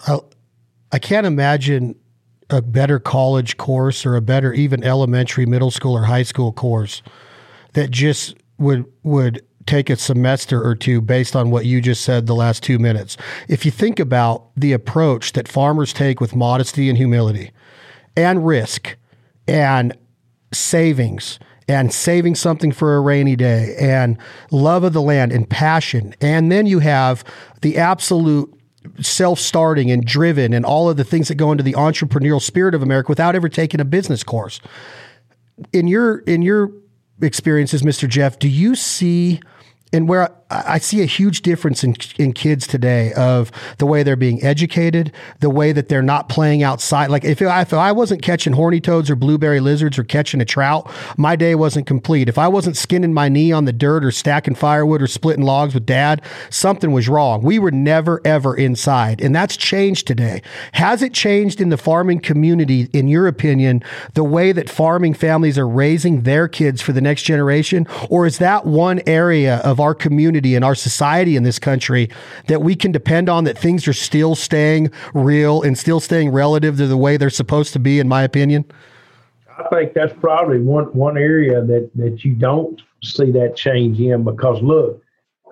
I, 0.07 0.19
I 0.91 0.99
can't 0.99 1.25
imagine 1.25 1.95
a 2.49 2.61
better 2.61 2.99
college 2.99 3.57
course 3.57 4.05
or 4.05 4.15
a 4.15 4.21
better 4.21 4.53
even 4.53 4.83
elementary, 4.83 5.45
middle 5.45 5.71
school, 5.71 5.97
or 5.97 6.03
high 6.03 6.23
school 6.23 6.53
course 6.53 7.01
that 7.73 7.89
just 7.89 8.35
would 8.59 8.85
would 9.01 9.43
take 9.65 9.89
a 9.89 9.95
semester 9.95 10.63
or 10.63 10.75
two 10.75 11.01
based 11.01 11.35
on 11.35 11.49
what 11.49 11.65
you 11.65 11.81
just 11.81 12.03
said 12.03 12.27
the 12.27 12.35
last 12.35 12.61
two 12.61 12.77
minutes. 12.77 13.17
If 13.47 13.65
you 13.65 13.71
think 13.71 13.99
about 13.99 14.51
the 14.55 14.73
approach 14.73 15.33
that 15.33 15.47
farmers 15.47 15.93
take 15.93 16.19
with 16.19 16.35
modesty 16.35 16.89
and 16.89 16.97
humility 16.97 17.51
and 18.15 18.45
risk 18.45 18.97
and 19.47 19.97
savings 20.53 21.39
and 21.67 21.93
saving 21.93 22.35
something 22.35 22.71
for 22.71 22.95
a 22.95 23.01
rainy 23.01 23.35
day 23.35 23.75
and 23.79 24.17
love 24.51 24.83
of 24.83 24.93
the 24.93 25.01
land 25.01 25.31
and 25.31 25.49
passion, 25.49 26.13
and 26.21 26.51
then 26.51 26.65
you 26.65 26.79
have 26.79 27.23
the 27.61 27.77
absolute 27.77 28.53
self-starting 28.99 29.89
and 29.89 30.05
driven 30.05 30.53
and 30.53 30.65
all 30.65 30.89
of 30.89 30.97
the 30.97 31.05
things 31.05 31.29
that 31.29 31.35
go 31.35 31.51
into 31.51 31.63
the 31.63 31.73
entrepreneurial 31.73 32.41
spirit 32.41 32.75
of 32.75 32.83
America 32.83 33.09
without 33.09 33.33
ever 33.33 33.47
taking 33.47 33.79
a 33.79 33.85
business 33.85 34.23
course. 34.23 34.59
In 35.71 35.87
your 35.87 36.19
in 36.19 36.41
your 36.41 36.71
experiences, 37.21 37.81
Mr. 37.81 38.09
Jeff, 38.09 38.39
do 38.39 38.49
you 38.49 38.75
see 38.75 39.39
and 39.93 40.09
where 40.09 40.29
I 40.65 40.77
see 40.79 41.01
a 41.01 41.05
huge 41.05 41.41
difference 41.41 41.83
in 41.83 41.95
in 42.17 42.33
kids 42.33 42.67
today 42.67 43.13
of 43.13 43.51
the 43.77 43.85
way 43.85 44.03
they're 44.03 44.15
being 44.15 44.43
educated, 44.43 45.11
the 45.39 45.49
way 45.49 45.71
that 45.71 45.89
they're 45.89 46.01
not 46.01 46.29
playing 46.29 46.63
outside. 46.63 47.09
Like 47.09 47.23
if 47.23 47.41
if 47.41 47.73
I 47.73 47.91
wasn't 47.91 48.21
catching 48.21 48.53
horny 48.53 48.79
toads 48.79 49.09
or 49.09 49.15
blueberry 49.15 49.59
lizards 49.59 49.97
or 49.97 50.03
catching 50.03 50.41
a 50.41 50.45
trout, 50.45 50.89
my 51.17 51.35
day 51.35 51.55
wasn't 51.55 51.87
complete. 51.87 52.29
If 52.29 52.37
I 52.37 52.47
wasn't 52.47 52.77
skinning 52.77 53.13
my 53.13 53.29
knee 53.29 53.51
on 53.51 53.65
the 53.65 53.73
dirt 53.73 54.03
or 54.03 54.11
stacking 54.11 54.55
firewood 54.55 55.01
or 55.01 55.07
splitting 55.07 55.45
logs 55.45 55.73
with 55.73 55.85
dad, 55.85 56.21
something 56.49 56.91
was 56.91 57.09
wrong. 57.09 57.41
We 57.41 57.59
were 57.59 57.71
never 57.71 58.21
ever 58.25 58.55
inside, 58.55 59.21
and 59.21 59.35
that's 59.35 59.57
changed 59.57 60.07
today. 60.07 60.41
Has 60.73 61.01
it 61.01 61.13
changed 61.13 61.61
in 61.61 61.69
the 61.69 61.77
farming 61.77 62.19
community, 62.19 62.89
in 62.93 63.07
your 63.07 63.27
opinion, 63.27 63.83
the 64.13 64.23
way 64.23 64.51
that 64.51 64.69
farming 64.69 65.13
families 65.13 65.57
are 65.57 65.67
raising 65.67 66.21
their 66.23 66.47
kids 66.47 66.81
for 66.81 66.91
the 66.91 67.01
next 67.01 67.23
generation, 67.23 67.87
or 68.09 68.25
is 68.25 68.37
that 68.37 68.65
one 68.65 69.01
area 69.07 69.57
of 69.57 69.79
our 69.79 69.95
community 69.95 70.42
and 70.45 70.63
our 70.63 70.75
society 70.75 71.35
in 71.35 71.43
this 71.43 71.59
country 71.59 72.09
that 72.47 72.61
we 72.61 72.75
can 72.75 72.91
depend 72.91 73.29
on 73.29 73.45
that 73.45 73.57
things 73.57 73.87
are 73.87 73.93
still 73.93 74.35
staying 74.35 74.91
real 75.13 75.61
and 75.61 75.77
still 75.77 75.99
staying 75.99 76.29
relative 76.31 76.77
to 76.77 76.87
the 76.87 76.97
way 76.97 77.17
they're 77.17 77.29
supposed 77.29 77.73
to 77.73 77.79
be, 77.79 77.99
in 77.99 78.07
my 78.07 78.23
opinion? 78.23 78.65
I 79.57 79.67
think 79.69 79.93
that's 79.93 80.13
probably 80.19 80.59
one 80.59 80.85
one 80.85 81.17
area 81.17 81.63
that 81.63 81.91
that 81.95 82.23
you 82.25 82.33
don't 82.33 82.81
see 83.03 83.31
that 83.31 83.55
change 83.55 83.99
in 83.99 84.23
because 84.23 84.61
look, 84.61 85.01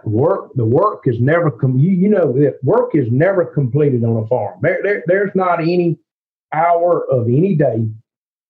work 0.04 0.52
the 0.56 0.66
work 0.66 1.04
is 1.06 1.20
never 1.20 1.52
com- 1.52 1.78
you, 1.78 1.92
you 1.92 2.10
know 2.10 2.32
that 2.34 2.58
work 2.64 2.96
is 2.96 3.08
never 3.12 3.46
completed 3.46 4.04
on 4.04 4.24
a 4.24 4.28
farm. 4.28 4.60
There, 4.62 4.80
there 4.84 5.04
there's 5.08 5.32
not 5.36 5.62
any 5.62 5.98
hour 6.54 7.06
of 7.12 7.28
any 7.28 7.56
day 7.56 7.88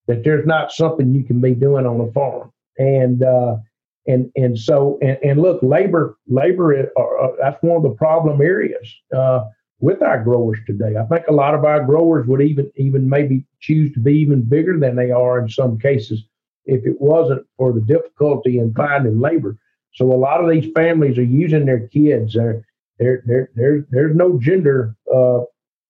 that 0.07 0.23
there's 0.23 0.45
not 0.45 0.71
something 0.71 1.13
you 1.13 1.23
can 1.23 1.41
be 1.41 1.53
doing 1.53 1.85
on 1.85 2.01
a 2.01 2.11
farm. 2.11 2.51
And 2.77 3.23
uh, 3.23 3.57
and 4.07 4.31
and 4.35 4.57
so 4.57 4.97
and, 5.01 5.17
and 5.23 5.41
look, 5.41 5.61
labor 5.61 6.17
labor 6.27 6.73
is, 6.73 6.87
uh, 6.97 7.03
uh, 7.03 7.31
that's 7.39 7.61
one 7.61 7.77
of 7.77 7.83
the 7.83 7.95
problem 7.97 8.41
areas 8.41 8.93
uh, 9.15 9.45
with 9.79 10.01
our 10.01 10.23
growers 10.23 10.59
today. 10.65 10.95
I 10.97 11.05
think 11.05 11.27
a 11.27 11.33
lot 11.33 11.53
of 11.53 11.65
our 11.65 11.83
growers 11.83 12.27
would 12.27 12.41
even 12.41 12.71
even 12.75 13.07
maybe 13.07 13.45
choose 13.59 13.93
to 13.93 13.99
be 13.99 14.13
even 14.19 14.41
bigger 14.41 14.79
than 14.79 14.95
they 14.95 15.11
are 15.11 15.39
in 15.39 15.49
some 15.49 15.77
cases 15.77 16.23
if 16.65 16.85
it 16.85 16.99
wasn't 16.99 17.45
for 17.57 17.73
the 17.73 17.81
difficulty 17.81 18.59
in 18.59 18.73
finding 18.73 19.19
labor. 19.19 19.57
So 19.93 20.11
a 20.11 20.15
lot 20.15 20.43
of 20.43 20.49
these 20.49 20.71
families 20.73 21.17
are 21.17 21.23
using 21.23 21.65
their 21.65 21.87
kids. 21.87 22.33
There, 22.33 22.65
there, 22.97 23.23
there, 23.25 23.49
there 23.55 23.85
there's 23.89 24.15
no 24.15 24.39
gender 24.39 24.95
uh, 25.13 25.41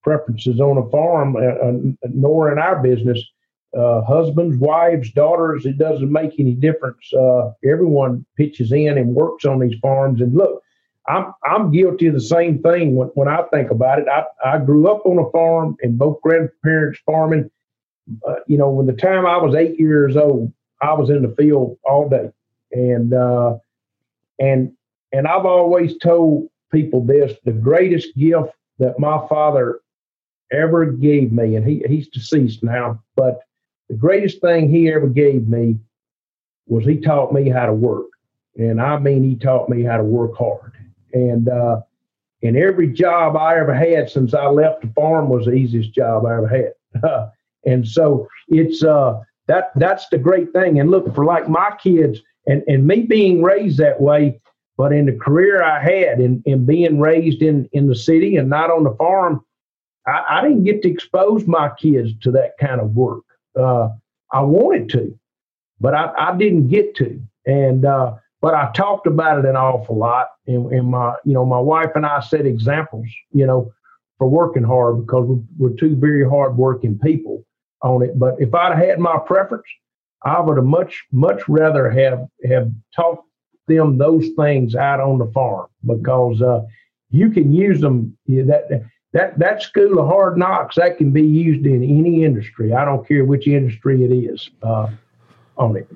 preferences 0.04 0.60
on 0.60 0.78
a 0.78 0.90
farm, 0.90 1.36
uh, 1.36 1.40
uh 1.40 1.74
nor 2.14 2.52
in 2.52 2.58
our 2.58 2.82
business 2.82 3.24
uh, 3.78 4.02
husbands, 4.04 4.58
wives, 4.58 5.12
daughters, 5.12 5.66
it 5.66 5.78
doesn't 5.78 6.12
make 6.12 6.40
any 6.40 6.54
difference. 6.54 7.12
Uh, 7.14 7.52
everyone 7.64 8.26
pitches 8.36 8.72
in 8.72 8.98
and 8.98 9.16
works 9.16 9.46
on 9.46 9.60
these 9.60 9.80
farms. 9.82 10.22
And 10.22 10.36
look, 10.36 10.62
I'm 11.08 11.34
I'm 11.44 11.72
guilty 11.72 12.08
of 12.08 12.14
the 12.14 12.22
same 12.22 12.62
thing 12.62 12.96
when, 12.96 13.08
when 13.10 13.28
I 13.28 13.44
think 13.52 13.72
about 13.72 14.00
it. 14.00 14.08
I, 14.08 14.24
I 14.46 14.60
grew 14.60 14.90
up 14.90 15.06
on 15.06 15.18
a 15.18 15.30
farm 15.32 15.78
and 15.82 15.98
both 15.98 16.22
grandparents 16.22 17.00
farming. 17.06 17.50
Uh, 18.28 18.36
you 18.48 18.58
know, 18.58 18.70
when 18.70 18.88
the 18.88 18.94
time 18.94 19.26
I 19.26 19.38
was 19.38 19.56
eight 19.56 19.80
years 19.80 20.18
old, 20.18 20.52
I 20.82 20.94
was 20.94 21.10
in 21.10 21.22
the 21.22 21.34
field 21.36 21.78
all 21.86 22.10
day, 22.10 22.30
and 22.72 23.14
uh, 23.14 23.58
and 24.40 24.74
and 25.12 25.28
I've 25.28 25.46
always 25.46 25.98
told 25.98 26.50
people 26.72 27.04
this: 27.04 27.34
the 27.46 27.52
greatest 27.52 28.16
gift 28.16 28.54
that 28.80 29.00
my 29.00 29.26
father 29.28 29.80
ever 30.52 30.86
gave 30.86 31.32
me, 31.32 31.56
and 31.56 31.66
he 31.66 31.84
he's 31.88 32.10
deceased 32.10 32.64
now, 32.64 33.02
but 33.16 33.42
the 33.92 33.98
greatest 33.98 34.40
thing 34.40 34.70
he 34.70 34.90
ever 34.90 35.08
gave 35.08 35.50
me 35.50 35.76
was 36.66 36.86
he 36.86 37.02
taught 37.02 37.34
me 37.34 37.50
how 37.50 37.66
to 37.66 37.74
work. 37.74 38.06
And 38.56 38.82
I 38.82 38.98
mean, 38.98 39.22
he 39.22 39.36
taught 39.36 39.68
me 39.68 39.84
how 39.84 39.98
to 39.98 40.04
work 40.04 40.38
hard. 40.38 40.72
And, 41.14 41.50
uh, 41.50 41.82
and 42.42 42.56
every 42.56 42.88
job 42.88 43.36
I 43.36 43.60
ever 43.60 43.74
had 43.74 44.10
since 44.10 44.34
I 44.34 44.46
left 44.46 44.82
the 44.82 44.88
farm 44.96 45.28
was 45.28 45.46
the 45.46 45.52
easiest 45.52 45.92
job 45.92 46.26
I 46.26 46.38
ever 46.38 46.48
had. 46.48 47.32
and 47.66 47.86
so 47.86 48.30
it's, 48.48 48.82
uh, 48.82 49.20
that, 49.48 49.72
that's 49.76 50.08
the 50.08 50.18
great 50.18 50.54
thing. 50.54 50.80
And 50.80 50.90
look, 50.90 51.14
for 51.14 51.26
like 51.26 51.50
my 51.50 51.76
kids 51.84 52.22
and, 52.48 52.64
and 52.68 52.88
me 52.88 53.02
being 53.02 53.44
raised 53.44 53.78
that 53.80 54.00
way, 54.00 54.40
but 54.78 54.94
in 54.94 55.06
the 55.06 55.18
career 55.18 55.62
I 55.64 55.84
had 55.84 56.22
in, 56.22 56.42
in 56.46 56.66
being 56.66 57.02
raised 57.02 57.42
in, 57.42 57.68
in 57.74 57.88
the 57.88 57.96
city 57.96 58.38
and 58.38 58.50
not 58.50 58.72
on 58.72 58.86
the 58.86 58.96
farm, 58.96 59.44
I, 60.08 60.24
I 60.30 60.42
didn't 60.44 60.64
get 60.64 60.82
to 60.84 60.90
expose 60.90 61.46
my 61.46 61.72
kids 61.78 62.12
to 62.22 62.32
that 62.32 62.58
kind 62.58 62.80
of 62.80 62.96
work. 62.96 63.24
Uh, 63.58 63.90
I 64.34 64.42
wanted 64.42 64.90
to, 64.90 65.18
but 65.80 65.94
I, 65.94 66.12
I 66.18 66.38
didn't 66.38 66.70
get 66.70 66.96
to. 66.96 67.22
And 67.46 67.86
uh, 67.86 68.16
but 68.42 68.54
I 68.54 68.72
talked 68.74 69.08
about 69.08 69.40
it 69.40 69.46
an 69.46 69.56
awful 69.56 69.98
lot. 69.98 70.30
And, 70.48 70.72
and, 70.72 70.88
my 70.88 71.16
you 71.26 71.34
know 71.34 71.46
my 71.46 71.60
wife 71.60 71.92
and 71.96 72.06
I 72.06 72.20
set 72.22 72.46
examples, 72.46 73.08
you 73.32 73.46
know, 73.46 73.72
for 74.18 74.30
working 74.30 74.64
hard 74.64 75.06
because 75.06 75.26
we're, 75.28 75.70
we're 75.70 75.76
two 75.76 75.96
very 75.96 76.28
hard 76.28 76.58
working 76.58 76.98
people 77.00 77.44
on 77.82 78.04
it. 78.04 78.18
But 78.18 78.36
if 78.40 78.54
I'd 78.54 78.78
had 78.78 79.00
my 79.00 79.18
preference, 79.26 79.66
I 80.24 80.40
would 80.40 80.58
have 80.58 80.66
much 80.66 81.04
much 81.12 81.48
rather 81.48 81.90
have 81.90 82.28
have 82.48 82.72
talked 82.96 83.28
them 83.68 83.98
those 83.98 84.30
things 84.38 84.76
out 84.76 85.00
on 85.00 85.18
the 85.18 85.32
farm 85.34 85.68
because 85.86 86.42
uh, 86.42 86.62
you 87.10 87.30
can 87.30 87.54
use 87.54 87.82
them. 87.82 88.18
That 88.28 88.84
that 89.14 89.38
that 89.40 89.62
school 89.62 90.00
of 90.00 90.08
hard 90.08 90.38
knocks 90.38 90.76
that 90.76 90.98
can 90.98 91.12
be 91.12 91.24
used 91.24 91.66
in 91.66 91.84
any 91.84 92.24
industry. 92.24 92.74
I 92.74 92.86
don't 92.86 93.06
care 93.08 93.26
which 93.26 93.48
industry 93.48 94.04
it 94.04 94.12
is 94.12 94.50
uh, 94.64 94.88
on 95.58 95.76
it. 95.76 95.88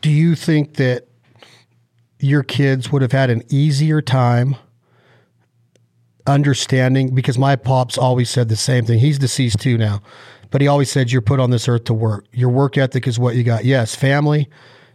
Do 0.00 0.10
you 0.10 0.34
think 0.34 0.74
that 0.74 1.08
your 2.20 2.42
kids 2.42 2.92
would 2.92 3.02
have 3.02 3.12
had 3.12 3.30
an 3.30 3.42
easier 3.48 4.02
time 4.02 4.56
understanding? 6.26 7.14
Because 7.14 7.38
my 7.38 7.56
pops 7.56 7.96
always 7.96 8.28
said 8.28 8.48
the 8.48 8.56
same 8.56 8.84
thing. 8.84 8.98
He's 8.98 9.18
deceased 9.18 9.60
too 9.60 9.78
now, 9.78 10.02
but 10.50 10.60
he 10.60 10.68
always 10.68 10.90
said, 10.90 11.10
"You're 11.10 11.22
put 11.22 11.40
on 11.40 11.50
this 11.50 11.68
earth 11.68 11.84
to 11.84 11.94
work. 11.94 12.26
Your 12.32 12.50
work 12.50 12.76
ethic 12.76 13.06
is 13.06 13.18
what 13.18 13.36
you 13.36 13.42
got. 13.42 13.64
Yes, 13.64 13.94
family." 13.94 14.48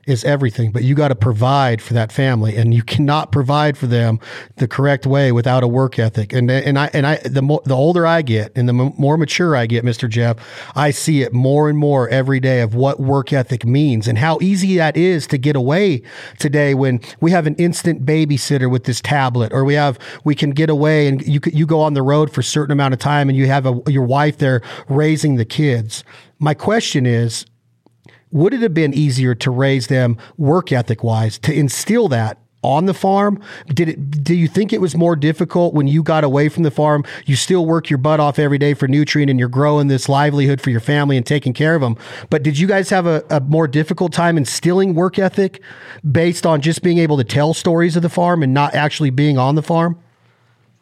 Is 0.05 0.25
everything, 0.25 0.71
but 0.71 0.83
you 0.83 0.95
got 0.95 1.07
to 1.07 1.15
provide 1.15 1.81
for 1.81 1.93
that 1.93 2.11
family, 2.11 2.57
and 2.57 2.73
you 2.73 2.83
cannot 2.83 3.31
provide 3.31 3.77
for 3.77 3.87
them 3.87 4.19
the 4.57 4.67
correct 4.67 5.05
way 5.05 5.31
without 5.31 5.63
a 5.63 5.67
work 5.67 5.97
ethic. 5.97 6.33
And 6.33 6.51
and 6.51 6.77
I 6.77 6.89
and 6.93 7.07
I 7.07 7.15
the 7.17 7.41
more, 7.41 7.61
the 7.63 7.75
older 7.75 8.05
I 8.05 8.21
get, 8.21 8.51
and 8.57 8.67
the 8.67 8.73
more 8.73 9.17
mature 9.17 9.55
I 9.55 9.65
get, 9.65 9.85
Mister 9.85 10.07
Jeff, 10.07 10.37
I 10.75 10.91
see 10.91 11.21
it 11.21 11.31
more 11.31 11.69
and 11.69 11.77
more 11.77 12.09
every 12.09 12.39
day 12.39 12.59
of 12.61 12.75
what 12.75 12.99
work 12.99 13.31
ethic 13.31 13.65
means 13.65 14.07
and 14.07 14.17
how 14.17 14.39
easy 14.41 14.75
that 14.75 14.97
is 14.97 15.25
to 15.27 15.37
get 15.37 15.55
away 15.55 16.01
today 16.37 16.73
when 16.73 16.99
we 17.21 17.31
have 17.31 17.47
an 17.47 17.55
instant 17.55 18.05
babysitter 18.05 18.69
with 18.69 18.83
this 18.83 18.99
tablet, 18.99 19.53
or 19.53 19.63
we 19.63 19.75
have 19.75 19.97
we 20.25 20.35
can 20.35 20.51
get 20.51 20.69
away 20.69 21.07
and 21.07 21.25
you 21.25 21.39
you 21.51 21.65
go 21.65 21.79
on 21.79 21.93
the 21.93 22.03
road 22.03 22.29
for 22.29 22.41
a 22.41 22.43
certain 22.43 22.73
amount 22.73 22.93
of 22.93 22.99
time, 22.99 23.29
and 23.29 23.37
you 23.37 23.47
have 23.47 23.65
a, 23.65 23.81
your 23.87 24.03
wife 24.03 24.37
there 24.37 24.61
raising 24.89 25.35
the 25.35 25.45
kids. 25.45 26.03
My 26.39 26.53
question 26.53 27.05
is 27.05 27.45
would 28.33 28.53
it 28.53 28.61
have 28.61 28.73
been 28.73 28.93
easier 28.93 29.35
to 29.35 29.51
raise 29.51 29.87
them 29.87 30.17
work 30.37 30.71
ethic 30.71 31.03
wise, 31.03 31.37
to 31.39 31.53
instill 31.53 32.09
that 32.09 32.39
on 32.63 32.85
the 32.85 32.93
farm? 32.93 33.39
Did 33.67 33.89
it? 33.89 34.23
Do 34.23 34.33
you 34.33 34.47
think 34.47 34.73
it 34.73 34.81
was 34.81 34.95
more 34.95 35.15
difficult 35.15 35.73
when 35.73 35.87
you 35.87 36.01
got 36.01 36.23
away 36.23 36.49
from 36.49 36.63
the 36.63 36.71
farm? 36.71 37.05
You 37.25 37.35
still 37.35 37.65
work 37.65 37.89
your 37.89 37.99
butt 37.99 38.19
off 38.19 38.39
every 38.39 38.57
day 38.57 38.73
for 38.73 38.87
Nutrien, 38.87 39.29
and 39.29 39.39
you're 39.39 39.49
growing 39.49 39.87
this 39.87 40.09
livelihood 40.09 40.59
for 40.61 40.71
your 40.71 40.79
family 40.79 41.15
and 41.15 41.25
taking 41.25 41.53
care 41.53 41.75
of 41.75 41.81
them. 41.81 41.95
But 42.29 42.41
did 42.43 42.57
you 42.57 42.67
guys 42.67 42.89
have 42.89 43.05
a, 43.05 43.23
a 43.29 43.39
more 43.41 43.67
difficult 43.67 44.11
time 44.11 44.37
instilling 44.37 44.95
work 44.95 45.19
ethic 45.19 45.61
based 46.11 46.45
on 46.45 46.61
just 46.61 46.81
being 46.81 46.97
able 46.97 47.17
to 47.17 47.23
tell 47.23 47.53
stories 47.53 47.95
of 47.95 48.01
the 48.01 48.09
farm 48.09 48.41
and 48.41 48.53
not 48.53 48.73
actually 48.73 49.11
being 49.11 49.37
on 49.37 49.55
the 49.55 49.63
farm? 49.63 49.99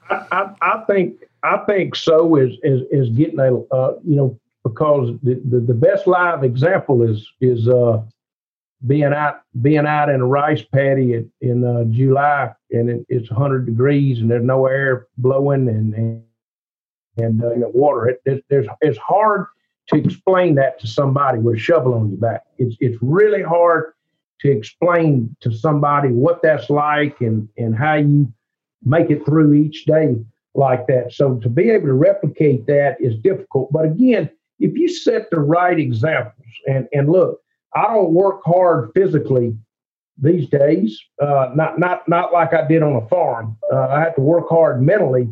I, 0.10 0.26
I, 0.32 0.56
I 0.62 0.84
think 0.86 1.16
I 1.44 1.58
think 1.68 1.96
so. 1.96 2.36
Is 2.38 2.52
is 2.64 2.82
is 2.92 3.10
getting 3.10 3.40
a 3.40 3.58
uh, 3.74 3.96
you 4.06 4.16
know 4.16 4.40
because 4.64 5.18
the, 5.24 5.42
the, 5.50 5.60
the 5.60 5.74
best 5.74 6.08
live 6.08 6.44
example 6.44 7.04
is 7.04 7.28
is 7.42 7.68
uh, 7.68 8.02
being 8.88 9.14
out 9.14 9.42
being 9.62 9.86
out 9.86 10.10
in 10.10 10.22
a 10.22 10.26
rice 10.26 10.64
paddy 10.64 11.14
in, 11.14 11.32
in 11.42 11.64
uh, 11.64 11.84
July 11.86 12.52
and 12.72 12.90
it, 12.90 13.06
it's 13.10 13.30
100 13.30 13.66
degrees 13.66 14.20
and 14.20 14.30
there's 14.30 14.44
no 14.44 14.66
air 14.66 15.08
blowing 15.18 15.68
and 15.70 16.24
and, 17.18 17.44
uh, 17.44 17.52
you 17.52 17.60
know, 17.60 17.72
water. 17.74 18.10
It, 18.10 18.22
it, 18.26 18.46
there's 18.50 18.68
it's 18.82 18.98
hard 18.98 19.48
to 19.88 19.98
explain 19.98 20.56
that 20.56 20.80
to 20.80 20.88
somebody 20.88 21.40
with 21.40 21.56
a 21.56 21.60
shovel 21.60 21.94
on 21.94 22.10
your 22.10 22.18
back. 22.18 22.44
It's 22.58 22.76
it's 22.80 22.98
really 23.02 23.44
hard 23.44 23.94
to 24.42 24.52
explain 24.52 25.36
to 25.42 25.52
somebody 25.52 26.10
what 26.10 26.42
that's 26.42 26.70
like 26.70 27.20
and 27.22 27.48
and 27.58 27.76
how 27.76 27.96
you 27.96 28.32
make 28.84 29.10
it 29.10 29.26
through 29.26 29.54
each 29.54 29.86
day 29.86 30.16
like 30.54 30.88
that. 30.88 31.14
So 31.14 31.36
to 31.38 31.50
be 31.50 31.70
able 31.70 31.88
to 31.88 31.94
replicate 31.94 32.66
that 32.68 32.98
is 33.00 33.16
difficult. 33.18 33.72
But 33.72 33.86
again, 33.86 34.30
if 34.62 34.78
you 34.78 34.88
set 34.88 35.30
the 35.30 35.40
right 35.40 35.80
examples 35.80 36.48
and 36.68 36.88
and 36.94 37.10
look 37.10 37.40
I 37.76 37.94
don't 37.94 38.14
work 38.14 38.42
hard 38.46 38.92
physically 38.94 39.56
these 40.18 40.48
days. 40.50 41.00
Uh, 41.22 41.52
not 41.56 41.80
not 41.80 42.08
not 42.08 42.34
like 42.34 42.54
I 42.54 42.68
did 42.68 42.84
on 42.84 42.96
a 42.96 43.08
farm. 43.08 43.58
Uh, 43.72 43.88
I 43.88 44.00
have 44.02 44.16
to 44.16 44.22
work 44.22 44.48
hard 44.50 44.82
mentally, 44.82 45.30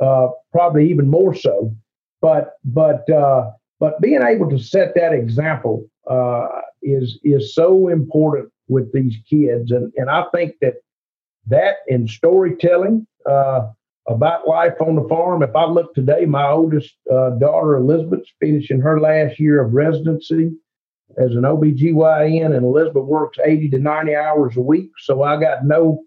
uh, 0.00 0.28
probably 0.52 0.88
even 0.90 1.08
more 1.08 1.34
so. 1.34 1.74
But 2.20 2.54
but 2.64 3.08
uh, 3.10 3.50
but 3.80 4.00
being 4.00 4.22
able 4.22 4.48
to 4.50 4.58
set 4.58 4.94
that 4.94 5.12
example 5.12 5.86
uh, 6.08 6.48
is 6.82 7.18
is 7.24 7.54
so 7.54 7.88
important 7.88 8.50
with 8.68 8.92
these 8.92 9.16
kids, 9.28 9.72
and 9.72 9.92
and 9.96 10.10
I 10.10 10.24
think 10.34 10.54
that 10.60 10.74
that 11.46 11.76
in 11.88 12.06
storytelling 12.06 13.06
uh, 13.28 13.68
about 14.06 14.46
life 14.46 14.74
on 14.80 14.96
the 14.96 15.08
farm. 15.08 15.42
If 15.42 15.56
I 15.56 15.64
look 15.64 15.94
today, 15.94 16.26
my 16.26 16.48
oldest 16.48 16.94
daughter 17.06 17.76
Elizabeth's 17.76 18.30
finishing 18.40 18.80
her 18.80 19.00
last 19.00 19.38
year 19.38 19.62
of 19.62 19.72
residency 19.72 20.52
as 21.18 21.32
an 21.32 21.42
OBGYN 21.42 22.54
and 22.54 22.64
Elizabeth 22.64 23.04
works 23.04 23.38
80 23.42 23.70
to 23.70 23.78
90 23.78 24.14
hours 24.14 24.56
a 24.56 24.60
week. 24.60 24.90
So 24.98 25.22
I 25.22 25.40
got 25.40 25.64
no 25.64 26.04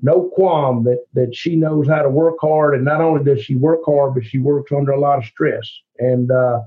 no 0.00 0.30
qualm 0.32 0.84
that 0.84 1.04
that 1.14 1.34
she 1.34 1.56
knows 1.56 1.88
how 1.88 2.02
to 2.02 2.08
work 2.08 2.36
hard 2.40 2.74
and 2.74 2.84
not 2.84 3.00
only 3.00 3.24
does 3.24 3.44
she 3.44 3.56
work 3.56 3.80
hard, 3.84 4.14
but 4.14 4.24
she 4.24 4.38
works 4.38 4.70
under 4.70 4.92
a 4.92 5.00
lot 5.00 5.18
of 5.18 5.24
stress. 5.24 5.68
And 5.98 6.30
uh, 6.30 6.60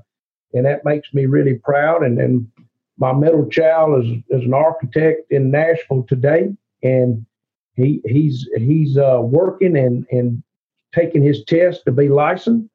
and 0.52 0.66
that 0.66 0.84
makes 0.84 1.12
me 1.14 1.26
really 1.26 1.54
proud. 1.54 2.02
And 2.02 2.18
then 2.18 2.50
my 2.98 3.12
middle 3.12 3.48
child 3.48 4.04
is 4.04 4.10
is 4.28 4.44
an 4.44 4.54
architect 4.54 5.30
in 5.30 5.50
Nashville 5.50 6.04
today 6.08 6.50
and 6.82 7.24
he 7.74 8.02
he's 8.04 8.48
he's 8.56 8.96
uh, 8.98 9.20
working 9.22 9.76
and 9.76 10.06
and 10.10 10.42
taking 10.94 11.22
his 11.22 11.44
test 11.44 11.82
to 11.84 11.92
be 11.92 12.08
licensed 12.08 12.68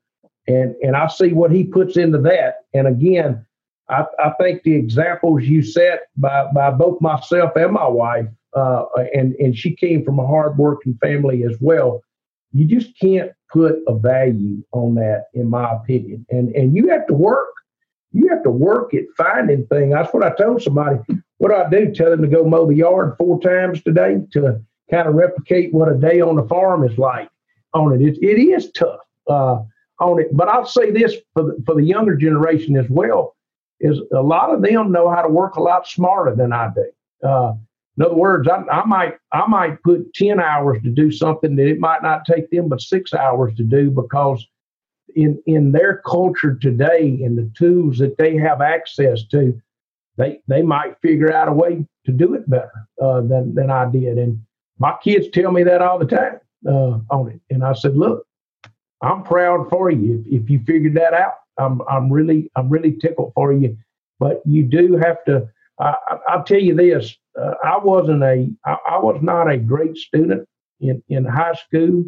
and 0.47 0.75
and 0.81 0.95
I 0.95 1.07
see 1.07 1.33
what 1.33 1.51
he 1.51 1.63
puts 1.63 1.97
into 1.97 2.17
that. 2.19 2.65
And 2.73 2.87
again, 2.87 3.45
I, 3.89 4.05
I 4.19 4.31
think 4.39 4.63
the 4.63 4.75
examples 4.75 5.43
you 5.43 5.61
set 5.61 6.07
by, 6.15 6.47
by 6.53 6.71
both 6.71 7.01
myself 7.01 7.51
and 7.55 7.73
my 7.73 7.87
wife, 7.87 8.27
uh, 8.55 8.85
and, 9.13 9.35
and 9.35 9.55
she 9.55 9.75
came 9.75 10.03
from 10.03 10.19
a 10.19 10.27
hardworking 10.27 10.97
family 11.01 11.43
as 11.43 11.57
well, 11.61 12.01
you 12.53 12.65
just 12.65 12.97
can't 12.99 13.31
put 13.51 13.77
a 13.87 13.97
value 13.97 14.63
on 14.71 14.95
that, 14.95 15.25
in 15.33 15.49
my 15.49 15.71
opinion. 15.71 16.25
And, 16.29 16.53
and 16.55 16.75
you 16.75 16.89
have 16.89 17.07
to 17.07 17.13
work. 17.13 17.53
You 18.11 18.29
have 18.29 18.43
to 18.43 18.49
work 18.49 18.93
at 18.93 19.03
finding 19.15 19.67
things. 19.67 19.93
That's 19.93 20.13
what 20.13 20.23
I 20.23 20.31
told 20.35 20.61
somebody. 20.61 20.99
What 21.37 21.49
do 21.49 21.55
I 21.55 21.69
do? 21.69 21.93
Tell 21.93 22.09
them 22.09 22.21
to 22.23 22.27
go 22.27 22.45
mow 22.45 22.65
the 22.65 22.75
yard 22.75 23.15
four 23.17 23.39
times 23.39 23.83
today 23.83 24.17
to 24.31 24.61
kind 24.89 25.07
of 25.07 25.15
replicate 25.15 25.73
what 25.73 25.91
a 25.91 25.95
day 25.95 26.19
on 26.19 26.35
the 26.35 26.47
farm 26.47 26.83
is 26.83 26.97
like 26.97 27.29
on 27.73 27.93
it. 27.93 28.01
It, 28.01 28.17
it 28.21 28.39
is 28.39 28.71
tough 28.71 28.99
uh, 29.29 29.59
on 29.99 30.21
it. 30.21 30.35
But 30.35 30.49
I'll 30.49 30.65
say 30.65 30.91
this 30.91 31.15
for 31.33 31.43
the, 31.43 31.63
for 31.65 31.75
the 31.75 31.83
younger 31.83 32.15
generation 32.15 32.77
as 32.77 32.89
well 32.89 33.35
is 33.79 33.99
a 34.13 34.21
lot 34.21 34.53
of 34.53 34.61
them 34.61 34.91
know 34.91 35.09
how 35.09 35.21
to 35.21 35.29
work 35.29 35.55
a 35.55 35.61
lot 35.61 35.87
smarter 35.87 36.35
than 36.35 36.51
I 36.51 36.69
do. 36.73 37.27
Uh, 37.27 37.53
in 37.97 38.05
other 38.05 38.15
words, 38.15 38.47
I, 38.47 38.61
I, 38.71 38.85
might 38.85 39.17
I 39.31 39.47
might 39.47 39.81
put 39.83 40.13
ten 40.13 40.39
hours 40.39 40.81
to 40.83 40.89
do 40.89 41.11
something 41.11 41.55
that 41.55 41.67
it 41.67 41.79
might 41.79 42.03
not 42.03 42.25
take 42.25 42.49
them 42.51 42.69
but 42.69 42.81
six 42.81 43.13
hours 43.13 43.55
to 43.55 43.63
do 43.63 43.89
because 43.89 44.45
in 45.15 45.41
in 45.47 45.71
their 45.71 45.97
culture 46.05 46.55
today 46.55 47.19
and 47.23 47.37
the 47.37 47.51
tools 47.57 47.97
that 47.97 48.17
they 48.17 48.37
have 48.37 48.61
access 48.61 49.23
to, 49.27 49.59
they 50.15 50.39
they 50.47 50.61
might 50.61 50.99
figure 51.01 51.33
out 51.33 51.47
a 51.47 51.53
way 51.53 51.85
to 52.05 52.11
do 52.11 52.35
it 52.35 52.47
better 52.47 52.87
uh, 53.01 53.21
than 53.21 53.55
than 53.55 53.71
I 53.71 53.89
did. 53.89 54.19
And 54.19 54.41
my 54.77 54.95
kids 55.03 55.27
tell 55.33 55.51
me 55.51 55.63
that 55.63 55.81
all 55.81 55.97
the 55.97 56.05
time 56.05 56.39
uh, 56.65 56.99
on 57.09 57.29
it. 57.29 57.41
And 57.49 57.63
I 57.63 57.73
said, 57.73 57.97
look, 57.97 58.25
I'm 59.01 59.23
proud 59.23 59.69
for 59.69 59.91
you 59.91 60.23
if, 60.25 60.43
if 60.43 60.49
you 60.49 60.61
figured 60.65 60.95
that 60.95 61.13
out. 61.13 61.35
I'm 61.57 61.81
I'm 61.89 62.11
really 62.11 62.51
I'm 62.55 62.69
really 62.69 62.93
tickled 62.93 63.33
for 63.33 63.53
you, 63.53 63.77
but 64.19 64.41
you 64.45 64.63
do 64.63 64.95
have 64.97 65.23
to. 65.25 65.49
I, 65.79 65.95
will 66.35 66.43
tell 66.43 66.59
you 66.59 66.75
this: 66.75 67.15
uh, 67.39 67.53
I 67.63 67.77
wasn't 67.77 68.23
a 68.23 68.49
I, 68.65 68.77
I, 68.89 68.97
was 68.97 69.19
not 69.21 69.49
a 69.49 69.57
great 69.57 69.97
student 69.97 70.47
in 70.79 71.01
in 71.09 71.25
high 71.25 71.53
school, 71.53 72.03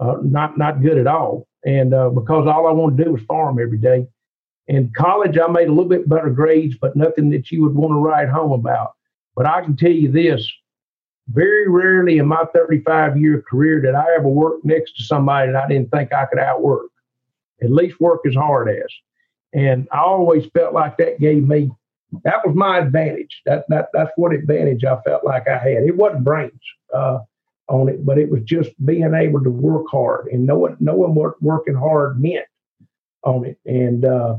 uh, 0.00 0.16
not 0.22 0.58
not 0.58 0.82
good 0.82 0.98
at 0.98 1.06
all, 1.06 1.46
and 1.64 1.94
uh, 1.94 2.10
because 2.10 2.46
all 2.46 2.66
I 2.66 2.72
wanted 2.72 2.98
to 2.98 3.04
do 3.04 3.12
was 3.12 3.22
farm 3.22 3.58
every 3.60 3.78
day. 3.78 4.06
In 4.68 4.92
college, 4.96 5.38
I 5.38 5.46
made 5.46 5.68
a 5.68 5.72
little 5.72 5.88
bit 5.88 6.08
better 6.08 6.30
grades, 6.30 6.76
but 6.80 6.96
nothing 6.96 7.30
that 7.30 7.52
you 7.52 7.62
would 7.62 7.74
want 7.74 7.92
to 7.92 7.98
write 7.98 8.28
home 8.28 8.52
about. 8.52 8.94
But 9.36 9.46
I 9.46 9.62
can 9.62 9.76
tell 9.76 9.92
you 9.92 10.10
this: 10.10 10.48
very 11.28 11.68
rarely 11.68 12.18
in 12.18 12.26
my 12.26 12.44
35 12.54 13.16
year 13.16 13.42
career 13.48 13.80
did 13.80 13.94
I 13.94 14.06
ever 14.16 14.28
work 14.28 14.64
next 14.64 14.96
to 14.96 15.02
somebody 15.04 15.52
that 15.52 15.64
I 15.64 15.68
didn't 15.68 15.90
think 15.90 16.12
I 16.12 16.26
could 16.26 16.38
outwork 16.38 16.86
at 17.62 17.70
least 17.70 18.00
work 18.00 18.20
as 18.26 18.34
hard 18.34 18.68
as. 18.68 18.92
And 19.52 19.88
I 19.92 20.00
always 20.00 20.46
felt 20.46 20.74
like 20.74 20.98
that 20.98 21.18
gave 21.18 21.46
me 21.46 21.70
that 22.24 22.46
was 22.46 22.54
my 22.54 22.78
advantage. 22.78 23.42
That 23.46 23.64
that 23.68 23.88
that's 23.92 24.12
what 24.16 24.32
advantage 24.32 24.84
I 24.84 25.00
felt 25.02 25.24
like 25.24 25.48
I 25.48 25.58
had. 25.58 25.82
It 25.82 25.96
wasn't 25.96 26.24
brains 26.24 26.52
uh, 26.94 27.18
on 27.68 27.88
it, 27.88 28.04
but 28.04 28.18
it 28.18 28.30
was 28.30 28.42
just 28.42 28.70
being 28.84 29.14
able 29.14 29.42
to 29.42 29.50
work 29.50 29.86
hard 29.90 30.28
and 30.28 30.46
knowing 30.46 30.76
knowing 30.80 31.14
what 31.14 31.40
working 31.42 31.74
hard 31.74 32.20
meant 32.20 32.46
on 33.24 33.44
it. 33.44 33.58
And 33.66 34.04
uh, 34.04 34.36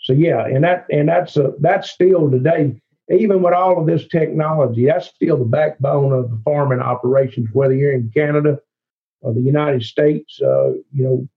so 0.00 0.12
yeah, 0.12 0.46
and 0.46 0.64
that 0.64 0.86
and 0.90 1.08
that's 1.08 1.36
a 1.36 1.52
that's 1.60 1.90
still 1.90 2.30
today. 2.30 2.80
Even 3.10 3.42
with 3.42 3.54
all 3.54 3.80
of 3.80 3.86
this 3.86 4.06
technology, 4.06 4.86
that's 4.86 5.08
still 5.08 5.36
the 5.36 5.44
backbone 5.44 6.12
of 6.12 6.30
the 6.30 6.40
farming 6.44 6.80
operations. 6.80 7.48
Whether 7.52 7.74
you're 7.74 7.92
in 7.92 8.10
Canada 8.14 8.60
or 9.20 9.34
the 9.34 9.40
United 9.40 9.82
States, 9.82 10.40
uh, 10.40 10.70
you 10.92 11.04
know, 11.04 11.28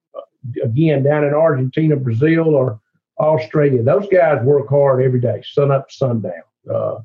again 0.64 1.04
down 1.04 1.24
in 1.24 1.34
Argentina, 1.34 1.96
Brazil, 1.96 2.54
or 2.56 2.80
Australia. 3.20 3.84
Those 3.84 4.08
guys 4.08 4.44
work 4.44 4.70
hard 4.70 5.04
every 5.04 5.20
day, 5.20 5.44
sun 5.46 5.72
up, 5.72 5.92
sundown, 5.92 6.44
uh, 6.70 7.00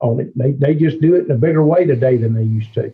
on 0.00 0.20
it. 0.20 0.36
They 0.36 0.52
they 0.52 0.74
just 0.74 1.00
do 1.00 1.14
it 1.14 1.26
in 1.26 1.30
a 1.30 1.36
bigger 1.36 1.64
way 1.64 1.84
today 1.84 2.16
than 2.16 2.34
they 2.34 2.44
used 2.44 2.74
to. 2.74 2.92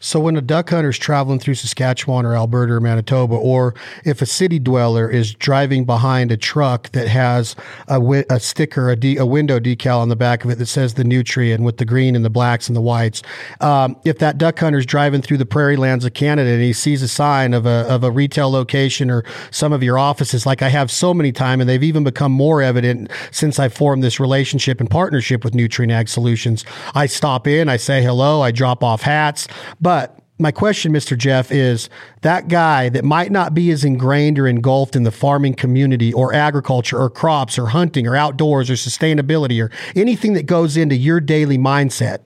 So 0.00 0.20
when 0.20 0.36
a 0.36 0.40
duck 0.40 0.70
hunter 0.70 0.90
is 0.90 0.98
traveling 0.98 1.38
through 1.38 1.54
Saskatchewan 1.54 2.24
or 2.24 2.34
Alberta 2.34 2.74
or 2.74 2.80
Manitoba, 2.80 3.34
or 3.34 3.74
if 4.04 4.22
a 4.22 4.26
city 4.26 4.58
dweller 4.58 5.10
is 5.10 5.34
driving 5.34 5.84
behind 5.84 6.30
a 6.32 6.36
truck 6.36 6.90
that 6.92 7.08
has 7.08 7.56
a, 7.88 7.94
wi- 7.94 8.24
a 8.30 8.40
sticker, 8.40 8.90
a, 8.90 8.96
de- 8.96 9.16
a 9.16 9.26
window 9.26 9.58
decal 9.58 9.98
on 9.98 10.08
the 10.08 10.16
back 10.16 10.44
of 10.44 10.50
it 10.50 10.58
that 10.58 10.66
says 10.66 10.94
the 10.94 11.02
Nutrien 11.02 11.60
with 11.60 11.78
the 11.78 11.84
green 11.84 12.14
and 12.14 12.24
the 12.24 12.30
blacks 12.30 12.68
and 12.68 12.76
the 12.76 12.80
whites, 12.80 13.22
um, 13.60 13.96
if 14.04 14.18
that 14.18 14.38
duck 14.38 14.58
hunter 14.58 14.78
is 14.78 14.86
driving 14.86 15.22
through 15.22 15.38
the 15.38 15.46
prairie 15.46 15.76
lands 15.76 16.04
of 16.04 16.14
Canada 16.14 16.50
and 16.50 16.62
he 16.62 16.72
sees 16.72 17.02
a 17.02 17.08
sign 17.08 17.54
of 17.54 17.66
a, 17.66 17.86
of 17.88 18.04
a 18.04 18.10
retail 18.10 18.50
location 18.50 19.10
or 19.10 19.24
some 19.50 19.72
of 19.72 19.82
your 19.82 19.98
offices, 19.98 20.46
like 20.46 20.62
I 20.62 20.68
have 20.68 20.90
so 20.90 21.12
many 21.12 21.32
times, 21.32 21.60
and 21.60 21.68
they've 21.68 21.82
even 21.82 22.04
become 22.04 22.32
more 22.32 22.62
evident 22.62 23.10
since 23.30 23.58
I 23.58 23.68
formed 23.68 24.02
this 24.02 24.20
relationship 24.20 24.80
and 24.80 24.90
partnership 24.90 25.44
with 25.44 25.54
Nutrien 25.54 25.90
Ag 25.90 26.08
Solutions. 26.08 26.64
I 26.94 27.06
stop 27.06 27.46
in, 27.46 27.68
I 27.68 27.76
say 27.76 28.02
hello, 28.02 28.42
I 28.42 28.50
drop 28.50 28.84
off 28.84 29.02
hats. 29.02 29.48
But 29.80 30.18
my 30.40 30.52
question, 30.52 30.92
Mr. 30.92 31.18
Jeff, 31.18 31.50
is 31.50 31.90
that 32.22 32.48
guy 32.48 32.88
that 32.90 33.04
might 33.04 33.32
not 33.32 33.54
be 33.54 33.70
as 33.70 33.84
ingrained 33.84 34.38
or 34.38 34.46
engulfed 34.46 34.94
in 34.94 35.02
the 35.02 35.10
farming 35.10 35.54
community 35.54 36.12
or 36.12 36.32
agriculture 36.32 36.98
or 36.98 37.10
crops 37.10 37.58
or 37.58 37.66
hunting 37.66 38.06
or 38.06 38.14
outdoors 38.14 38.70
or 38.70 38.74
sustainability 38.74 39.62
or 39.62 39.72
anything 39.96 40.34
that 40.34 40.46
goes 40.46 40.76
into 40.76 40.94
your 40.94 41.20
daily 41.20 41.58
mindset. 41.58 42.20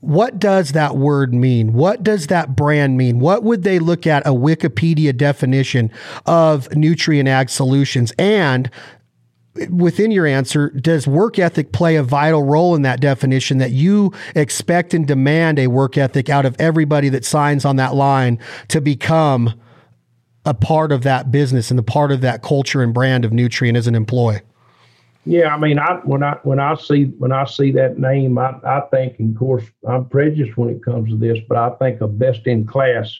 What 0.00 0.38
does 0.38 0.72
that 0.72 0.96
word 0.96 1.32
mean? 1.32 1.72
What 1.72 2.02
does 2.02 2.26
that 2.26 2.54
brand 2.56 2.98
mean? 2.98 3.20
What 3.20 3.42
would 3.42 3.62
they 3.62 3.78
look 3.78 4.06
at 4.06 4.26
a 4.26 4.32
Wikipedia 4.32 5.16
definition 5.16 5.90
of 6.26 6.68
Nutrien 6.70 7.26
Ag 7.26 7.48
Solutions? 7.48 8.12
And 8.18 8.70
within 9.70 10.10
your 10.10 10.26
answer, 10.26 10.70
does 10.70 11.06
work 11.06 11.38
ethic 11.38 11.72
play 11.72 11.96
a 11.96 12.02
vital 12.02 12.42
role 12.42 12.74
in 12.74 12.82
that 12.82 13.00
definition 13.00 13.58
that 13.58 13.70
you 13.70 14.12
expect 14.34 14.94
and 14.94 15.06
demand 15.06 15.58
a 15.58 15.68
work 15.68 15.96
ethic 15.96 16.28
out 16.28 16.44
of 16.44 16.56
everybody 16.58 17.08
that 17.08 17.24
signs 17.24 17.64
on 17.64 17.76
that 17.76 17.94
line 17.94 18.38
to 18.68 18.80
become 18.80 19.58
a 20.44 20.54
part 20.54 20.92
of 20.92 21.02
that 21.02 21.30
business 21.30 21.70
and 21.70 21.78
a 21.78 21.82
part 21.82 22.12
of 22.12 22.20
that 22.20 22.42
culture 22.42 22.82
and 22.82 22.92
brand 22.92 23.24
of 23.24 23.30
Nutrien 23.30 23.76
as 23.76 23.86
an 23.86 23.94
employee? 23.94 24.40
Yeah, 25.26 25.54
I 25.54 25.58
mean, 25.58 25.78
I 25.78 26.00
when 26.04 26.22
I 26.22 26.36
when 26.42 26.60
I 26.60 26.74
see 26.74 27.04
when 27.04 27.32
I 27.32 27.46
see 27.46 27.70
that 27.72 27.98
name, 27.98 28.36
I, 28.36 28.56
I 28.62 28.82
think, 28.90 29.18
and 29.20 29.34
of 29.34 29.38
course, 29.38 29.64
I'm 29.88 30.06
prejudiced 30.06 30.58
when 30.58 30.68
it 30.68 30.84
comes 30.84 31.08
to 31.10 31.16
this, 31.16 31.38
but 31.48 31.56
I 31.56 31.70
think 31.76 32.02
of 32.02 32.18
best 32.18 32.46
in 32.46 32.66
class 32.66 33.18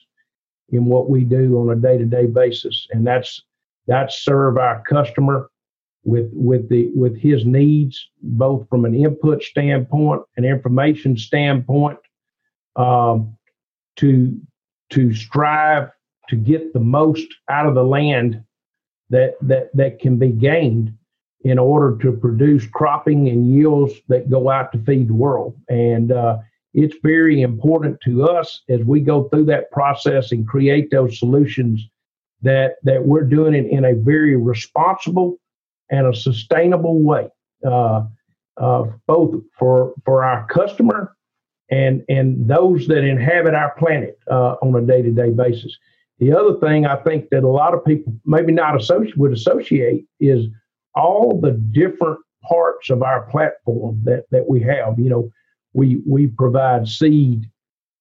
in 0.68 0.84
what 0.84 1.08
we 1.08 1.24
do 1.24 1.56
on 1.58 1.70
a 1.70 1.80
day 1.80 1.96
to 1.96 2.04
day 2.04 2.26
basis, 2.26 2.86
and 2.90 3.06
that's 3.06 3.42
that's 3.86 4.22
serve 4.22 4.58
our 4.58 4.82
customer 4.82 5.48
with 6.04 6.30
with 6.32 6.68
the 6.68 6.90
with 6.94 7.16
his 7.18 7.44
needs, 7.44 8.08
both 8.22 8.68
from 8.68 8.84
an 8.84 8.94
input 8.94 9.42
standpoint, 9.42 10.22
an 10.36 10.44
information 10.44 11.16
standpoint, 11.16 11.98
um, 12.76 13.36
to 13.96 14.38
to 14.90 15.14
strive 15.14 15.90
to 16.28 16.36
get 16.36 16.72
the 16.72 16.80
most 16.80 17.26
out 17.48 17.66
of 17.66 17.74
the 17.74 17.84
land 17.84 18.42
that 19.10 19.34
that 19.40 19.70
that 19.74 19.98
can 19.98 20.18
be 20.18 20.28
gained 20.28 20.94
in 21.42 21.58
order 21.58 21.96
to 21.98 22.12
produce 22.12 22.66
cropping 22.66 23.28
and 23.28 23.52
yields 23.52 23.94
that 24.08 24.30
go 24.30 24.50
out 24.50 24.72
to 24.72 24.78
feed 24.78 25.08
the 25.08 25.14
world. 25.14 25.54
And 25.68 26.10
uh, 26.10 26.38
it's 26.72 26.96
very 27.02 27.42
important 27.42 28.00
to 28.02 28.24
us 28.24 28.62
as 28.70 28.80
we 28.80 29.00
go 29.00 29.24
through 29.24 29.44
that 29.46 29.70
process 29.70 30.32
and 30.32 30.48
create 30.48 30.90
those 30.90 31.18
solutions 31.18 31.86
that 32.42 32.76
that 32.82 33.04
we're 33.04 33.24
doing 33.24 33.54
it 33.54 33.66
in 33.66 33.84
a 33.84 33.94
very 33.94 34.36
responsible 34.36 35.38
and 35.90 36.06
a 36.06 36.14
sustainable 36.14 37.00
way, 37.00 37.28
uh, 37.66 38.04
uh, 38.56 38.84
both 39.06 39.42
for 39.58 39.94
for 40.04 40.24
our 40.24 40.46
customer 40.46 41.16
and 41.70 42.04
and 42.08 42.48
those 42.48 42.86
that 42.86 43.04
inhabit 43.04 43.54
our 43.54 43.74
planet 43.76 44.18
uh, 44.30 44.56
on 44.62 44.74
a 44.74 44.86
day 44.86 45.02
to 45.02 45.10
day 45.10 45.30
basis. 45.30 45.76
The 46.18 46.32
other 46.32 46.58
thing 46.60 46.86
I 46.86 46.96
think 46.96 47.30
that 47.30 47.42
a 47.42 47.48
lot 47.48 47.74
of 47.74 47.84
people 47.84 48.14
maybe 48.24 48.52
not 48.52 48.76
associate 48.80 49.16
would 49.16 49.32
associate 49.32 50.06
is 50.20 50.46
all 50.94 51.40
the 51.40 51.52
different 51.52 52.20
parts 52.48 52.90
of 52.90 53.02
our 53.02 53.22
platform 53.30 54.00
that 54.04 54.24
that 54.30 54.48
we 54.48 54.60
have. 54.60 54.98
You 54.98 55.10
know, 55.10 55.30
we 55.72 56.00
we 56.06 56.28
provide 56.28 56.86
seed, 56.88 57.50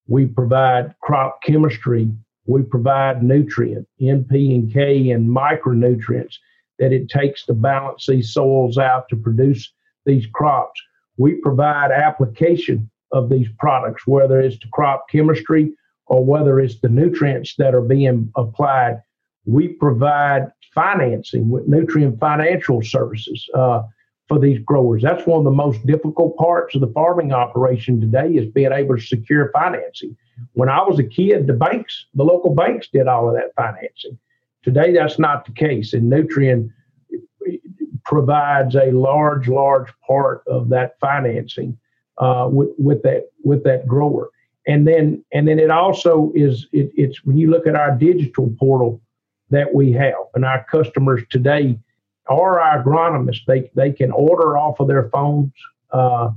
we 0.07 0.25
provide 0.25 0.93
crop 1.01 1.41
chemistry, 1.41 2.09
we 2.45 2.61
provide 2.61 3.23
nutrient, 3.23 3.87
N, 4.01 4.25
P, 4.25 4.53
and 4.53 4.71
K, 4.71 5.11
and 5.11 5.27
micronutrients 5.29 6.35
that 6.79 6.91
it 6.91 7.09
takes 7.09 7.45
to 7.45 7.53
balance 7.53 8.05
these 8.07 8.33
soils 8.33 8.77
out 8.77 9.07
to 9.09 9.15
produce 9.15 9.71
these 10.05 10.25
crops. 10.33 10.81
We 11.17 11.35
provide 11.35 11.91
application 11.91 12.89
of 13.11 13.29
these 13.29 13.47
products, 13.59 14.07
whether 14.07 14.39
it's 14.39 14.57
to 14.59 14.67
crop 14.69 15.05
chemistry 15.09 15.71
or 16.07 16.25
whether 16.25 16.59
it's 16.59 16.79
the 16.79 16.89
nutrients 16.89 17.55
that 17.57 17.73
are 17.75 17.81
being 17.81 18.31
applied. 18.35 19.01
We 19.45 19.69
provide 19.69 20.51
financing 20.73 21.49
with 21.49 21.69
Nutrien 21.69 22.19
Financial 22.19 22.81
Services 22.81 23.47
uh, 23.53 23.83
for 24.27 24.39
these 24.39 24.59
growers. 24.59 25.03
That's 25.03 25.27
one 25.27 25.39
of 25.39 25.43
the 25.43 25.51
most 25.51 25.85
difficult 25.85 26.37
parts 26.37 26.75
of 26.75 26.81
the 26.81 26.87
farming 26.87 27.33
operation 27.33 28.01
today 28.01 28.29
is 28.29 28.51
being 28.51 28.71
able 28.71 28.95
to 28.95 29.01
secure 29.01 29.51
financing. 29.53 30.15
When 30.53 30.69
I 30.69 30.81
was 30.81 30.99
a 30.99 31.03
kid, 31.03 31.47
the 31.47 31.53
banks, 31.53 32.05
the 32.15 32.23
local 32.23 32.55
banks 32.55 32.87
did 32.91 33.07
all 33.07 33.29
of 33.29 33.35
that 33.35 33.53
financing. 33.55 34.17
Today, 34.63 34.93
that's 34.93 35.19
not 35.19 35.45
the 35.45 35.51
case, 35.51 35.93
and 35.93 36.11
Nutrien 36.11 36.71
provides 38.05 38.75
a 38.75 38.91
large, 38.91 39.47
large 39.47 39.89
part 40.05 40.43
of 40.47 40.69
that 40.69 40.99
financing 40.99 41.77
uh, 42.17 42.47
with, 42.51 42.69
with 42.77 43.01
that 43.03 43.29
with 43.43 43.63
that 43.63 43.87
grower. 43.87 44.29
And 44.67 44.87
then 44.87 45.23
and 45.33 45.47
then 45.47 45.59
it 45.59 45.69
also 45.69 46.31
is 46.33 46.67
it, 46.71 46.91
it's 46.95 47.23
when 47.25 47.37
you 47.37 47.49
look 47.49 47.67
at 47.67 47.75
our 47.75 47.91
digital 47.91 48.53
portal 48.59 49.01
that 49.49 49.73
we 49.73 49.91
have, 49.93 50.13
and 50.35 50.45
our 50.45 50.65
customers 50.71 51.23
today 51.29 51.77
are 52.27 52.59
our 52.59 52.83
agronomists. 52.83 53.45
They 53.45 53.69
they 53.75 53.91
can 53.91 54.11
order 54.11 54.57
off 54.57 54.79
of 54.79 54.87
their 54.87 55.09
phones. 55.09 55.51
Uh, 55.91 56.31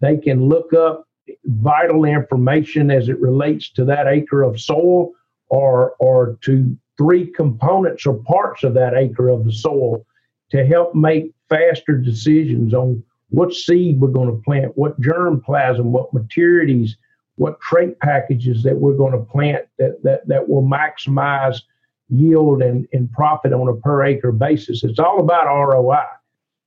they 0.00 0.16
can 0.16 0.48
look 0.48 0.72
up 0.72 1.08
vital 1.44 2.04
information 2.04 2.90
as 2.90 3.08
it 3.08 3.20
relates 3.20 3.70
to 3.72 3.84
that 3.86 4.06
acre 4.06 4.42
of 4.42 4.60
soil 4.60 5.10
or 5.48 5.94
or 5.98 6.38
to 6.42 6.76
three 7.02 7.26
components 7.26 8.06
or 8.06 8.14
parts 8.14 8.62
of 8.62 8.74
that 8.74 8.94
acre 8.94 9.28
of 9.28 9.44
the 9.44 9.52
soil 9.52 10.06
to 10.50 10.64
help 10.64 10.94
make 10.94 11.32
faster 11.48 11.96
decisions 11.98 12.72
on 12.72 13.02
what 13.30 13.52
seed 13.52 14.00
we're 14.00 14.08
going 14.08 14.30
to 14.30 14.42
plant, 14.44 14.76
what 14.76 15.00
germplasm, 15.00 15.84
what 15.86 16.14
maturities, 16.14 16.90
what 17.36 17.60
trait 17.60 17.98
packages 17.98 18.62
that 18.62 18.76
we're 18.76 18.96
going 18.96 19.12
to 19.12 19.32
plant 19.32 19.66
that, 19.78 20.00
that, 20.04 20.28
that 20.28 20.48
will 20.48 20.62
maximize 20.62 21.62
yield 22.08 22.62
and, 22.62 22.86
and 22.92 23.10
profit 23.10 23.52
on 23.52 23.68
a 23.68 23.74
per 23.74 24.04
acre 24.04 24.30
basis. 24.30 24.84
It's 24.84 25.00
all 25.00 25.18
about 25.18 25.46
ROI. 25.46 26.04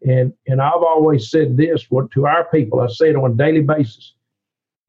And, 0.05 0.33
and 0.47 0.61
I've 0.61 0.83
always 0.83 1.29
said 1.29 1.55
this 1.55 1.85
what 1.89 2.11
to 2.11 2.25
our 2.25 2.43
people, 2.45 2.81
I 2.81 2.87
say 2.87 3.11
it 3.11 3.15
on 3.15 3.31
a 3.31 3.35
daily 3.35 3.61
basis. 3.61 4.13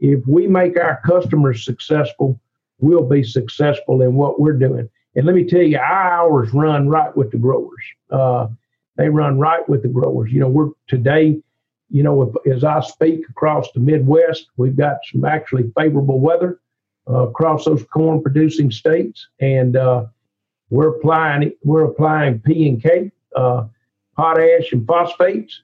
If 0.01 0.27
we 0.27 0.49
make 0.49 0.77
our 0.79 1.01
customers 1.07 1.65
successful, 1.65 2.41
we'll 2.81 3.09
be 3.09 3.23
successful 3.23 4.03
in 4.03 4.15
what 4.15 4.41
we're 4.41 4.59
doing. 4.59 4.89
And 5.17 5.25
let 5.25 5.35
me 5.35 5.45
tell 5.45 5.63
you, 5.63 5.79
our 5.79 6.13
hours 6.13 6.53
run 6.53 6.89
right 6.89 7.15
with 7.17 7.31
the 7.31 7.39
growers. 7.39 7.83
Uh, 8.11 8.49
they 8.97 9.09
run 9.09 9.39
right 9.39 9.67
with 9.69 9.83
the 9.83 9.89
growers. 9.89 10.31
You 10.31 10.41
know, 10.41 10.49
we're 10.49 10.71
today, 10.89 11.41
you 11.91 12.03
know, 12.03 12.35
as 12.51 12.65
I 12.65 12.81
speak 12.81 13.29
across 13.31 13.73
the 13.73 13.81
Midwest, 13.81 14.49
we've 14.59 14.77
got 14.77 14.99
some 15.11 15.25
actually 15.25 15.73
favorable 15.77 16.21
weather 16.21 16.61
uh, 17.09 17.29
across 17.29 17.65
those 17.65 17.83
corn 17.85 18.23
producing 18.23 18.71
states, 18.71 19.29
and 19.41 19.77
uh, 19.77 20.05
we're 20.69 20.89
applying 20.89 21.53
we're 21.63 21.85
applying 21.85 22.41
P 22.41 22.69
and 22.69 22.83
K, 22.83 23.11
uh, 23.35 23.65
potash 24.17 24.73
and 24.73 24.87
phosphates. 24.87 25.63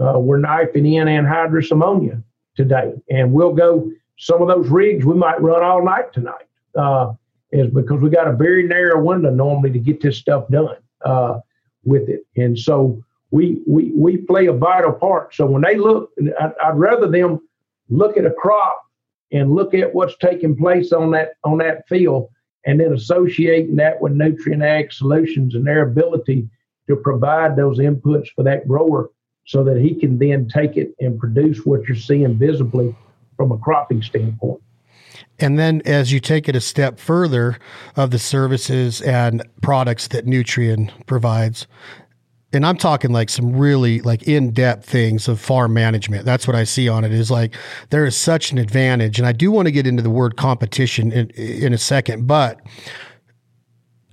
Uh, 0.00 0.18
we're 0.18 0.38
knifing 0.38 0.86
in 0.86 1.08
anhydrous 1.08 1.70
ammonia 1.70 2.22
today, 2.56 2.94
and 3.10 3.32
we'll 3.32 3.52
go. 3.54 3.90
Some 4.16 4.40
of 4.40 4.48
those 4.48 4.68
rigs 4.68 5.04
we 5.04 5.14
might 5.14 5.42
run 5.42 5.64
all 5.64 5.84
night 5.84 6.12
tonight 6.12 6.46
uh, 6.76 7.14
is 7.54 7.70
because 7.70 8.00
we 8.00 8.10
got 8.10 8.26
a 8.26 8.32
very 8.32 8.66
narrow 8.66 9.02
window 9.02 9.30
normally 9.30 9.70
to 9.70 9.78
get 9.78 10.00
this 10.00 10.18
stuff 10.18 10.48
done 10.48 10.76
uh, 11.04 11.38
with 11.84 12.08
it. 12.08 12.26
And 12.36 12.58
so 12.58 13.02
we, 13.30 13.62
we, 13.66 13.92
we 13.94 14.16
play 14.16 14.46
a 14.46 14.52
vital 14.52 14.92
part. 14.92 15.34
So 15.34 15.46
when 15.46 15.62
they 15.62 15.76
look, 15.76 16.10
I'd, 16.40 16.52
I'd 16.62 16.76
rather 16.76 17.08
them 17.08 17.40
look 17.88 18.16
at 18.16 18.26
a 18.26 18.32
crop 18.32 18.82
and 19.32 19.54
look 19.54 19.72
at 19.72 19.94
what's 19.94 20.16
taking 20.18 20.56
place 20.56 20.92
on 20.92 21.12
that 21.12 21.34
on 21.44 21.58
that 21.58 21.86
field 21.88 22.28
and 22.66 22.80
then 22.80 22.92
associating 22.92 23.76
that 23.76 24.00
with 24.00 24.12
Nutrien 24.12 24.64
ag 24.64 24.92
solutions 24.92 25.54
and 25.54 25.66
their 25.66 25.82
ability 25.82 26.48
to 26.88 26.96
provide 26.96 27.56
those 27.56 27.78
inputs 27.78 28.28
for 28.34 28.42
that 28.44 28.66
grower 28.66 29.10
so 29.46 29.62
that 29.62 29.78
he 29.80 29.94
can 29.94 30.18
then 30.18 30.48
take 30.48 30.76
it 30.76 30.94
and 31.00 31.18
produce 31.18 31.64
what 31.64 31.86
you're 31.86 31.96
seeing 31.96 32.36
visibly 32.36 32.94
from 33.36 33.52
a 33.52 33.58
cropping 33.58 34.02
standpoint. 34.02 34.60
And 35.38 35.58
then 35.58 35.82
as 35.84 36.12
you 36.12 36.20
take 36.20 36.48
it 36.48 36.56
a 36.56 36.60
step 36.60 36.98
further 36.98 37.58
of 37.96 38.10
the 38.10 38.18
services 38.18 39.00
and 39.02 39.42
products 39.62 40.08
that 40.08 40.26
Nutrien 40.26 40.90
provides, 41.06 41.66
and 42.52 42.64
I'm 42.64 42.76
talking 42.76 43.12
like 43.12 43.28
some 43.30 43.56
really 43.56 44.00
like 44.00 44.22
in-depth 44.22 44.88
things 44.88 45.26
of 45.26 45.40
farm 45.40 45.74
management. 45.74 46.24
That's 46.24 46.46
what 46.46 46.54
I 46.54 46.64
see 46.64 46.88
on 46.88 47.04
it 47.04 47.12
is 47.12 47.30
like 47.30 47.54
there 47.90 48.06
is 48.06 48.16
such 48.16 48.52
an 48.52 48.58
advantage. 48.58 49.18
And 49.18 49.26
I 49.26 49.32
do 49.32 49.50
want 49.50 49.66
to 49.66 49.72
get 49.72 49.86
into 49.86 50.02
the 50.02 50.10
word 50.10 50.36
competition 50.36 51.10
in, 51.10 51.30
in 51.30 51.72
a 51.72 51.78
second, 51.78 52.28
but 52.28 52.60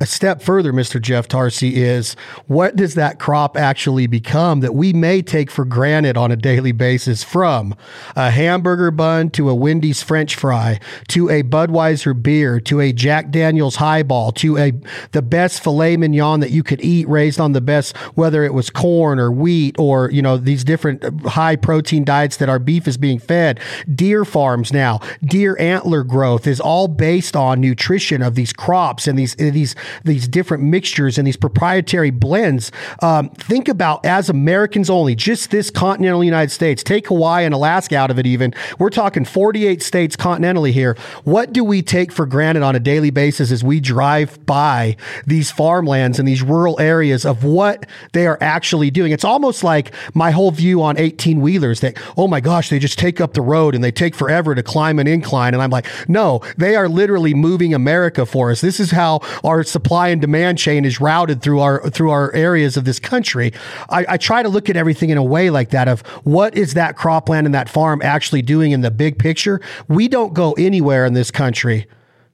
a 0.02 0.06
step 0.08 0.42
further, 0.42 0.74
Mr. 0.74 1.00
Jeff 1.00 1.28
Tarsi, 1.28 1.76
is 1.76 2.16
what 2.48 2.76
does 2.76 2.96
that 2.96 3.20
crop 3.20 3.56
actually 3.56 4.08
become 4.08 4.62
that 4.62 4.74
we 4.74 4.94
may 4.94 5.22
take 5.22 5.52
for 5.52 5.64
granted 5.64 6.18
on 6.18 6.32
a 6.32 6.36
daily 6.36 6.72
basis 6.72 7.24
from 7.24 7.76
a 8.16 8.32
hamburger 8.32 8.90
bun 8.90 9.30
to 9.30 9.48
a 9.48 9.54
Wendy's 9.54 10.02
French 10.02 10.36
fry 10.36 10.80
to 11.10 11.30
a 11.30 11.44
Budweiser 11.44 12.20
beer 12.20 12.60
to 12.62 12.80
a 12.80 12.92
Jack 12.92 13.30
Daniels 13.30 13.76
highball 13.76 14.32
to 14.32 14.58
a 14.58 14.74
the 15.12 15.22
best 15.22 15.62
filet 15.62 15.98
mignon 15.98 16.40
that 16.40 16.50
you 16.50 16.64
could 16.64 16.82
eat 16.82 17.08
raised 17.08 17.40
on 17.40 17.52
the 17.52 17.62
best 17.62 17.96
whether 18.16 18.44
it 18.44 18.56
was 18.56 18.72
corn 18.72 19.20
or 19.20 19.32
wheat 19.32 19.76
or 19.78 20.10
you 20.10 20.24
know 20.24 20.36
these 20.36 20.64
different 20.64 21.04
uh, 21.04 21.30
high 21.30 21.56
protein 21.56 22.04
diets 22.04 22.38
that 22.38 22.50
our 22.50 22.58
beef 22.60 22.88
is 22.88 22.98
being 22.98 23.20
fed. 23.20 23.60
Deer 23.94 24.26
farms 24.26 24.74
now, 24.74 25.00
deer 25.24 25.56
antler 25.60 26.04
growth 26.04 26.48
is 26.48 26.60
all 26.60 26.88
based 26.88 27.36
on 27.36 27.62
nutrition 27.62 28.24
of 28.24 28.34
these 28.34 28.52
crops 28.52 29.06
and 29.06 29.20
these 29.20 29.36
these 29.36 29.76
these 30.04 30.28
different 30.28 30.64
mixtures 30.64 31.18
and 31.18 31.28
these 31.28 31.38
proprietary 31.38 32.10
blends. 32.10 32.72
Um, 33.02 33.30
think 33.30 33.68
about 33.68 34.06
as 34.06 34.30
Americans 34.30 34.90
only, 34.90 35.16
just 35.16 35.52
this 35.52 35.70
continental 35.70 36.24
United 36.24 36.52
States, 36.52 36.84
take 36.84 37.08
Hawaii 37.08 37.46
and 37.46 37.54
Alaska 37.54 37.98
out 37.98 38.12
of 38.12 38.20
it 38.20 38.26
even. 38.26 38.54
We're 38.80 38.90
talking 38.90 39.26
48 39.26 39.82
states 39.82 40.16
continentally 40.16 40.72
here. 40.72 40.98
What 41.24 41.54
do 41.54 41.64
we 41.64 41.82
take 41.82 42.12
for 42.12 42.26
granted 42.26 42.64
on 42.64 42.76
a 42.76 42.80
daily 42.80 43.10
basis 43.10 43.52
as 43.52 43.64
we 43.64 43.80
drive 43.80 44.46
by 44.46 44.96
these 45.26 45.52
farmlands 45.52 46.20
and 46.20 46.28
these 46.28 46.42
rural 46.42 46.80
areas 46.80 47.26
of 47.26 47.44
what 47.44 47.86
they 48.14 48.28
are 48.28 48.38
actually 48.42 48.92
doing? 48.92 49.12
It's 49.12 49.26
almost 49.26 49.64
like 49.64 49.94
my 50.14 50.32
whole 50.32 50.52
view 50.52 50.82
on 50.82 50.98
18 50.98 51.42
wheelers 51.42 51.82
that, 51.82 51.98
oh 52.18 52.28
my 52.28 52.40
gosh, 52.40 52.70
they 52.70 52.80
just 52.80 53.00
take 53.00 53.20
up 53.20 53.34
the 53.34 53.42
road 53.42 53.76
and 53.76 53.84
they 53.84 53.92
take 53.92 54.16
forever 54.16 54.56
to 54.56 54.64
climb 54.64 55.00
an 55.00 55.08
incline. 55.08 55.54
And 55.54 55.62
I'm 55.62 55.70
like, 55.70 55.88
no, 56.08 56.42
they 56.58 56.76
are 56.76 56.88
literally 56.88 57.34
moving 57.34 57.74
America 57.74 58.26
for 58.26 58.52
us. 58.52 58.62
This 58.62 58.80
is 58.80 58.92
how 58.92 59.22
our 59.44 59.64
supply 59.64 59.81
and 59.90 60.22
demand 60.22 60.58
chain 60.58 60.86
is 60.86 61.02
routed 61.02 61.42
through 61.42 61.60
our 61.60 61.90
through 61.90 62.12
our 62.12 62.34
areas 62.34 62.78
of 62.78 62.86
this 62.86 63.00
country. 63.00 63.54
I, 63.90 64.06
I 64.10 64.18
try 64.18 64.44
to 64.44 64.50
look 64.50 64.70
at 64.70 64.78
everything 64.78 65.10
in 65.10 65.18
a 65.18 65.24
way 65.24 65.50
like 65.50 65.70
that 65.72 65.88
of 65.88 66.02
what 66.24 66.56
is 66.56 66.74
that 66.76 66.98
cropland 66.98 67.46
and 67.46 67.54
that 67.54 67.70
farm 67.70 68.02
actually 68.04 68.42
doing 68.42 68.72
in 68.72 68.82
the 68.82 68.92
big 68.92 69.20
picture. 69.20 69.62
We 69.88 70.08
don't 70.08 70.34
go 70.34 70.54
anywhere 70.54 71.06
in 71.06 71.14
this 71.14 71.32
country 71.32 71.88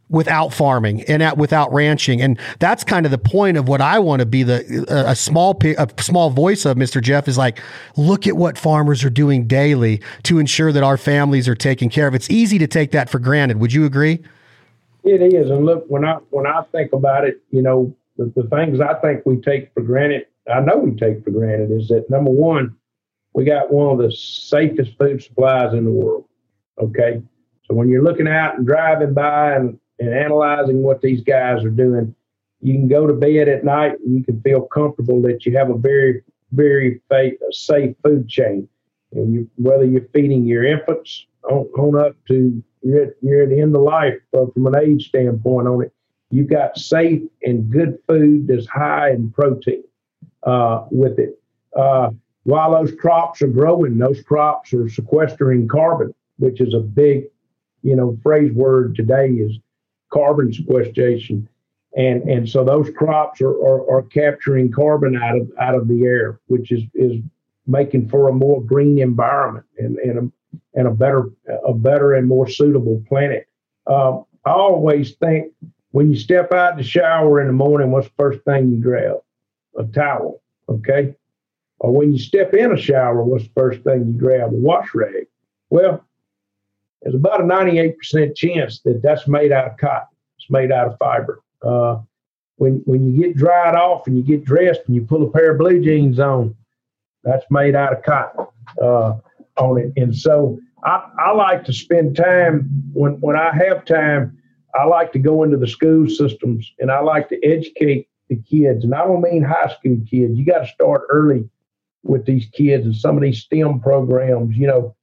without 0.10 0.54
farming 0.54 1.04
and 1.04 1.22
at, 1.22 1.38
without 1.38 1.72
ranching. 1.74 2.22
And 2.22 2.40
that's 2.60 2.84
kind 2.84 3.06
of 3.06 3.12
the 3.12 3.18
point 3.18 3.58
of 3.58 3.68
what 3.68 3.82
I 3.82 4.00
want 4.00 4.22
to 4.22 4.26
be 4.26 4.44
the 4.44 4.86
a, 4.90 5.12
a 5.12 5.16
small 5.16 5.60
a 5.64 5.88
small 6.02 6.30
voice 6.30 6.66
of 6.66 6.78
Mr. 6.78 7.02
Jeff 7.02 7.28
is 7.28 7.38
like 7.38 7.62
look 7.98 8.28
at 8.28 8.38
what 8.38 8.58
farmers 8.58 9.04
are 9.04 9.10
doing 9.10 9.48
daily 9.48 10.02
to 10.24 10.40
ensure 10.40 10.72
that 10.72 10.84
our 10.84 10.98
families 10.98 11.48
are 11.48 11.56
taken 11.56 11.90
care 11.90 12.08
of. 12.08 12.16
It's 12.16 12.30
easy 12.30 12.58
to 12.60 12.68
take 12.68 12.92
that 12.92 13.10
for 13.10 13.20
granted. 13.20 13.60
Would 13.60 13.74
you 13.74 13.86
agree? 13.86 14.24
It 15.08 15.22
is. 15.34 15.50
And 15.50 15.66
look, 15.66 15.86
when 15.88 16.04
I 16.04 16.16
when 16.32 16.46
I 16.46 16.64
think 16.72 16.92
about 16.92 17.26
it, 17.26 17.42
you 17.52 17.62
know, 17.62 17.96
the, 18.18 18.32
the 18.36 18.48
things 18.50 18.82
I 18.82 18.94
think 18.96 19.26
we 19.26 19.38
take 19.38 19.74
for 19.74 19.82
granted, 19.82 20.28
I 20.54 20.60
know 20.60 20.78
we 20.78 20.92
take 20.92 21.24
for 21.24 21.32
granted 21.32 21.72
is 21.72 21.88
that 21.88 22.10
number 22.10 22.32
one, 22.32 22.76
we 23.34 23.46
got 23.46 23.72
one 23.72 23.94
of 23.94 23.98
the 24.00 24.12
safest 24.12 24.98
food 24.98 25.24
supplies 25.24 25.74
in 25.74 25.86
the 25.86 25.92
world. 25.92 26.26
Okay. 26.80 27.22
So 27.66 27.74
when 27.74 27.90
you're 27.90 28.04
looking 28.04 28.28
out 28.28 28.58
and 28.58 28.66
driving 28.68 29.14
by 29.14 29.54
and 29.54 29.80
and 30.00 30.14
analyzing 30.14 30.84
what 30.84 31.02
these 31.02 31.22
guys 31.22 31.64
are 31.64 31.70
doing, 31.70 32.14
you 32.62 32.74
can 32.74 32.88
go 32.88 33.08
to 33.08 33.14
bed 33.14 33.48
at 33.48 33.64
night 33.64 33.94
and 34.06 34.16
you 34.18 34.24
can 34.24 34.42
feel 34.42 34.62
comfortable 34.62 35.22
that 35.22 35.46
you 35.46 35.58
have 35.58 35.70
a 35.70 35.78
very, 35.78 36.22
very 36.52 37.02
safe 37.52 37.96
food 38.04 38.28
chain. 38.28 38.68
And 39.14 39.34
you, 39.34 39.50
whether 39.56 39.86
you're 39.86 40.08
feeding 40.14 40.46
your 40.46 40.66
infants 40.66 41.26
on, 41.50 42.00
up 42.00 42.16
to 42.28 42.64
you're 42.82 43.04
at, 43.04 43.14
you're 43.22 43.44
at 43.44 43.50
the 43.50 43.60
end 43.60 43.76
of 43.76 43.82
life 43.82 44.16
from 44.32 44.68
an 44.68 44.78
age 44.78 45.10
standpoint 45.10 45.68
on 45.68 45.84
it, 45.84 45.94
you've 46.30 46.50
got 46.50 46.78
safe 46.78 47.22
and 47.44 47.70
good 47.70 47.98
food 48.08 48.48
that's 48.48 48.68
high 48.68 49.12
in 49.12 49.32
protein 49.32 49.84
uh, 50.44 50.86
with 50.92 51.20
it. 51.20 51.40
Uh, 51.76 52.10
while 52.44 52.72
those 52.72 52.96
crops 52.96 53.42
are 53.42 53.48
growing, 53.48 53.98
those 53.98 54.22
crops 54.22 54.74
are 54.74 54.90
sequestering 54.90 55.68
carbon, 55.68 56.14
which 56.38 56.62
is 56.62 56.74
a 56.74 56.80
big, 56.80 57.26
you 57.84 57.96
know, 57.96 58.18
phrase 58.24 58.52
word 58.54 58.96
today 58.96 59.30
is 59.30 59.60
carbon 60.12 60.54
sequestration. 60.54 61.48
And, 61.98 62.24
and 62.24 62.48
so 62.48 62.64
those 62.64 62.90
crops 62.92 63.42
are, 63.42 63.52
are, 63.52 63.98
are 63.98 64.04
capturing 64.04 64.72
carbon 64.72 65.18
out 65.18 65.38
of 65.38 65.52
out 65.60 65.76
of 65.76 65.88
the 65.88 66.04
air, 66.04 66.40
which 66.48 66.72
is, 66.72 66.84
is 66.94 67.20
making 67.66 68.08
for 68.08 68.30
a 68.30 68.34
more 68.34 68.64
green 68.64 69.00
environment 69.00 69.66
and, 69.78 69.98
and, 69.98 70.18
a, 70.18 70.32
and 70.74 70.88
a 70.88 70.92
better 70.92 71.30
a 71.66 71.74
better 71.74 72.14
and 72.14 72.28
more 72.28 72.48
suitable 72.48 73.04
planet. 73.08 73.48
Um, 73.88 74.26
I 74.46 74.52
always 74.52 75.16
think 75.16 75.54
when 75.92 76.10
you 76.10 76.18
step 76.18 76.52
out 76.52 76.78
the 76.78 76.84
shower 76.84 77.42
in 77.42 77.48
the 77.48 77.54
morning, 77.54 77.92
what's 77.92 78.08
the 78.08 78.14
first 78.18 78.44
thing 78.46 78.72
you 78.72 78.78
grab? 78.78 79.18
A 79.78 79.84
towel, 79.84 80.42
okay? 80.70 81.16
Or 81.80 81.92
when 81.92 82.12
you 82.12 82.20
step 82.20 82.54
in 82.54 82.72
a 82.72 82.78
shower, 82.78 83.24
what's 83.24 83.46
the 83.46 83.54
first 83.56 83.84
thing 83.84 84.08
you 84.08 84.14
grab? 84.14 84.52
A 84.52 84.56
wash 84.56 84.94
rag. 84.94 85.28
Well, 85.70 86.04
there's 87.02 87.16
about 87.16 87.42
a 87.42 87.44
98% 87.44 88.36
chance 88.36 88.80
that 88.82 89.02
that's 89.04 89.28
made 89.28 89.52
out 89.52 89.72
of 89.72 89.78
cotton. 89.78 90.08
It's 90.38 90.50
made 90.50 90.72
out 90.72 90.88
of 90.88 90.98
fiber. 90.98 91.42
Uh, 91.62 92.00
when 92.58 92.82
when 92.86 93.04
you 93.04 93.22
get 93.22 93.38
dried 93.38 93.76
off 93.76 94.08
and 94.08 94.18
you 94.18 94.24
get 94.24 94.44
dressed 94.44 94.82
and 94.88 94.96
you 94.96 95.04
pull 95.04 95.24
a 95.24 95.30
pair 95.30 95.52
of 95.52 95.60
blue 95.60 95.84
jeans 95.84 96.20
on, 96.20 96.56
that's 97.24 97.46
made 97.52 97.76
out 97.76 97.94
of 97.94 98.04
cotton 98.04 98.48
uh, 98.82 99.14
on 99.58 99.80
it. 99.80 99.94
And 99.96 100.16
so 100.16 100.60
I, 100.84 101.10
I 101.20 101.32
like 101.34 101.66
to 101.66 101.74
spend 101.74 102.16
time 102.16 102.70
when 102.94 103.14
when 103.22 103.36
I 103.36 103.52
have 103.54 103.86
time. 103.86 104.38
I 104.76 104.86
like 104.86 105.12
to 105.14 105.20
go 105.20 105.44
into 105.44 105.58
the 105.58 105.68
school 105.68 106.08
systems 106.08 106.72
and 106.80 106.92
I 106.92 107.00
like 107.00 107.30
to 107.30 107.44
educate 107.44 108.08
the 108.30 108.36
kids. 108.36 108.84
And 108.84 108.94
I 108.94 109.06
don't 109.06 109.22
mean 109.22 109.42
high 109.42 109.74
school 109.74 109.98
kids. 110.08 110.38
You 110.38 110.46
got 110.46 110.60
to 110.60 110.68
start 110.68 111.04
early 111.10 111.50
with 112.04 112.26
these 112.26 112.46
kids 112.54 112.86
and 112.86 112.96
some 112.96 113.16
of 113.16 113.24
these 113.24 113.40
STEM 113.40 113.80
programs. 113.80 114.56
You 114.56 114.68
know, 114.68 114.96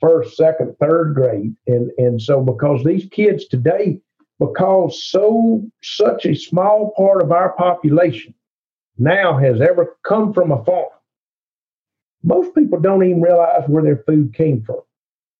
first, 0.00 0.36
second, 0.36 0.76
third 0.78 1.14
grade. 1.14 1.54
And 1.66 1.90
and 1.98 2.20
so 2.20 2.42
because 2.42 2.84
these 2.84 3.06
kids 3.06 3.46
today, 3.46 4.00
because 4.38 5.02
so 5.04 5.62
such 5.82 6.26
a 6.26 6.34
small 6.34 6.92
part 6.96 7.22
of 7.22 7.32
our 7.32 7.52
population 7.52 8.34
now 8.98 9.38
has 9.38 9.60
ever 9.60 9.96
come 10.04 10.32
from 10.32 10.52
a 10.52 10.64
farm, 10.64 10.88
most 12.24 12.54
people 12.54 12.80
don't 12.80 13.04
even 13.04 13.20
realize 13.20 13.68
where 13.68 13.82
their 13.82 14.02
food 14.06 14.34
came 14.34 14.62
from. 14.62 14.80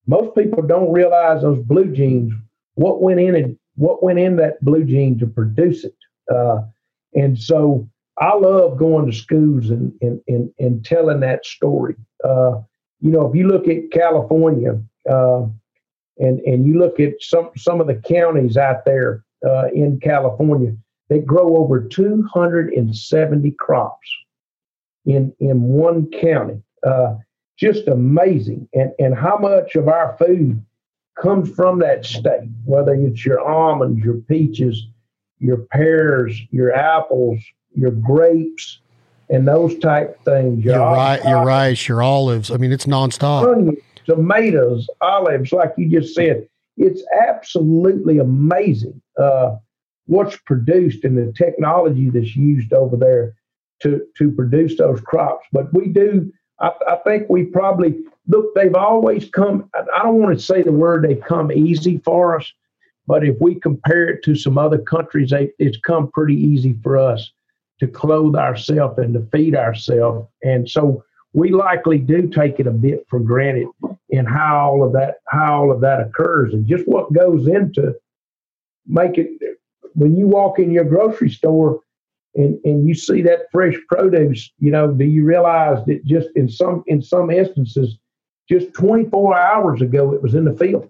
Most 0.06 0.36
people 0.36 0.62
don't 0.62 0.92
realize 0.92 1.42
those 1.42 1.58
blue 1.64 1.90
jeans, 1.90 2.32
what 2.74 3.00
went 3.00 3.20
in 3.20 3.34
it, 3.34 3.56
what 3.76 4.02
went 4.02 4.18
in 4.18 4.36
that 4.36 4.62
blue 4.62 4.84
jean 4.84 5.18
to 5.18 5.26
produce 5.26 5.84
it. 5.84 5.96
Uh, 6.32 6.60
and 7.14 7.38
so 7.38 7.88
I 8.18 8.34
love 8.34 8.76
going 8.78 9.06
to 9.06 9.16
schools 9.16 9.70
and 9.70 9.92
and 10.02 10.20
and, 10.28 10.50
and 10.58 10.84
telling 10.84 11.20
that 11.20 11.46
story. 11.46 11.96
Uh, 12.22 12.60
you 13.00 13.10
know, 13.10 13.26
if 13.26 13.34
you 13.34 13.48
look 13.48 13.66
at 13.66 13.90
California 13.90 14.80
uh, 15.10 15.42
and 16.18 16.40
and 16.40 16.66
you 16.66 16.78
look 16.78 17.00
at 17.00 17.14
some 17.20 17.50
some 17.56 17.80
of 17.80 17.86
the 17.86 17.96
counties 17.96 18.56
out 18.56 18.84
there 18.84 19.24
uh, 19.46 19.68
in 19.74 19.98
California, 20.00 20.76
they 21.08 21.20
grow 21.20 21.56
over 21.56 21.82
270 21.82 23.50
crops 23.52 24.08
in 25.06 25.34
in 25.40 25.62
one 25.62 26.10
county. 26.10 26.60
Uh, 26.84 27.16
just 27.56 27.86
amazing, 27.88 28.68
and 28.74 28.92
and 28.98 29.14
how 29.14 29.36
much 29.36 29.76
of 29.76 29.88
our 29.88 30.16
food 30.18 30.64
comes 31.20 31.48
from 31.54 31.78
that 31.78 32.04
state, 32.04 32.50
whether 32.64 32.94
it's 32.94 33.24
your 33.24 33.40
almonds, 33.40 34.04
your 34.04 34.16
peaches, 34.22 34.86
your 35.38 35.58
pears, 35.58 36.40
your 36.50 36.74
apples, 36.74 37.40
your 37.74 37.92
grapes, 37.92 38.80
and 39.30 39.46
those 39.46 39.78
type 39.78 40.22
things. 40.24 40.64
Your, 40.64 40.76
your 40.76 40.84
right, 40.84 41.24
your 41.24 41.44
rice, 41.44 41.88
your 41.88 42.02
olives. 42.02 42.50
I 42.50 42.56
mean, 42.56 42.72
it's 42.72 42.86
nonstop. 42.86 43.50
Onions, 43.50 43.78
tomatoes, 44.04 44.88
olives, 45.00 45.52
like 45.52 45.72
you 45.76 45.88
just 45.88 46.14
said. 46.14 46.48
It's 46.76 47.04
absolutely 47.28 48.18
amazing 48.18 49.00
uh, 49.16 49.56
what's 50.06 50.36
produced 50.38 51.04
and 51.04 51.16
the 51.16 51.32
technology 51.32 52.10
that's 52.10 52.34
used 52.34 52.72
over 52.72 52.96
there 52.96 53.34
to 53.82 54.04
to 54.18 54.30
produce 54.32 54.76
those 54.76 55.00
crops. 55.00 55.46
But 55.52 55.72
we 55.72 55.88
do. 55.88 56.32
I, 56.60 56.70
I 56.88 56.96
think 57.04 57.28
we 57.28 57.44
probably 57.44 57.98
look. 58.26 58.54
They've 58.54 58.74
always 58.74 59.28
come. 59.30 59.70
I 59.74 60.02
don't 60.02 60.20
want 60.20 60.38
to 60.38 60.44
say 60.44 60.62
the 60.62 60.72
word 60.72 61.04
they've 61.04 61.20
come 61.20 61.50
easy 61.52 61.98
for 61.98 62.38
us, 62.38 62.52
but 63.06 63.24
if 63.24 63.36
we 63.40 63.56
compare 63.60 64.08
it 64.08 64.24
to 64.24 64.34
some 64.34 64.58
other 64.58 64.78
countries, 64.78 65.30
they, 65.30 65.50
it's 65.58 65.78
come 65.78 66.10
pretty 66.12 66.36
easy 66.36 66.78
for 66.82 66.98
us 66.98 67.32
to 67.80 67.88
clothe 67.88 68.36
ourselves 68.36 68.98
and 68.98 69.14
to 69.14 69.26
feed 69.32 69.56
ourselves. 69.56 70.28
And 70.42 70.68
so 70.68 71.04
we 71.32 71.50
likely 71.50 71.98
do 71.98 72.28
take 72.28 72.60
it 72.60 72.66
a 72.66 72.70
bit 72.70 73.04
for 73.08 73.18
granted 73.18 73.66
in 74.08 74.24
how 74.24 74.70
all 74.70 74.84
of 74.84 74.92
that 74.92 75.16
how 75.28 75.62
all 75.62 75.72
of 75.72 75.80
that 75.80 76.00
occurs 76.00 76.54
and 76.54 76.66
just 76.66 76.86
what 76.86 77.12
goes 77.12 77.48
into 77.48 77.94
make 78.86 79.18
it 79.18 79.28
when 79.94 80.16
you 80.16 80.26
walk 80.26 80.58
in 80.58 80.70
your 80.70 80.84
grocery 80.84 81.28
store 81.28 81.80
and, 82.34 82.58
and 82.64 82.86
you 82.88 82.94
see 82.94 83.22
that 83.22 83.50
fresh 83.52 83.74
produce, 83.88 84.50
you 84.58 84.70
know, 84.70 84.90
do 84.90 85.04
you 85.04 85.24
realize 85.24 85.84
that 85.86 86.04
just 86.04 86.28
in 86.34 86.48
some 86.48 86.82
in 86.86 87.00
some 87.00 87.30
instances, 87.30 87.96
just 88.48 88.72
24 88.74 89.38
hours 89.38 89.80
ago 89.80 90.12
it 90.12 90.22
was 90.22 90.34
in 90.34 90.44
the 90.44 90.54
field. 90.54 90.88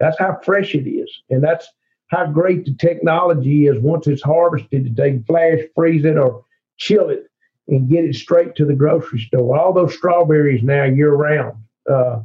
That's 0.00 0.18
how 0.18 0.38
fresh 0.42 0.74
it 0.74 0.88
is. 0.88 1.10
And 1.30 1.42
that's 1.42 1.66
how 2.08 2.26
great 2.26 2.64
the 2.64 2.74
technology 2.74 3.66
is 3.66 3.78
once 3.78 4.06
it's 4.06 4.22
harvested 4.22 4.96
they 4.96 5.22
flash 5.26 5.60
freeze 5.74 6.04
it 6.04 6.16
or 6.16 6.44
chill 6.76 7.08
it 7.10 7.26
and 7.68 7.88
get 7.88 8.04
it 8.04 8.14
straight 8.14 8.54
to 8.56 8.64
the 8.64 8.74
grocery 8.74 9.20
store. 9.20 9.58
All 9.58 9.72
those 9.72 9.94
strawberries 9.94 10.62
now 10.62 10.84
year 10.84 11.12
round 11.12 11.56
uh, 11.90 12.20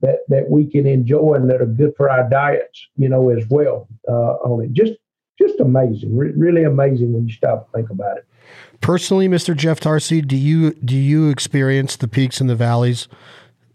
that 0.00 0.20
that 0.28 0.50
we 0.50 0.66
can 0.66 0.86
enjoy 0.86 1.34
and 1.34 1.48
that 1.50 1.62
are 1.62 1.66
good 1.66 1.94
for 1.96 2.10
our 2.10 2.28
diets, 2.28 2.86
you 2.96 3.08
know, 3.08 3.30
as 3.30 3.46
well. 3.48 3.88
Uh, 4.08 4.34
on 4.44 4.64
it, 4.64 4.72
just 4.72 4.92
just 5.38 5.60
amazing, 5.60 6.16
Re- 6.16 6.32
really 6.36 6.64
amazing 6.64 7.12
when 7.12 7.26
you 7.26 7.32
stop 7.32 7.68
and 7.72 7.82
think 7.82 7.90
about 7.90 8.18
it. 8.18 8.26
Personally, 8.80 9.28
Mr. 9.28 9.56
Jeff 9.56 9.80
Tarsi, 9.80 10.22
do 10.22 10.36
you 10.36 10.74
do 10.74 10.96
you 10.96 11.28
experience 11.30 11.96
the 11.96 12.08
peaks 12.08 12.40
and 12.40 12.48
the 12.48 12.56
valleys 12.56 13.08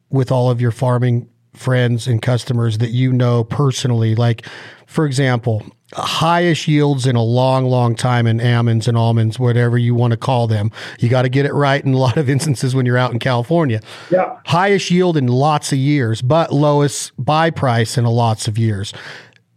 with 0.10 0.32
all 0.32 0.50
of 0.50 0.62
your 0.62 0.72
farming 0.72 1.30
friends 1.54 2.08
and 2.08 2.22
customers 2.22 2.78
that 2.78 2.92
you 2.92 3.12
know 3.12 3.44
personally? 3.44 4.16
Like, 4.16 4.46
for 4.86 5.06
example, 5.06 5.66
highest 5.94 6.68
yields 6.68 7.06
in 7.06 7.16
a 7.16 7.24
long, 7.24 7.66
long 7.66 7.96
time 7.96 8.28
in 8.28 8.40
almonds 8.40 8.88
and 8.88 8.98
almonds, 8.98 9.38
whatever 9.38 9.78
you 9.78 9.94
want 9.94 10.12
to 10.12 10.18
call 10.18 10.48
them. 10.48 10.72
You 11.00 11.10
got 11.10 11.24
to 11.24 11.30
get 11.30 11.46
it 11.46 11.54
right 11.54 11.84
in 11.84 11.94
a 11.94 11.98
lot 11.98 12.18
of 12.18 12.30
instances 12.30 12.74
when 12.74 12.86
you're 12.86 12.98
out 12.98 13.12
in 13.12 13.20
California. 13.20 13.82
Yeah. 14.10 14.38
Highest 14.46 14.92
yield 14.92 15.18
in 15.18 15.28
lots 15.28 15.72
of 15.72 15.78
years, 15.78 16.22
but 16.22 16.54
lowest 16.54 17.12
buy 17.24 17.50
price 17.50 17.98
in 17.98 18.06
a 18.06 18.12
lots 18.12 18.48
of 18.48 18.58
years. 18.58 18.94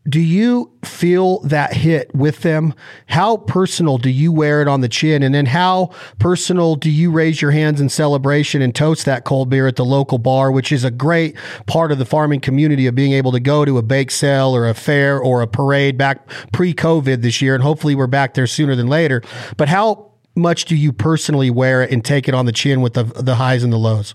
Do 0.06 0.20
you 0.20 0.70
feel 0.84 1.40
that 1.40 1.72
hit 1.72 2.14
with 2.14 2.42
them? 2.42 2.74
How 3.06 3.38
personal 3.38 3.96
do 3.96 4.10
you 4.10 4.32
wear 4.32 4.60
it 4.60 4.68
on 4.68 4.82
the 4.82 4.88
chin? 4.88 5.22
And 5.22 5.34
then 5.34 5.46
how 5.46 5.92
personal 6.18 6.76
do 6.76 6.90
you 6.90 7.10
raise 7.10 7.40
your 7.40 7.52
hands 7.52 7.80
in 7.80 7.88
celebration 7.88 8.60
and 8.60 8.74
toast 8.74 9.06
that 9.06 9.24
cold 9.24 9.48
beer 9.48 9.66
at 9.66 9.76
the 9.76 9.84
local 9.84 10.18
bar, 10.18 10.52
which 10.52 10.72
is 10.72 10.84
a 10.84 10.90
great 10.90 11.36
part 11.66 11.90
of 11.90 11.96
the 11.96 12.04
farming 12.04 12.40
community 12.40 12.86
of 12.86 12.94
being 12.94 13.12
able 13.12 13.32
to 13.32 13.40
go 13.40 13.64
to 13.64 13.78
a 13.78 13.82
bake 13.82 14.10
sale 14.10 14.54
or 14.54 14.68
a 14.68 14.74
fair 14.74 15.18
or 15.18 15.40
a 15.40 15.46
parade 15.46 15.96
back 15.96 16.28
pre 16.52 16.74
COVID 16.74 17.22
this 17.22 17.40
year. 17.40 17.54
And 17.54 17.62
hopefully 17.62 17.94
we're 17.94 18.06
back 18.06 18.34
there 18.34 18.46
sooner 18.46 18.76
than 18.76 18.88
later. 18.88 19.22
But 19.56 19.68
how 19.70 20.12
much 20.36 20.66
do 20.66 20.76
you 20.76 20.92
personally 20.92 21.48
wear 21.48 21.82
it 21.82 21.90
and 21.90 22.04
take 22.04 22.28
it 22.28 22.34
on 22.34 22.44
the 22.44 22.52
chin 22.52 22.82
with 22.82 22.92
the, 22.92 23.04
the 23.04 23.36
highs 23.36 23.62
and 23.64 23.72
the 23.72 23.78
lows? 23.78 24.14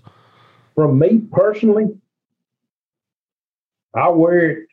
From 0.76 1.00
me 1.00 1.22
personally, 1.32 1.98
I 3.92 4.08
wear 4.10 4.50
it 4.50 4.69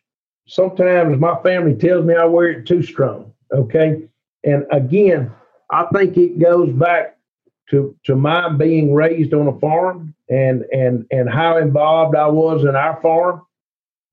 sometimes 0.47 1.19
my 1.19 1.39
family 1.43 1.75
tells 1.75 2.05
me 2.05 2.15
I 2.15 2.25
wear 2.25 2.49
it 2.49 2.65
too 2.65 2.81
strong. 2.81 3.31
Okay. 3.53 4.01
And 4.43 4.65
again, 4.71 5.31
I 5.69 5.85
think 5.93 6.17
it 6.17 6.39
goes 6.39 6.71
back 6.73 7.17
to 7.69 7.95
to 8.05 8.15
my 8.15 8.49
being 8.49 8.93
raised 8.93 9.33
on 9.33 9.47
a 9.47 9.59
farm 9.59 10.15
and 10.29 10.63
and 10.71 11.05
and 11.11 11.29
how 11.29 11.57
involved 11.57 12.15
I 12.15 12.27
was 12.27 12.63
in 12.63 12.75
our 12.75 12.99
farm 13.01 13.41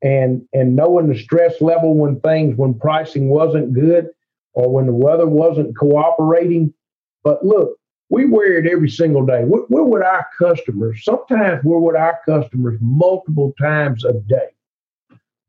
and 0.02 0.42
and 0.52 0.74
knowing 0.74 1.08
the 1.08 1.18
stress 1.18 1.60
level 1.60 1.94
when 1.94 2.20
things 2.20 2.56
when 2.56 2.74
pricing 2.74 3.28
wasn't 3.28 3.72
good 3.72 4.08
or 4.54 4.70
when 4.70 4.86
the 4.86 4.92
weather 4.92 5.26
wasn't 5.26 5.76
cooperating. 5.76 6.74
But 7.22 7.44
look, 7.44 7.78
we 8.10 8.26
wear 8.26 8.58
it 8.58 8.70
every 8.70 8.90
single 8.90 9.24
day. 9.24 9.44
We're, 9.44 9.64
we're 9.68 9.84
with 9.84 10.02
our 10.02 10.26
customers. 10.38 11.04
Sometimes 11.04 11.64
we're 11.64 11.78
with 11.78 11.96
our 11.96 12.18
customers 12.26 12.78
multiple 12.80 13.54
times 13.58 14.04
a 14.04 14.14
day 14.14 14.53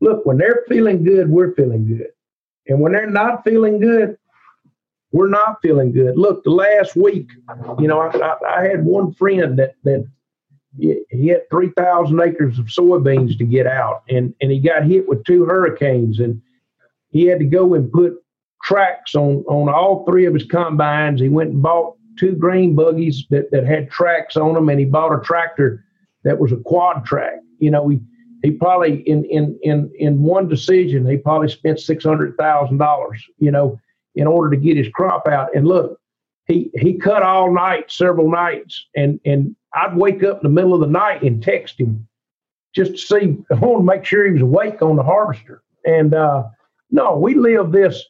look, 0.01 0.25
when 0.25 0.37
they're 0.37 0.63
feeling 0.67 1.03
good, 1.03 1.29
we're 1.29 1.53
feeling 1.53 1.87
good. 1.87 2.09
And 2.67 2.79
when 2.79 2.93
they're 2.93 3.09
not 3.09 3.43
feeling 3.43 3.79
good, 3.79 4.17
we're 5.11 5.29
not 5.29 5.61
feeling 5.61 5.91
good. 5.91 6.17
Look, 6.17 6.43
the 6.43 6.51
last 6.51 6.95
week, 6.95 7.29
you 7.79 7.87
know, 7.87 7.99
I, 8.01 8.17
I, 8.17 8.59
I 8.59 8.67
had 8.67 8.83
one 8.83 9.13
friend 9.13 9.57
that 9.59 9.75
that 9.83 10.07
he 10.77 11.27
had 11.27 11.49
three 11.49 11.71
thousand 11.77 12.19
acres 12.19 12.59
of 12.59 12.65
soybeans 12.65 13.37
to 13.37 13.45
get 13.45 13.65
out, 13.65 14.03
and 14.09 14.33
and 14.41 14.51
he 14.51 14.59
got 14.59 14.85
hit 14.85 15.07
with 15.07 15.23
two 15.23 15.45
hurricanes, 15.45 16.19
and 16.19 16.41
he 17.11 17.25
had 17.25 17.39
to 17.39 17.45
go 17.45 17.75
and 17.75 17.91
put 17.91 18.15
tracks 18.63 19.15
on 19.15 19.45
on 19.47 19.73
all 19.73 20.05
three 20.05 20.25
of 20.25 20.33
his 20.33 20.45
combines. 20.45 21.21
He 21.21 21.29
went 21.29 21.51
and 21.51 21.61
bought 21.61 21.95
two 22.19 22.33
grain 22.35 22.75
buggies 22.75 23.25
that 23.29 23.51
that 23.51 23.65
had 23.65 23.89
tracks 23.89 24.35
on 24.35 24.53
them, 24.53 24.67
and 24.67 24.79
he 24.79 24.85
bought 24.85 25.17
a 25.17 25.21
tractor 25.21 25.85
that 26.25 26.39
was 26.39 26.51
a 26.51 26.57
quad 26.57 27.05
track. 27.05 27.39
You 27.59 27.71
know, 27.71 27.87
he 27.87 27.99
he 28.45 28.51
probably 28.51 29.01
in 29.09 29.25
in 29.25 29.57
in 29.63 29.91
in 29.95 30.21
one 30.21 30.47
decision 30.47 31.09
he 31.09 31.17
probably 31.17 31.49
spent 31.49 31.79
six 31.79 32.03
hundred 32.03 32.37
thousand 32.37 32.77
dollars, 32.77 33.23
you 33.39 33.51
know, 33.51 33.79
in 34.13 34.27
order 34.27 34.55
to 34.55 34.61
get 34.61 34.77
his 34.77 34.87
crop 34.89 35.27
out. 35.27 35.55
And 35.55 35.67
look, 35.67 35.99
he 36.45 36.69
he 36.75 36.93
cut 36.93 37.23
all 37.23 37.51
night, 37.51 37.91
several 37.91 38.29
nights, 38.29 38.85
and 38.95 39.19
and 39.25 39.55
I'd 39.73 39.97
wake 39.97 40.23
up 40.23 40.37
in 40.37 40.43
the 40.43 40.49
middle 40.49 40.75
of 40.75 40.81
the 40.81 40.87
night 40.87 41.23
and 41.23 41.41
text 41.41 41.79
him 41.79 42.07
just 42.75 42.91
to 42.91 42.97
see, 42.97 43.37
I 43.51 43.55
want 43.55 43.79
to 43.79 43.83
make 43.83 44.05
sure 44.05 44.25
he 44.25 44.33
was 44.33 44.41
awake 44.41 44.81
on 44.81 44.97
the 44.97 45.03
harvester. 45.03 45.63
And 45.85 46.13
uh, 46.13 46.43
no, 46.91 47.17
we 47.17 47.33
live 47.33 47.71
this, 47.71 48.03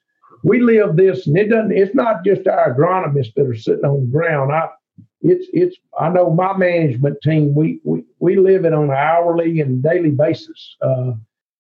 we 0.43 0.59
live 0.59 0.95
this, 0.95 1.27
and 1.27 1.37
it 1.37 1.49
doesn't. 1.49 1.71
It's 1.71 1.95
not 1.95 2.25
just 2.25 2.47
our 2.47 2.73
agronomists 2.73 3.33
that 3.35 3.47
are 3.47 3.55
sitting 3.55 3.85
on 3.85 4.01
the 4.01 4.11
ground. 4.11 4.51
I 4.51 4.69
it's 5.25 5.47
it's 5.53 5.75
I 5.99 6.09
know 6.09 6.29
my 6.29 6.55
management 6.55 7.17
team 7.21 7.55
we 7.55 7.79
we, 7.83 8.03
we 8.19 8.35
live 8.37 8.65
it 8.65 8.73
on 8.73 8.85
an 8.85 8.91
hourly 8.91 9.59
and 9.59 9.81
daily 9.81 10.11
basis 10.11 10.75
uh, 10.81 11.13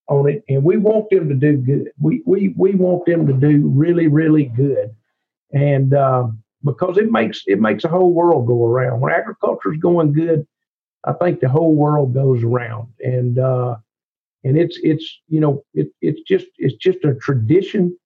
on 0.07 0.29
it 0.29 0.43
and 0.47 0.63
we 0.63 0.77
want 0.77 1.09
them 1.09 1.27
to 1.29 1.35
do 1.35 1.57
good. 1.57 1.91
We 1.99 2.21
we 2.25 2.53
we 2.57 2.75
want 2.75 3.05
them 3.05 3.25
to 3.27 3.33
do 3.33 3.67
really 3.67 4.07
really 4.07 4.45
good. 4.45 4.95
And 5.51 5.93
uh, 5.93 6.27
because 6.63 6.97
it 6.97 7.11
makes 7.11 7.43
it 7.47 7.59
makes 7.59 7.83
the 7.83 7.89
whole 7.89 8.13
world 8.13 8.47
go 8.47 8.65
around. 8.65 8.99
When 8.99 9.11
agriculture 9.11 9.73
is 9.73 9.79
going 9.79 10.13
good 10.13 10.45
I 11.05 11.13
think 11.13 11.39
the 11.39 11.49
whole 11.49 11.73
world 11.73 12.13
goes 12.13 12.43
around. 12.43 12.87
And 12.99 13.39
uh, 13.39 13.77
and 14.43 14.57
it's 14.57 14.79
it's 14.83 15.21
you 15.27 15.39
know 15.39 15.63
it, 15.73 15.87
it's 16.01 16.21
just 16.21 16.47
it's 16.57 16.75
just 16.75 17.03
a 17.03 17.15
tradition 17.15 17.97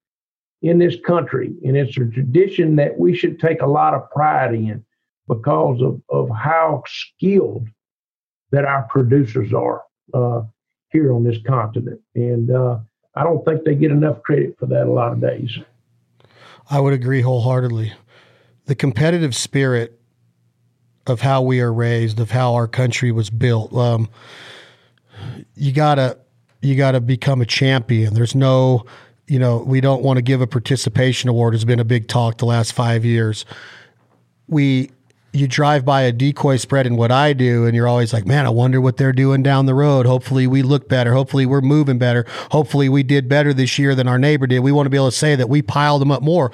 in 0.62 0.78
this 0.78 0.96
country. 1.06 1.54
And 1.66 1.76
it's 1.76 1.98
a 1.98 2.06
tradition 2.06 2.76
that 2.78 2.98
we 2.98 3.16
should 3.16 3.40
take 3.40 3.62
a 3.62 3.68
lot 3.68 3.94
of 3.94 4.10
pride 4.12 4.54
in 4.54 4.86
because 5.30 5.82
of, 5.82 6.02
of 6.10 6.30
how 6.36 6.84
skilled 6.88 7.68
that 8.52 8.66
our 8.66 8.84
producers 8.90 9.54
are 9.54 9.84
uh, 10.14 10.42
here 10.92 11.14
on 11.14 11.24
this 11.24 11.38
continent. 11.48 12.02
And 12.16 12.52
uh, 12.52 12.80
I 13.16 13.24
don't 13.24 13.46
think 13.46 13.64
they 13.64 13.76
get 13.76 13.92
enough 13.92 14.22
credit 14.24 14.58
for 14.60 14.66
that 14.66 14.88
a 14.88 14.92
lot 14.92 15.14
of 15.14 15.22
days. 15.22 15.58
I 16.70 16.80
would 16.80 16.94
agree 16.94 17.22
wholeheartedly. 17.22 17.94
The 18.66 18.76
competitive 18.76 19.36
spirit 19.36 20.00
of 21.08 21.22
how 21.22 21.42
we 21.42 21.62
are 21.62 21.72
raised, 21.72 22.20
of 22.20 22.32
how 22.32 22.56
our 22.56 22.68
country 22.68 23.12
was 23.12 23.30
built, 23.30 23.74
um, 23.74 24.10
you 25.56 25.72
gotta 25.72 26.18
you 26.62 26.76
gotta 26.76 27.02
become 27.02 27.42
a 27.42 27.46
champion. 27.46 28.14
There's 28.14 28.36
no, 28.36 28.86
you 29.28 29.40
know, 29.40 29.58
we 29.58 29.82
don't 29.82 30.04
want 30.04 30.18
to 30.18 30.22
give 30.22 30.42
a 30.42 30.48
participation 30.48 31.30
award. 31.30 31.54
Has 31.54 31.66
been 31.66 31.80
a 31.80 31.86
big 31.86 32.08
talk 32.08 32.38
the 32.38 32.46
last 32.46 32.74
five 32.74 33.04
years. 33.06 33.46
We 34.48 34.92
you 35.32 35.48
drive 35.48 35.86
by 35.86 36.02
a 36.02 36.12
decoy 36.12 36.58
spread 36.58 36.88
and 36.88 36.98
what 36.98 37.12
I 37.12 37.34
do, 37.34 37.66
and 37.66 37.76
you're 37.76 37.88
always 37.88 38.14
like, 38.14 38.26
man, 38.26 38.46
I 38.46 38.50
wonder 38.50 38.82
what 38.82 38.98
they're 38.98 39.14
doing 39.14 39.44
down 39.44 39.66
the 39.66 39.76
road. 39.76 40.06
Hopefully, 40.06 40.48
we 40.48 40.62
look 40.62 40.90
better. 40.90 41.14
Hopefully, 41.14 41.46
we're 41.46 41.62
moving 41.62 41.98
better. 41.98 42.26
Hopefully, 42.52 42.90
we 42.90 43.04
did 43.04 43.30
better 43.30 43.54
this 43.54 43.78
year 43.78 43.94
than 43.94 44.08
our 44.08 44.18
neighbor 44.18 44.48
did. 44.48 44.60
We 44.60 44.72
want 44.72 44.88
to 44.88 44.90
be 44.90 44.98
able 44.98 45.12
to 45.12 45.16
say 45.16 45.36
that 45.36 45.50
we 45.50 45.62
piled 45.62 46.02
them 46.02 46.12
up 46.12 46.24
more. 46.24 46.52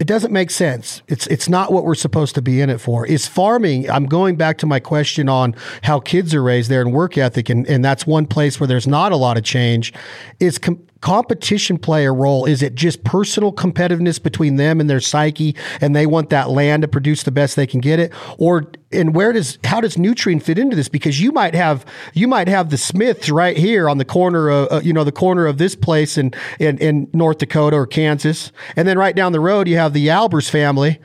It 0.00 0.06
doesn't 0.06 0.32
make 0.32 0.50
sense. 0.50 1.02
It's 1.06 1.26
it's 1.28 1.48
not 1.48 1.72
what 1.72 1.84
we're 1.84 1.94
supposed 1.94 2.34
to 2.34 2.42
be 2.42 2.60
in 2.60 2.68
it 2.68 2.78
for. 2.80 3.06
Is 3.06 3.28
farming? 3.28 3.88
I'm 3.88 4.06
going 4.06 4.36
back 4.36 4.58
to 4.58 4.66
my 4.66 4.80
question 4.80 5.28
on 5.28 5.54
how 5.82 6.00
kids 6.00 6.34
are 6.34 6.42
raised 6.42 6.68
there 6.68 6.80
and 6.80 6.92
work 6.92 7.16
ethic, 7.16 7.48
and, 7.48 7.66
and 7.68 7.84
that's 7.84 8.06
one 8.06 8.26
place 8.26 8.58
where 8.58 8.66
there's 8.66 8.88
not 8.88 9.12
a 9.12 9.16
lot 9.16 9.36
of 9.36 9.44
change. 9.44 9.92
Is 10.40 10.58
com- 10.58 10.82
competition 11.04 11.76
play 11.76 12.06
a 12.06 12.12
role? 12.12 12.46
Is 12.46 12.62
it 12.62 12.74
just 12.74 13.04
personal 13.04 13.52
competitiveness 13.52 14.20
between 14.20 14.56
them 14.56 14.80
and 14.80 14.88
their 14.88 15.00
psyche, 15.00 15.54
and 15.82 15.94
they 15.94 16.06
want 16.06 16.30
that 16.30 16.48
land 16.48 16.80
to 16.80 16.88
produce 16.88 17.24
the 17.24 17.30
best 17.30 17.56
they 17.56 17.66
can 17.66 17.80
get 17.80 18.00
it, 18.00 18.10
or 18.38 18.72
and 18.90 19.14
where 19.14 19.30
does 19.30 19.58
how 19.64 19.82
does 19.82 19.96
Nutrien 19.96 20.42
fit 20.42 20.58
into 20.58 20.74
this? 20.74 20.88
Because 20.88 21.20
you 21.20 21.30
might 21.30 21.54
have 21.54 21.84
you 22.14 22.26
might 22.26 22.48
have 22.48 22.70
the 22.70 22.78
Smiths 22.78 23.28
right 23.28 23.54
here 23.54 23.86
on 23.86 23.98
the 23.98 24.04
corner 24.06 24.48
of 24.48 24.72
uh, 24.72 24.80
you 24.82 24.94
know 24.94 25.04
the 25.04 25.12
corner 25.12 25.44
of 25.44 25.58
this 25.58 25.76
place 25.76 26.16
in, 26.16 26.32
in 26.58 26.78
in 26.78 27.10
North 27.12 27.36
Dakota 27.36 27.76
or 27.76 27.86
Kansas, 27.86 28.50
and 28.74 28.88
then 28.88 28.96
right 28.96 29.14
down 29.14 29.32
the 29.32 29.40
road 29.40 29.68
you 29.68 29.76
have 29.76 29.92
the 29.92 30.06
Albers 30.06 30.48
family 30.48 31.00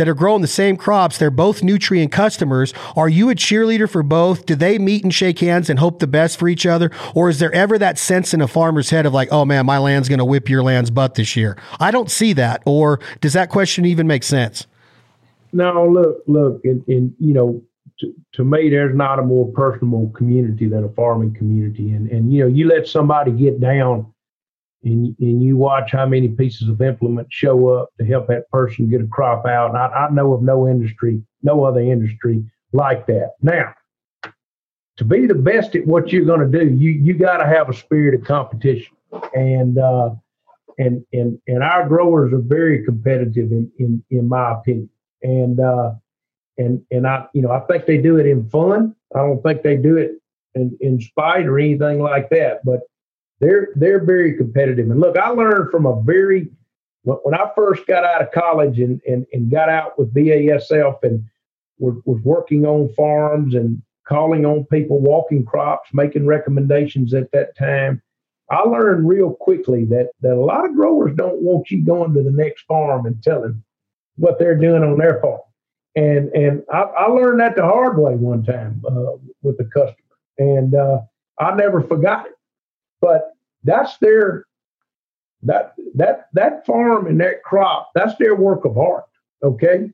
that 0.00 0.08
are 0.08 0.14
growing 0.14 0.40
the 0.40 0.48
same 0.48 0.78
crops. 0.78 1.18
They're 1.18 1.30
both 1.30 1.60
Nutrien 1.60 2.10
customers. 2.10 2.72
Are 2.96 3.10
you 3.10 3.28
a 3.28 3.34
cheerleader 3.34 3.86
for 3.86 4.02
both? 4.02 4.46
Do 4.46 4.54
they 4.54 4.78
meet 4.78 5.04
and 5.04 5.12
shake 5.12 5.40
hands 5.40 5.68
and 5.68 5.78
hope 5.78 5.98
the 5.98 6.06
best 6.06 6.38
for 6.38 6.48
each 6.48 6.64
other? 6.64 6.90
Or 7.14 7.28
is 7.28 7.38
there 7.38 7.52
ever 7.52 7.76
that 7.76 7.98
sense 7.98 8.32
in 8.32 8.40
a 8.40 8.48
farmer's 8.48 8.88
head 8.88 9.04
of 9.04 9.12
like, 9.12 9.28
oh 9.30 9.44
man, 9.44 9.66
my 9.66 9.76
land's 9.76 10.08
going 10.08 10.18
to 10.18 10.24
whip 10.24 10.48
your 10.48 10.62
land's 10.62 10.90
butt 10.90 11.16
this 11.16 11.36
year? 11.36 11.58
I 11.78 11.90
don't 11.90 12.10
see 12.10 12.32
that. 12.32 12.62
Or 12.64 12.98
does 13.20 13.34
that 13.34 13.50
question 13.50 13.84
even 13.84 14.06
make 14.06 14.22
sense? 14.22 14.66
No, 15.52 15.86
look, 15.86 16.22
look, 16.26 16.64
and, 16.64 16.82
and 16.88 17.14
you 17.18 17.34
know, 17.34 17.62
to, 17.98 18.14
to 18.36 18.42
me, 18.42 18.70
there's 18.70 18.96
not 18.96 19.18
a 19.18 19.22
more 19.22 19.52
personable 19.52 20.10
community 20.16 20.66
than 20.66 20.82
a 20.82 20.88
farming 20.88 21.34
community. 21.34 21.90
And, 21.90 22.08
and, 22.08 22.32
you 22.32 22.40
know, 22.40 22.46
you 22.46 22.66
let 22.66 22.88
somebody 22.88 23.32
get 23.32 23.60
down 23.60 24.10
and, 24.82 25.14
and 25.18 25.42
you 25.42 25.56
watch 25.56 25.92
how 25.92 26.06
many 26.06 26.28
pieces 26.28 26.68
of 26.68 26.80
implement 26.80 27.28
show 27.30 27.68
up 27.68 27.90
to 27.98 28.04
help 28.04 28.28
that 28.28 28.50
person 28.50 28.88
get 28.88 29.00
a 29.00 29.06
crop 29.06 29.46
out. 29.46 29.70
And 29.70 29.78
I, 29.78 29.86
I 29.86 30.10
know 30.10 30.32
of 30.32 30.42
no 30.42 30.68
industry, 30.68 31.22
no 31.42 31.64
other 31.64 31.80
industry 31.80 32.44
like 32.72 33.06
that. 33.06 33.32
Now, 33.42 33.74
to 34.96 35.04
be 35.04 35.26
the 35.26 35.34
best 35.34 35.74
at 35.76 35.86
what 35.86 36.12
you're 36.12 36.24
going 36.24 36.50
to 36.50 36.58
do, 36.58 36.68
you 36.74 36.90
you 36.90 37.14
got 37.14 37.38
to 37.38 37.46
have 37.46 37.68
a 37.68 37.74
spirit 37.74 38.14
of 38.14 38.26
competition, 38.26 38.94
and 39.34 39.78
uh, 39.78 40.10
and 40.78 41.04
and 41.12 41.38
and 41.46 41.62
our 41.62 41.88
growers 41.88 42.32
are 42.32 42.42
very 42.42 42.84
competitive 42.84 43.50
in 43.50 43.70
in 43.78 44.04
in 44.10 44.28
my 44.28 44.52
opinion, 44.52 44.90
and 45.22 45.58
uh, 45.58 45.92
and 46.58 46.82
and 46.90 47.06
I 47.06 47.26
you 47.32 47.40
know 47.40 47.50
I 47.50 47.60
think 47.60 47.86
they 47.86 47.96
do 47.96 48.18
it 48.18 48.26
in 48.26 48.48
fun. 48.50 48.94
I 49.14 49.20
don't 49.20 49.42
think 49.42 49.62
they 49.62 49.76
do 49.76 49.96
it 49.96 50.12
in 50.54 50.76
in 50.80 51.00
spite 51.00 51.46
or 51.46 51.58
anything 51.58 52.00
like 52.00 52.28
that, 52.30 52.62
but 52.64 52.80
they're 53.40 53.68
they're 53.74 54.04
very 54.04 54.36
competitive. 54.36 54.90
And 54.90 55.00
look, 55.00 55.16
I 55.16 55.30
learned 55.30 55.70
from 55.70 55.86
a 55.86 56.00
very 56.02 56.50
when 57.02 57.34
I 57.34 57.50
first 57.56 57.86
got 57.86 58.04
out 58.04 58.22
of 58.22 58.30
college 58.32 58.78
and 58.78 59.00
and, 59.06 59.26
and 59.32 59.50
got 59.50 59.68
out 59.68 59.98
with 59.98 60.12
BASF 60.14 61.02
and 61.02 61.24
was, 61.78 61.96
was 62.04 62.20
working 62.22 62.66
on 62.66 62.92
farms 62.94 63.54
and 63.54 63.82
calling 64.06 64.44
on 64.44 64.64
people, 64.66 65.00
walking 65.00 65.44
crops, 65.44 65.88
making 65.92 66.26
recommendations 66.26 67.14
at 67.14 67.30
that 67.32 67.56
time. 67.56 68.02
I 68.50 68.62
learned 68.62 69.08
real 69.08 69.34
quickly 69.34 69.84
that, 69.86 70.10
that 70.22 70.32
a 70.32 70.44
lot 70.44 70.64
of 70.64 70.74
growers 70.74 71.14
don't 71.14 71.40
want 71.40 71.70
you 71.70 71.84
going 71.84 72.12
to 72.14 72.22
the 72.22 72.32
next 72.32 72.62
farm 72.62 73.06
and 73.06 73.22
telling 73.22 73.62
what 74.16 74.40
they're 74.40 74.58
doing 74.58 74.82
on 74.82 74.98
their 74.98 75.20
farm. 75.20 75.40
And 75.96 76.28
and 76.30 76.62
I, 76.72 76.82
I 76.82 77.06
learned 77.06 77.40
that 77.40 77.56
the 77.56 77.62
hard 77.62 77.98
way 77.98 78.14
one 78.14 78.44
time 78.44 78.82
uh, 78.86 79.16
with 79.42 79.58
a 79.60 79.64
customer, 79.64 79.96
and 80.38 80.72
uh, 80.72 81.00
I 81.38 81.54
never 81.56 81.80
forgot 81.82 82.26
it. 82.26 82.32
But 83.00 83.32
that's 83.64 83.98
their 83.98 84.46
that 85.42 85.74
that 85.94 86.28
that 86.34 86.66
farm 86.66 87.06
and 87.06 87.20
that 87.20 87.42
crop 87.42 87.90
that's 87.94 88.16
their 88.18 88.34
work 88.34 88.64
of 88.64 88.78
art. 88.78 89.06
Okay, 89.42 89.90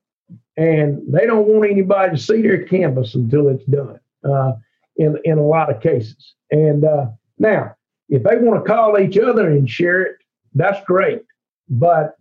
and 0.57 1.03
they 1.13 1.27
don't 1.27 1.47
want 1.47 1.71
anybody 1.71 2.17
to 2.17 2.23
see 2.23 2.43
their 2.43 2.65
canvas 2.65 3.15
until 3.15 3.49
it's 3.49 3.65
done. 3.65 4.01
Uh, 4.25 4.53
in 4.97 5.17
in 5.25 5.39
a 5.39 5.47
lot 5.47 5.71
of 5.71 5.81
cases, 5.83 6.35
and 6.51 6.85
uh, 6.85 7.07
now 7.39 7.77
if 8.09 8.23
they 8.23 8.37
want 8.37 8.65
to 8.65 8.69
call 8.69 8.99
each 8.99 9.19
other 9.19 9.51
and 9.51 9.69
share 9.69 10.03
it, 10.03 10.17
that's 10.55 10.85
great. 10.85 11.23
But 11.69 12.17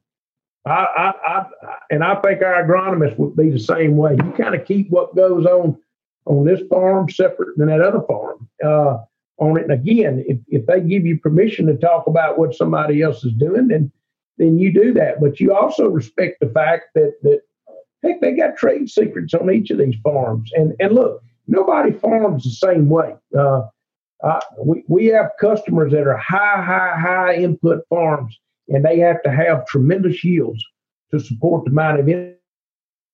I, 0.65 0.85
I, 0.97 1.13
I, 1.27 1.45
and 1.91 2.03
I 2.03 2.15
think 2.21 2.41
our 2.41 2.63
agronomists 2.63 3.17
would 3.17 3.35
be 3.35 3.51
the 3.51 3.59
same 3.59 3.95
way. 3.97 4.13
You 4.13 4.31
kind 4.31 4.55
of 4.55 4.65
keep 4.65 4.89
what 4.89 5.15
goes 5.15 5.45
on 5.45 5.77
on 6.25 6.43
this 6.43 6.61
farm 6.69 7.09
separate 7.09 7.55
than 7.57 7.67
that 7.67 7.81
other 7.81 8.01
farm 8.07 8.49
uh, 8.65 8.97
on 9.37 9.57
it. 9.57 9.63
And 9.63 9.71
again, 9.71 10.23
if, 10.27 10.37
if 10.47 10.65
they 10.65 10.81
give 10.81 11.05
you 11.05 11.19
permission 11.19 11.65
to 11.67 11.75
talk 11.75 12.07
about 12.07 12.37
what 12.37 12.55
somebody 12.55 13.01
else 13.01 13.23
is 13.23 13.33
doing, 13.33 13.67
then 13.67 13.91
then 14.37 14.59
you 14.59 14.73
do 14.73 14.93
that. 14.93 15.21
But 15.21 15.39
you 15.39 15.53
also 15.53 15.87
respect 15.87 16.39
the 16.41 16.49
fact 16.49 16.85
that 16.95 17.13
that 17.23 17.41
heck, 18.03 18.21
they 18.21 18.33
got 18.33 18.57
trade 18.57 18.89
secrets 18.89 19.33
on 19.33 19.51
each 19.51 19.71
of 19.71 19.77
these 19.77 19.95
farms. 20.03 20.51
And 20.55 20.73
and 20.79 20.93
look, 20.93 21.23
nobody 21.47 21.91
farms 21.91 22.43
the 22.43 22.49
same 22.51 22.89
way. 22.89 23.15
Uh, 23.37 23.63
uh, 24.23 24.39
we, 24.63 24.83
we 24.87 25.05
have 25.07 25.29
customers 25.39 25.91
that 25.91 26.07
are 26.07 26.17
high, 26.17 26.61
high, 26.61 26.97
high 26.99 27.35
input 27.35 27.83
farms, 27.89 28.39
and 28.69 28.83
they 28.83 28.99
have 28.99 29.21
to 29.23 29.31
have 29.31 29.67
tremendous 29.67 30.23
yields 30.23 30.63
to 31.11 31.19
support 31.19 31.65
the 31.65 31.71
amount 31.71 31.99
of 31.99 32.05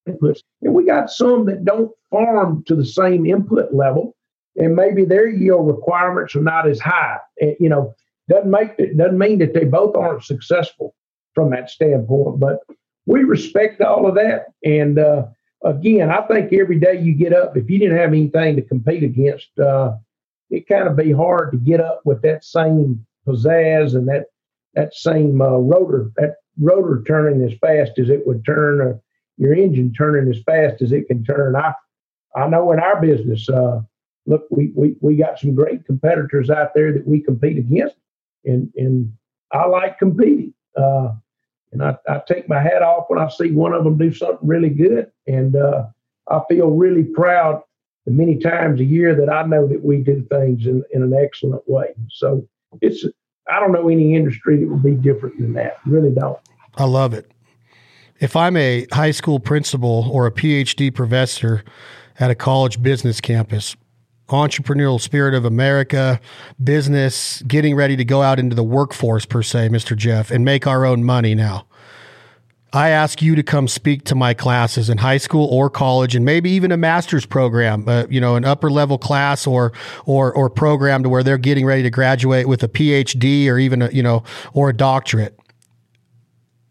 inputs. 0.08 0.40
And 0.62 0.74
we 0.74 0.86
got 0.86 1.10
some 1.10 1.46
that 1.48 1.66
don't 1.66 1.92
farm 2.10 2.64
to 2.68 2.76
the 2.76 2.86
same 2.86 3.26
input 3.26 3.74
level, 3.74 4.16
and 4.56 4.76
maybe 4.76 5.06
their 5.06 5.28
yield 5.28 5.68
requirements 5.68 6.36
are 6.36 6.42
not 6.42 6.68
as 6.68 6.80
high. 6.80 7.18
And, 7.40 7.56
you 7.60 7.70
know, 7.70 7.94
doesn't 8.30 8.50
make 8.50 8.72
it 8.78 8.98
doesn't 8.98 9.18
mean 9.18 9.40
that 9.40 9.54
they 9.54 9.66
both 9.66 9.96
aren't 9.96 10.24
successful 10.24 10.96
from 11.34 11.52
that 11.52 11.70
standpoint. 11.70 12.40
But 12.40 12.60
we 13.06 13.24
respect 13.24 13.82
all 13.82 14.08
of 14.08 14.16
that, 14.16 14.48
and 14.64 15.00
uh, 15.00 15.26
again, 15.64 16.10
I 16.10 16.22
think 16.28 16.54
every 16.54 16.80
day 16.80 17.02
you 17.02 17.14
get 17.14 17.34
up, 17.34 17.58
if 17.58 17.70
you 17.70 17.80
didn't 17.80 17.98
have 17.98 18.10
anything 18.10 18.56
to 18.56 18.62
compete 18.62 19.04
against. 19.04 19.58
Uh, 19.60 19.94
it 20.52 20.68
kind 20.68 20.88
of 20.88 20.98
be 20.98 21.12
hard 21.12 21.52
to 21.52 21.58
get 21.58 21.80
up 21.80 22.02
with 22.04 22.22
that 22.22 22.44
same 22.44 23.06
pizzazz 23.26 23.96
and 23.96 24.08
that 24.08 24.26
that 24.76 24.94
same 24.94 25.42
uh, 25.42 25.58
rotor 25.58 26.12
that 26.18 26.36
rotor 26.60 27.04
turning 27.08 27.42
as 27.44 27.58
fast 27.60 27.98
as 27.98 28.10
it 28.10 28.28
would 28.28 28.46
turn, 28.46 28.82
or 28.82 29.02
your 29.38 29.54
engine 29.54 29.94
turning 29.94 30.30
as 30.30 30.42
fast 30.44 30.82
as 30.82 30.92
it 30.92 31.08
can 31.08 31.24
turn. 31.24 31.56
I 31.56 31.74
I 32.36 32.48
know 32.48 32.72
in 32.72 32.80
our 32.80 33.02
business, 33.02 33.50
uh, 33.50 33.82
look, 34.26 34.46
we, 34.50 34.72
we 34.76 34.96
we 35.02 35.16
got 35.16 35.40
some 35.40 35.56
great 35.56 35.86
competitors 35.86 36.50
out 36.50 36.74
there 36.74 36.94
that 36.94 37.08
we 37.08 37.22
compete 37.22 37.58
against, 37.58 37.96
and 38.46 38.72
and 38.76 39.14
I 39.52 39.68
like 39.68 40.00
competing. 40.00 40.54
Uh, 40.76 41.14
and 41.74 41.84
I, 41.84 41.96
I 42.08 42.22
take 42.28 42.50
my 42.50 42.62
hat 42.62 42.82
off 42.82 43.06
when 43.08 43.20
I 43.20 43.30
see 43.30 43.52
one 43.52 43.74
of 43.74 43.84
them 43.84 43.98
do 43.98 44.14
something 44.14 44.48
really 44.48 44.70
good, 44.70 45.12
and 45.28 45.56
uh, 45.56 45.86
I 46.30 46.42
feel 46.50 46.70
really 46.70 47.04
proud 47.04 47.64
the 48.06 48.12
many 48.12 48.38
times 48.38 48.80
a 48.80 48.86
year 48.86 49.16
that 49.16 49.32
I 49.32 49.44
know 49.44 49.68
that 49.68 49.84
we 49.84 49.98
do 49.98 50.26
things 50.30 50.66
in, 50.66 50.84
in 50.92 51.04
an 51.04 51.14
excellent 51.14 51.64
way. 51.68 51.94
So 52.10 52.48
it's 52.82 53.06
I 53.50 53.60
don't 53.60 53.72
know 53.72 53.90
any 53.90 54.16
industry 54.16 54.60
that 54.60 54.68
would 54.68 54.84
be 54.84 54.96
different 54.96 55.40
than 55.40 55.54
that. 55.54 55.78
Really 55.86 56.12
don't. 56.12 56.40
I 56.78 56.86
love 56.86 57.14
it. 57.14 57.32
If 58.20 58.36
I'm 58.36 58.56
a 58.56 58.86
high 58.92 59.12
school 59.12 59.40
principal 59.40 60.08
or 60.12 60.28
a 60.28 60.32
PhD 60.32 60.94
professor 60.94 61.64
at 62.20 62.30
a 62.30 62.36
college 62.36 62.82
business 62.82 63.20
campus, 63.20 63.76
entrepreneurial 64.32 65.00
spirit 65.00 65.34
of 65.34 65.46
America, 65.46 66.20
business, 66.64 67.42
getting 67.44 67.76
ready 67.76 67.96
to 67.96 68.06
go 68.06 68.22
out 68.22 68.40
into 68.40 68.56
the 68.56 68.64
workforce 68.64 69.26
per 69.26 69.44
se, 69.44 69.70
Mr. 69.70 69.96
Jeff, 69.96 70.32
and 70.32 70.44
make 70.44 70.66
our 70.66 70.86
own 70.86 71.04
money 71.04 71.36
now. 71.36 71.66
I 72.74 72.90
ask 72.90 73.22
you 73.22 73.36
to 73.36 73.44
come 73.44 73.68
speak 73.68 74.06
to 74.06 74.16
my 74.16 74.34
classes 74.34 74.90
in 74.90 74.98
high 74.98 75.18
school 75.18 75.46
or 75.48 75.70
college, 75.70 76.16
and 76.16 76.24
maybe 76.24 76.50
even 76.52 76.72
a 76.72 76.78
master's 76.78 77.26
program, 77.26 77.88
uh, 77.88 78.06
you 78.10 78.22
know, 78.22 78.38
an 78.38 78.46
upper 78.46 78.72
level 78.72 78.98
class 78.98 79.46
or 79.46 79.74
or 80.06 80.34
or 80.34 80.50
program 80.50 81.04
to 81.04 81.10
where 81.10 81.22
they're 81.22 81.38
getting 81.38 81.66
ready 81.66 81.84
to 81.84 81.90
graduate 81.90 82.48
with 82.48 82.64
a 82.64 82.70
PhD 82.70 83.48
or 83.48 83.58
even 83.58 83.82
a 83.82 83.90
you 83.92 84.02
know 84.02 84.24
or 84.54 84.70
a 84.70 84.74
doctorate. 84.74 85.38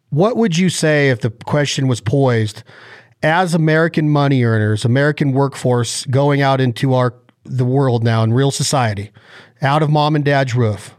What 0.08 0.38
would 0.38 0.56
you 0.56 0.70
say 0.70 1.11
if 1.11 1.20
the 1.20 1.30
question 1.30 1.86
was 1.86 2.00
poised 2.00 2.62
as 3.22 3.54
American 3.54 4.08
money 4.08 4.42
earners, 4.42 4.86
American 4.86 5.32
workforce 5.32 6.06
going 6.06 6.40
out 6.40 6.61
into 6.61 6.94
our 6.94 7.14
the 7.45 7.64
world 7.64 8.05
now 8.05 8.22
in 8.22 8.32
real 8.32 8.51
society, 8.51 9.11
out 9.62 9.82
of 9.82 9.91
mom 9.91 10.14
and 10.14 10.24
dad's 10.24 10.55
roof, 10.55 10.95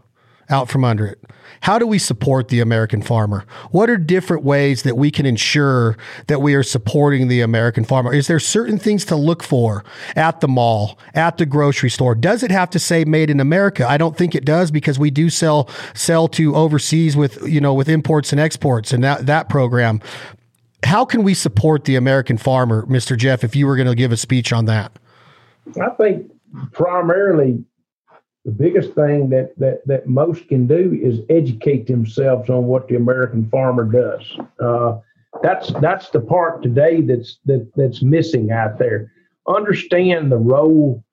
out 0.50 0.70
from 0.70 0.84
under 0.84 1.06
it? 1.06 1.20
How 1.62 1.78
do 1.78 1.86
we 1.86 2.00
support 2.00 2.48
the 2.48 2.60
American 2.60 3.04
farmer? 3.04 3.46
What 3.70 3.90
are 3.90 3.98
different 3.98 4.44
ways 4.44 4.82
that 4.82 4.98
we 4.98 5.12
can 5.12 5.28
ensure 5.28 5.96
that 6.26 6.42
we 6.42 6.56
are 6.56 6.64
supporting 6.64 7.28
the 7.28 7.42
American 7.42 7.84
farmer? 7.84 8.12
Is 8.12 8.26
there 8.26 8.40
certain 8.40 8.80
things 8.80 9.06
to 9.06 9.16
look 9.16 9.44
for 9.44 9.84
at 10.16 10.42
the 10.42 10.48
mall, 10.48 10.98
at 11.14 11.38
the 11.38 11.46
grocery 11.46 11.92
store? 11.92 12.16
Does 12.16 12.42
it 12.42 12.50
have 12.50 12.72
to 12.72 12.80
say 12.80 13.06
made 13.06 13.30
in 13.30 13.40
America? 13.40 13.88
I 13.88 13.98
don't 13.98 14.18
think 14.18 14.34
it 14.34 14.44
does 14.44 14.72
because 14.72 14.98
we 14.98 15.12
do 15.12 15.30
sell 15.30 15.70
sell 15.94 16.28
to 16.30 16.56
overseas 16.56 17.16
with, 17.16 17.48
you 17.48 17.62
know, 17.62 17.76
with 17.76 17.88
imports 17.88 18.32
and 18.32 18.42
exports 18.42 18.92
and 18.92 19.04
that 19.04 19.28
that 19.28 19.48
program. 19.48 20.02
How 20.84 21.06
can 21.06 21.22
we 21.22 21.36
support 21.36 21.84
the 21.84 21.96
American 21.96 22.38
farmer, 22.38 22.88
Mr. 22.88 23.16
Jeff, 23.16 23.44
if 23.44 23.56
you 23.56 23.68
were 23.68 23.76
going 23.76 23.88
to 23.88 23.94
give 23.94 24.12
a 24.12 24.18
speech 24.18 24.52
on 24.52 24.66
that? 24.66 24.92
I 25.80 25.90
think 25.92 26.32
primarily 26.72 27.64
the 28.46 28.52
biggest 28.52 28.94
thing 28.94 29.30
that, 29.30 29.54
that, 29.58 29.86
that 29.86 30.08
most 30.08 30.48
can 30.48 30.68
do 30.68 30.98
is 31.02 31.20
educate 31.30 31.88
themselves 31.88 32.50
on 32.50 32.66
what 32.66 32.88
the 32.88 32.96
American 32.96 33.50
farmer 33.50 33.86
does. 33.86 34.38
Uh, 34.60 35.00
that's 35.42 35.72
that's 35.80 36.10
the 36.10 36.20
part 36.20 36.62
today 36.62 37.02
that's 37.02 37.38
that 37.46 37.72
that's 37.76 38.02
missing 38.02 38.52
out 38.52 38.78
there. 38.78 39.12
Understand 39.48 40.32
the 40.32 40.38
role 40.38 41.04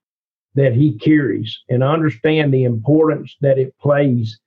that 0.54 0.72
he 0.72 0.98
carries 0.98 1.56
and 1.68 1.84
understand 1.84 2.52
the 2.52 2.64
importance 2.64 3.36
that 3.40 3.58
it 3.58 3.78
plays 3.78 4.40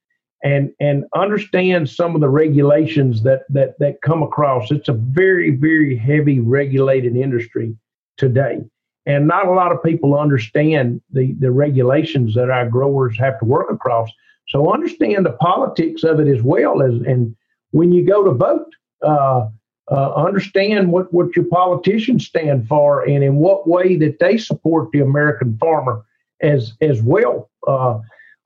and 0.43 0.71
and 0.81 1.05
understand 1.15 1.89
some 1.89 2.15
of 2.15 2.21
the 2.21 2.29
regulations 2.29 3.23
that 3.23 3.43
that 3.49 3.79
that 3.79 4.01
come 4.01 4.23
across. 4.23 4.71
It's 4.71 4.89
a 4.89 4.93
very, 4.93 5.51
very 5.51 5.95
heavy 5.95 6.39
regulated 6.41 7.15
industry 7.15 7.75
today 8.17 8.61
and 9.05 9.27
not 9.27 9.47
a 9.47 9.51
lot 9.51 9.71
of 9.71 9.83
people 9.83 10.17
understand 10.17 11.01
the, 11.11 11.33
the 11.39 11.51
regulations 11.51 12.35
that 12.35 12.49
our 12.49 12.69
growers 12.69 13.17
have 13.17 13.39
to 13.39 13.45
work 13.45 13.71
across. 13.71 14.09
So 14.49 14.71
understand 14.73 15.25
the 15.25 15.33
politics 15.33 16.03
of 16.03 16.19
it 16.19 16.27
as 16.27 16.41
well 16.41 16.81
as 16.81 16.93
and 17.07 17.35
when 17.71 17.91
you 17.91 18.05
go 18.05 18.23
to 18.23 18.31
vote, 18.31 18.67
uh, 19.01 19.47
uh, 19.89 20.13
understand 20.13 20.91
what, 20.91 21.11
what 21.13 21.35
your 21.35 21.45
politicians 21.45 22.25
stand 22.25 22.67
for 22.67 23.01
and 23.03 23.23
in 23.23 23.35
what 23.35 23.67
way 23.67 23.95
that 23.97 24.19
they 24.19 24.37
support 24.37 24.91
the 24.91 24.99
American 24.99 25.57
farmer 25.57 26.05
as 26.41 26.73
as 26.81 27.01
well 27.01 27.49
uh, 27.67 27.99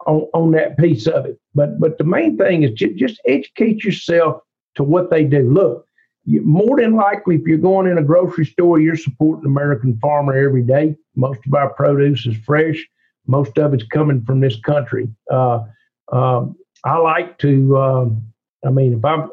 on, 0.07 0.21
on 0.33 0.51
that 0.51 0.77
piece 0.77 1.07
of 1.07 1.25
it. 1.25 1.39
But 1.53 1.79
but 1.79 1.97
the 1.97 2.03
main 2.03 2.37
thing 2.37 2.63
is 2.63 2.71
just, 2.71 3.21
educate 3.25 3.83
yourself 3.83 4.41
to 4.75 4.83
what 4.83 5.09
they 5.09 5.23
do. 5.23 5.49
Look, 5.49 5.87
more 6.25 6.77
than 6.77 6.95
likely, 6.95 7.35
if 7.35 7.41
you're 7.45 7.57
going 7.57 7.87
in 7.87 7.97
a 7.97 8.03
grocery 8.03 8.45
store, 8.45 8.79
you're 8.79 8.95
supporting 8.95 9.45
American 9.45 9.97
farmer 9.99 10.33
every 10.35 10.63
day. 10.63 10.95
Most 11.15 11.39
of 11.45 11.53
our 11.53 11.73
produce 11.73 12.25
is 12.25 12.35
fresh. 12.37 12.83
Most 13.27 13.57
of 13.57 13.73
it's 13.73 13.85
coming 13.85 14.23
from 14.23 14.39
this 14.39 14.59
country. 14.59 15.07
Uh, 15.31 15.61
um, 16.11 16.55
I 16.83 16.97
like 16.97 17.37
to. 17.39 17.77
Um, 17.77 18.23
I 18.65 18.71
mean, 18.71 18.93
if 18.93 19.05
I'm, 19.05 19.29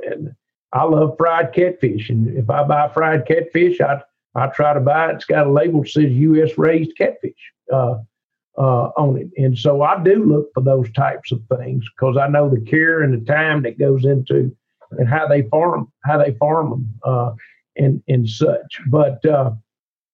I 0.73 0.85
love 0.85 1.17
fried 1.17 1.53
catfish, 1.55 2.11
and 2.11 2.29
if 2.37 2.51
I 2.51 2.63
buy 2.65 2.89
fried 2.89 3.27
catfish, 3.27 3.81
I 3.81 4.03
I 4.35 4.49
try 4.49 4.75
to 4.75 4.81
buy 4.81 5.11
it. 5.11 5.17
It's 5.17 5.25
got 5.25 5.47
a 5.47 5.53
label 5.53 5.83
that 5.83 5.91
says 5.91 6.13
U.S. 6.13 6.57
raised 6.57 6.97
catfish 6.97 7.33
uh, 7.73 7.97
uh, 8.59 8.91
on 8.97 9.19
it, 9.19 9.31
and 9.43 9.57
so 9.59 9.83
I 9.83 10.03
do 10.03 10.25
look 10.25 10.51
for 10.55 10.63
those 10.63 10.91
types 10.93 11.33
of 11.33 11.43
things 11.59 11.85
because 11.97 12.17
I 12.19 12.29
know 12.29 12.49
the 12.51 12.61
care 12.61 13.03
and 13.03 13.15
the 13.15 13.25
time 13.25 13.63
that 13.63 13.79
goes 13.79 14.05
into 14.05 14.55
and 14.99 15.09
how 15.09 15.27
they 15.27 15.43
farm 15.43 15.91
how 16.05 16.19
they 16.19 16.33
farm 16.33 16.71
them 16.71 16.95
uh, 17.05 17.33
and 17.77 18.03
and 18.09 18.29
such. 18.29 18.81
But 18.89 19.25
uh, 19.25 19.53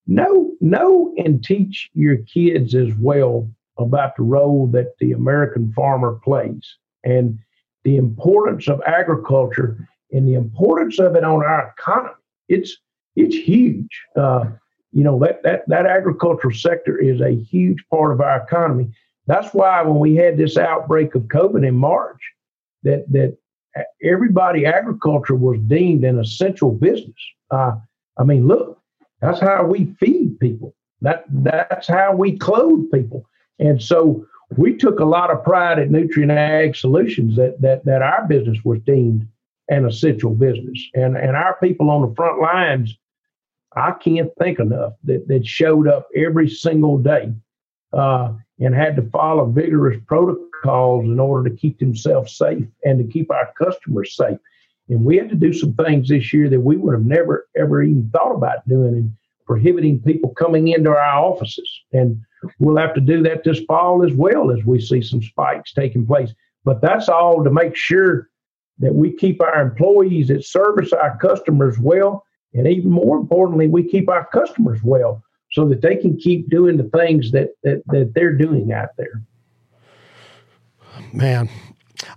know 0.07 0.51
know 0.61 1.13
and 1.17 1.43
teach 1.43 1.89
your 1.93 2.17
kids 2.17 2.75
as 2.75 2.93
well 2.95 3.49
about 3.77 4.15
the 4.17 4.23
role 4.23 4.67
that 4.67 4.93
the 4.99 5.13
American 5.13 5.71
farmer 5.73 6.19
plays 6.23 6.77
and 7.03 7.39
the 7.83 7.97
importance 7.97 8.67
of 8.67 8.81
agriculture 8.85 9.87
and 10.11 10.27
the 10.27 10.33
importance 10.33 10.99
of 10.99 11.15
it 11.15 11.23
on 11.23 11.43
our 11.43 11.73
economy. 11.77 12.13
It's 12.47 12.77
it's 13.15 13.35
huge. 13.35 14.01
Uh, 14.15 14.45
you 14.91 15.03
know 15.03 15.19
that 15.19 15.43
that 15.43 15.67
that 15.67 15.85
agricultural 15.85 16.53
sector 16.53 16.97
is 16.97 17.21
a 17.21 17.35
huge 17.35 17.83
part 17.89 18.11
of 18.11 18.21
our 18.21 18.41
economy. 18.43 18.89
That's 19.27 19.53
why 19.53 19.81
when 19.83 19.99
we 19.99 20.15
had 20.15 20.37
this 20.37 20.57
outbreak 20.57 21.13
of 21.13 21.23
COVID 21.23 21.67
in 21.67 21.75
March, 21.75 22.21
that 22.83 23.05
that 23.11 23.37
everybody 24.03 24.65
agriculture 24.65 25.35
was 25.35 25.59
deemed 25.67 26.03
an 26.03 26.19
essential 26.19 26.71
business. 26.71 27.15
Uh, 27.51 27.73
I 28.17 28.23
mean, 28.23 28.47
look, 28.47 28.79
that's 29.21 29.39
how 29.39 29.65
we 29.65 29.95
feed 29.99 30.39
people. 30.39 30.75
That 31.01 31.25
that's 31.29 31.87
how 31.87 32.15
we 32.15 32.37
clothe 32.37 32.91
people. 32.91 33.25
And 33.59 33.81
so 33.81 34.25
we 34.57 34.75
took 34.75 34.99
a 34.99 35.05
lot 35.05 35.31
of 35.31 35.43
pride 35.43 35.79
at 35.79 35.89
Nutrien 35.89 36.31
Ag 36.31 36.75
Solutions 36.75 37.35
that 37.35 37.61
that 37.61 37.85
that 37.85 38.01
our 38.01 38.27
business 38.27 38.57
was 38.63 38.79
deemed 38.81 39.27
an 39.69 39.85
essential 39.85 40.31
business. 40.31 40.83
And 40.93 41.17
and 41.17 41.35
our 41.35 41.57
people 41.61 41.89
on 41.89 42.07
the 42.07 42.15
front 42.15 42.41
lines, 42.41 42.97
I 43.75 43.91
can't 43.91 44.31
think 44.39 44.59
enough 44.59 44.93
that, 45.05 45.27
that 45.27 45.45
showed 45.45 45.87
up 45.87 46.07
every 46.15 46.49
single 46.49 46.97
day 46.97 47.31
uh, 47.93 48.33
and 48.59 48.75
had 48.75 48.95
to 48.97 49.09
follow 49.09 49.45
vigorous 49.45 50.01
protocols 50.07 50.48
in 50.65 51.19
order 51.19 51.49
to 51.49 51.55
keep 51.55 51.79
themselves 51.79 52.37
safe 52.37 52.65
and 52.83 52.99
to 52.99 53.11
keep 53.11 53.31
our 53.31 53.51
customers 53.57 54.15
safe. 54.15 54.37
And 54.89 55.05
we 55.05 55.17
had 55.17 55.29
to 55.29 55.35
do 55.35 55.53
some 55.53 55.73
things 55.73 56.09
this 56.09 56.33
year 56.33 56.49
that 56.49 56.59
we 56.59 56.75
would 56.75 56.93
have 56.93 57.05
never 57.05 57.47
ever 57.55 57.83
even 57.83 58.09
thought 58.11 58.35
about 58.35 58.67
doing 58.67 58.95
and 58.95 59.11
prohibiting 59.45 59.99
people 60.01 60.29
coming 60.35 60.69
into 60.69 60.89
our 60.89 60.97
offices. 60.97 61.69
And 61.93 62.21
we'll 62.59 62.77
have 62.77 62.93
to 62.95 63.01
do 63.01 63.23
that 63.23 63.43
this 63.43 63.61
fall 63.61 64.03
as 64.03 64.13
well 64.13 64.51
as 64.51 64.63
we 64.63 64.79
see 64.79 65.01
some 65.01 65.21
spikes 65.21 65.73
taking 65.73 66.05
place. 66.05 66.33
But 66.65 66.81
that's 66.81 67.09
all 67.09 67.43
to 67.43 67.49
make 67.49 67.75
sure 67.75 68.29
that 68.79 68.93
we 68.93 69.11
keep 69.11 69.41
our 69.41 69.61
employees 69.61 70.27
that 70.29 70.45
service 70.45 70.93
our 70.93 71.17
customers 71.17 71.79
well. 71.79 72.25
And 72.53 72.67
even 72.67 72.91
more 72.91 73.17
importantly, 73.17 73.67
we 73.67 73.83
keep 73.83 74.09
our 74.09 74.25
customers 74.25 74.79
well 74.83 75.23
so 75.51 75.67
that 75.69 75.81
they 75.81 75.95
can 75.95 76.17
keep 76.17 76.49
doing 76.49 76.77
the 76.77 76.89
things 76.97 77.31
that, 77.31 77.49
that, 77.63 77.81
that 77.87 78.13
they're 78.13 78.35
doing 78.35 78.71
out 78.71 78.89
there. 78.97 79.23
Man, 81.13 81.49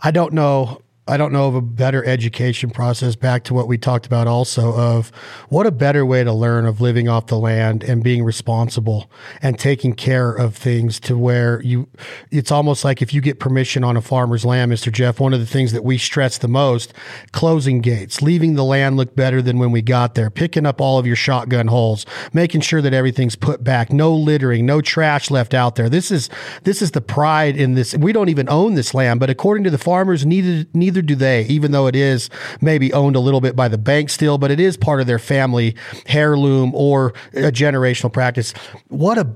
I 0.02 0.10
don't 0.10 0.32
know 0.32 0.82
I 1.08 1.16
don't 1.16 1.32
know 1.32 1.48
of 1.48 1.56
a 1.56 1.60
better 1.60 2.04
education 2.04 2.70
process 2.70 3.16
back 3.16 3.42
to 3.44 3.54
what 3.54 3.66
we 3.66 3.76
talked 3.76 4.06
about 4.06 4.28
also 4.28 4.72
of 4.74 5.08
what 5.48 5.66
a 5.66 5.72
better 5.72 6.06
way 6.06 6.22
to 6.22 6.32
learn 6.32 6.64
of 6.64 6.80
living 6.80 7.08
off 7.08 7.26
the 7.26 7.38
land 7.38 7.82
and 7.82 8.04
being 8.04 8.22
responsible 8.22 9.10
and 9.42 9.58
taking 9.58 9.94
care 9.94 10.32
of 10.32 10.54
things 10.54 11.00
to 11.00 11.18
where 11.18 11.60
you 11.62 11.88
it's 12.30 12.52
almost 12.52 12.84
like 12.84 13.02
if 13.02 13.12
you 13.12 13.20
get 13.20 13.40
permission 13.40 13.82
on 13.82 13.96
a 13.96 14.00
farmer's 14.00 14.44
land 14.44 14.70
Mr. 14.70 14.92
Jeff 14.92 15.18
one 15.18 15.34
of 15.34 15.40
the 15.40 15.46
things 15.46 15.72
that 15.72 15.82
we 15.82 15.98
stress 15.98 16.38
the 16.38 16.46
most 16.46 16.94
closing 17.32 17.80
gates 17.80 18.22
leaving 18.22 18.54
the 18.54 18.64
land 18.64 18.96
look 18.96 19.16
better 19.16 19.42
than 19.42 19.58
when 19.58 19.72
we 19.72 19.82
got 19.82 20.14
there 20.14 20.30
picking 20.30 20.64
up 20.64 20.80
all 20.80 21.00
of 21.00 21.06
your 21.06 21.16
shotgun 21.16 21.66
holes 21.66 22.06
making 22.32 22.60
sure 22.60 22.80
that 22.80 22.94
everything's 22.94 23.34
put 23.34 23.64
back 23.64 23.92
no 23.92 24.14
littering 24.14 24.64
no 24.64 24.80
trash 24.80 25.32
left 25.32 25.52
out 25.52 25.74
there 25.74 25.88
this 25.88 26.12
is 26.12 26.30
this 26.62 26.80
is 26.80 26.92
the 26.92 27.00
pride 27.00 27.56
in 27.56 27.74
this 27.74 27.92
we 27.96 28.12
don't 28.12 28.28
even 28.28 28.48
own 28.48 28.74
this 28.74 28.94
land 28.94 29.18
but 29.18 29.28
according 29.28 29.64
to 29.64 29.70
the 29.70 29.78
farmers 29.78 30.24
neither 30.24 30.64
neither 30.72 30.91
neither 30.92 31.02
do 31.02 31.14
they, 31.14 31.44
even 31.46 31.72
though 31.72 31.86
it 31.86 31.96
is 31.96 32.28
maybe 32.60 32.92
owned 32.92 33.16
a 33.16 33.20
little 33.20 33.40
bit 33.40 33.56
by 33.56 33.66
the 33.66 33.78
bank 33.78 34.10
still, 34.10 34.36
but 34.36 34.50
it 34.50 34.60
is 34.60 34.76
part 34.76 35.00
of 35.00 35.06
their 35.06 35.18
family 35.18 35.74
heirloom 36.06 36.74
or 36.74 37.14
a 37.32 37.50
generational 37.50 38.12
practice. 38.12 38.52
What 38.88 39.16
a 39.16 39.34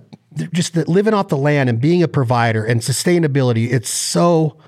just 0.52 0.76
living 0.76 1.14
off 1.14 1.28
the 1.28 1.36
land 1.36 1.70
and 1.70 1.80
being 1.80 2.02
a 2.02 2.08
provider 2.08 2.62
and 2.62 2.82
sustainability. 2.82 3.72
It's 3.72 3.88
so 3.88 4.58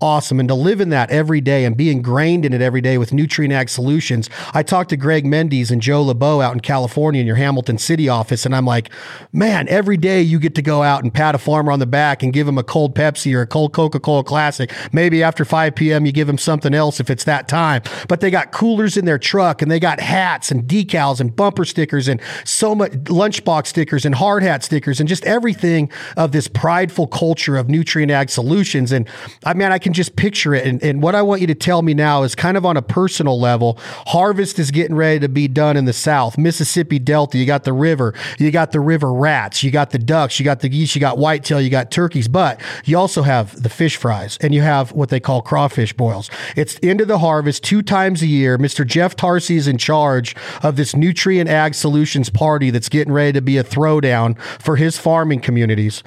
awesome. 0.00 0.40
And 0.40 0.48
to 0.48 0.54
live 0.54 0.80
in 0.80 0.88
that 0.90 1.10
every 1.10 1.40
day 1.40 1.64
and 1.64 1.76
be 1.76 1.90
ingrained 1.90 2.44
in 2.44 2.52
it 2.52 2.62
every 2.62 2.80
day 2.80 2.98
with 2.98 3.10
Nutrien 3.10 3.52
Ag 3.52 3.68
Solutions. 3.68 4.30
I 4.54 4.62
talked 4.62 4.90
to 4.90 4.96
Greg 4.96 5.26
Mendes 5.26 5.70
and 5.70 5.82
Joe 5.82 6.02
LeBeau 6.02 6.40
out 6.40 6.54
in 6.54 6.60
California 6.60 7.20
in 7.20 7.26
your 7.26 7.36
Hamilton 7.36 7.78
City 7.78 8.08
office, 8.08 8.46
and 8.46 8.54
I'm 8.54 8.64
like, 8.64 8.90
man, 9.32 9.68
every 9.68 9.96
day 9.96 10.22
you 10.22 10.38
get 10.38 10.54
to 10.56 10.62
go 10.62 10.82
out 10.82 11.02
and 11.02 11.12
pat 11.12 11.34
a 11.34 11.38
farmer 11.38 11.72
on 11.72 11.78
the 11.78 11.86
back 11.86 12.22
and 12.22 12.32
give 12.32 12.48
him 12.48 12.58
a 12.58 12.62
cold 12.62 12.94
Pepsi 12.94 13.34
or 13.34 13.42
a 13.42 13.46
cold 13.46 13.72
Coca 13.72 14.00
Cola 14.00 14.24
Classic. 14.24 14.72
Maybe 14.92 15.22
after 15.22 15.44
5 15.44 15.74
p.m., 15.74 16.06
you 16.06 16.12
give 16.12 16.28
him 16.28 16.38
something 16.38 16.74
else 16.74 17.00
if 17.00 17.10
it's 17.10 17.24
that 17.24 17.48
time. 17.48 17.82
But 18.08 18.20
they 18.20 18.30
got 18.30 18.52
coolers 18.52 18.96
in 18.96 19.04
their 19.04 19.18
truck 19.18 19.62
and 19.62 19.70
they 19.70 19.80
got 19.80 20.00
hats 20.00 20.50
and 20.50 20.64
decals 20.64 21.20
and 21.20 21.34
bumper 21.34 21.64
stickers 21.64 22.08
and 22.08 22.20
so 22.44 22.74
much 22.74 22.92
lunchbox 22.92 23.66
stickers 23.66 24.04
and 24.04 24.14
hard 24.14 24.42
hat 24.42 24.64
stickers 24.64 25.00
and 25.00 25.08
just 25.08 25.24
everything 25.24 25.90
of 26.16 26.32
this 26.32 26.48
prideful 26.48 27.06
culture 27.06 27.56
of 27.56 27.66
Nutrien 27.66 28.10
Ag 28.10 28.30
Solutions. 28.30 28.92
And 28.92 29.08
I 29.44 29.54
mean, 29.54 29.72
I 29.72 29.78
can 29.78 29.89
can 29.90 29.94
just 29.94 30.14
picture 30.14 30.54
it. 30.54 30.64
And, 30.64 30.80
and 30.84 31.02
what 31.02 31.16
I 31.16 31.22
want 31.22 31.40
you 31.40 31.48
to 31.48 31.54
tell 31.54 31.82
me 31.82 31.94
now 31.94 32.22
is 32.22 32.36
kind 32.36 32.56
of 32.56 32.64
on 32.64 32.76
a 32.76 32.82
personal 32.82 33.40
level. 33.40 33.76
Harvest 34.06 34.60
is 34.60 34.70
getting 34.70 34.94
ready 34.94 35.18
to 35.18 35.28
be 35.28 35.48
done 35.48 35.76
in 35.76 35.84
the 35.84 35.92
South. 35.92 36.38
Mississippi 36.38 37.00
Delta, 37.00 37.36
you 37.36 37.44
got 37.44 37.64
the 37.64 37.72
river, 37.72 38.14
you 38.38 38.52
got 38.52 38.70
the 38.70 38.78
river 38.78 39.12
rats, 39.12 39.64
you 39.64 39.72
got 39.72 39.90
the 39.90 39.98
ducks, 39.98 40.38
you 40.38 40.44
got 40.44 40.60
the 40.60 40.68
geese, 40.68 40.94
you 40.94 41.00
got 41.00 41.18
whitetail, 41.18 41.60
you 41.60 41.70
got 41.70 41.90
turkeys, 41.90 42.28
but 42.28 42.60
you 42.84 42.96
also 42.96 43.22
have 43.22 43.60
the 43.60 43.68
fish 43.68 43.96
fries 43.96 44.38
and 44.40 44.54
you 44.54 44.62
have 44.62 44.92
what 44.92 45.08
they 45.08 45.18
call 45.18 45.42
crawfish 45.42 45.92
boils. 45.92 46.30
It's 46.54 46.78
into 46.78 47.04
the 47.04 47.18
harvest 47.18 47.64
two 47.64 47.82
times 47.82 48.22
a 48.22 48.28
year. 48.28 48.58
Mr. 48.58 48.86
Jeff 48.86 49.16
Tarsi 49.16 49.56
is 49.56 49.66
in 49.66 49.76
charge 49.76 50.36
of 50.62 50.76
this 50.76 50.92
Nutrien 50.92 51.48
Ag 51.48 51.74
Solutions 51.74 52.30
party 52.30 52.70
that's 52.70 52.88
getting 52.88 53.12
ready 53.12 53.32
to 53.32 53.42
be 53.42 53.58
a 53.58 53.64
throwdown 53.64 54.40
for 54.60 54.76
his 54.76 54.96
farming 54.96 55.40
communities. 55.40 56.04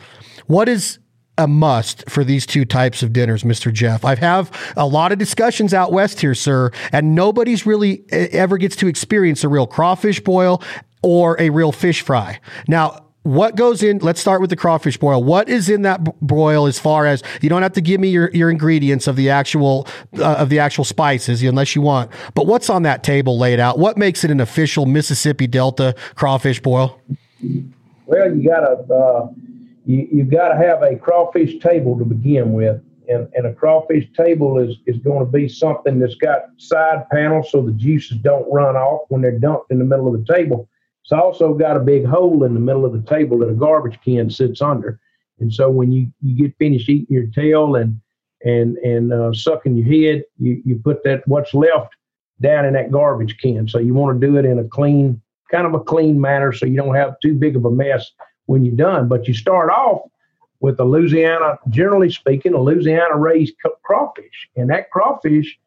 What 0.47 0.69
is 0.69 0.99
a 1.37 1.47
must 1.47 2.09
for 2.09 2.23
these 2.23 2.45
two 2.45 2.65
types 2.65 3.01
of 3.01 3.11
dinners, 3.13 3.43
Mr. 3.43 3.73
Jeff. 3.73 4.05
I 4.05 4.15
have 4.15 4.51
a 4.77 4.85
lot 4.85 5.11
of 5.11 5.17
discussions 5.17 5.73
out 5.73 5.91
west 5.91 6.21
here, 6.21 6.35
sir, 6.35 6.71
and 6.91 7.15
nobody's 7.15 7.65
really 7.65 8.03
ever 8.11 8.57
gets 8.57 8.75
to 8.77 8.87
experience 8.87 9.43
a 9.43 9.49
real 9.49 9.67
crawfish 9.67 10.19
boil 10.19 10.61
or 11.01 11.39
a 11.39 11.49
real 11.49 11.71
fish 11.71 12.01
fry. 12.01 12.39
Now, 12.67 12.99
what 13.23 13.55
goes 13.55 13.81
in 13.81 13.99
let's 13.99 14.19
start 14.19 14.41
with 14.41 14.49
the 14.49 14.55
crawfish 14.55 14.97
boil 14.97 15.23
what 15.23 15.47
is 15.47 15.69
in 15.69 15.83
that 15.83 16.03
broil 16.19 16.67
as 16.67 16.77
far 16.77 17.05
as 17.05 17.23
you 17.41 17.47
don't 17.47 17.61
have 17.61 17.71
to 17.71 17.79
give 17.79 18.01
me 18.01 18.09
your, 18.09 18.29
your 18.31 18.49
ingredients 18.49 19.07
of 19.07 19.15
the 19.15 19.29
actual 19.29 19.87
uh, 20.19 20.33
of 20.33 20.49
the 20.49 20.59
actual 20.59 20.83
spices 20.83 21.41
unless 21.41 21.73
you 21.73 21.81
want 21.81 22.11
but 22.33 22.47
what's 22.47 22.69
on 22.69 22.83
that 22.83 23.01
table 23.01 23.39
laid 23.39 23.61
out 23.61 23.79
what 23.79 23.97
makes 23.97 24.25
it 24.25 24.31
an 24.31 24.41
official 24.41 24.85
mississippi 24.85 25.47
delta 25.47 25.95
crawfish 26.15 26.61
boil 26.61 26.99
well 28.07 28.35
you 28.35 28.43
got 28.43 28.63
a 28.63 28.93
uh, 28.93 29.27
you, 29.85 30.07
you've 30.11 30.29
got 30.29 30.49
to 30.49 30.57
have 30.57 30.81
a 30.83 30.95
crawfish 30.95 31.59
table 31.59 31.97
to 31.97 32.05
begin 32.05 32.53
with. 32.53 32.81
And, 33.09 33.27
and 33.33 33.45
a 33.45 33.53
crawfish 33.53 34.07
table 34.15 34.59
is, 34.59 34.77
is 34.85 34.97
going 34.99 35.25
to 35.25 35.31
be 35.31 35.49
something 35.49 35.99
that's 35.99 36.15
got 36.15 36.43
side 36.57 37.03
panels 37.11 37.51
so 37.51 37.61
the 37.61 37.73
juices 37.73 38.17
don't 38.19 38.49
run 38.49 38.77
off 38.77 39.01
when 39.09 39.21
they're 39.21 39.37
dumped 39.37 39.71
in 39.71 39.79
the 39.79 39.85
middle 39.85 40.07
of 40.07 40.25
the 40.25 40.33
table. 40.33 40.69
It's 41.03 41.11
also 41.11 41.53
got 41.53 41.75
a 41.75 41.81
big 41.81 42.05
hole 42.05 42.45
in 42.45 42.53
the 42.53 42.61
middle 42.61 42.85
of 42.85 42.93
the 42.93 43.01
table 43.01 43.37
that 43.39 43.49
a 43.49 43.53
garbage 43.53 43.99
can 44.05 44.29
sits 44.29 44.61
under. 44.61 45.01
And 45.39 45.53
so 45.53 45.69
when 45.69 45.91
you, 45.91 46.07
you 46.21 46.35
get 46.47 46.57
finished 46.57 46.87
eating 46.87 47.13
your 47.13 47.27
tail 47.27 47.75
and 47.75 47.99
and 48.45 48.77
and 48.77 49.13
uh, 49.13 49.33
sucking 49.33 49.75
your 49.75 49.87
head, 49.87 50.23
you, 50.37 50.61
you 50.65 50.75
put 50.83 51.03
that 51.03 51.27
what's 51.27 51.53
left 51.53 51.95
down 52.41 52.65
in 52.65 52.73
that 52.73 52.91
garbage 52.91 53.37
can. 53.37 53.67
So 53.67 53.79
you 53.79 53.93
want 53.93 54.19
to 54.19 54.27
do 54.27 54.37
it 54.37 54.45
in 54.45 54.59
a 54.59 54.63
clean, 54.63 55.21
kind 55.51 55.65
of 55.65 55.73
a 55.73 55.79
clean 55.79 56.19
manner, 56.19 56.51
so 56.51 56.65
you 56.65 56.77
don't 56.77 56.95
have 56.95 57.19
too 57.21 57.33
big 57.33 57.55
of 57.55 57.65
a 57.65 57.71
mess 57.71 58.11
when 58.45 58.65
you're 58.65 58.75
done. 58.75 59.07
But 59.07 59.27
you 59.27 59.33
start 59.33 59.69
off 59.69 60.01
with 60.59 60.79
a 60.79 60.83
Louisiana, 60.83 61.59
generally 61.69 62.09
speaking, 62.09 62.53
a 62.53 62.61
Louisiana 62.61 63.17
raised 63.17 63.55
crawfish, 63.83 64.49
and 64.55 64.69
that 64.69 64.89
crawfish 64.91 65.59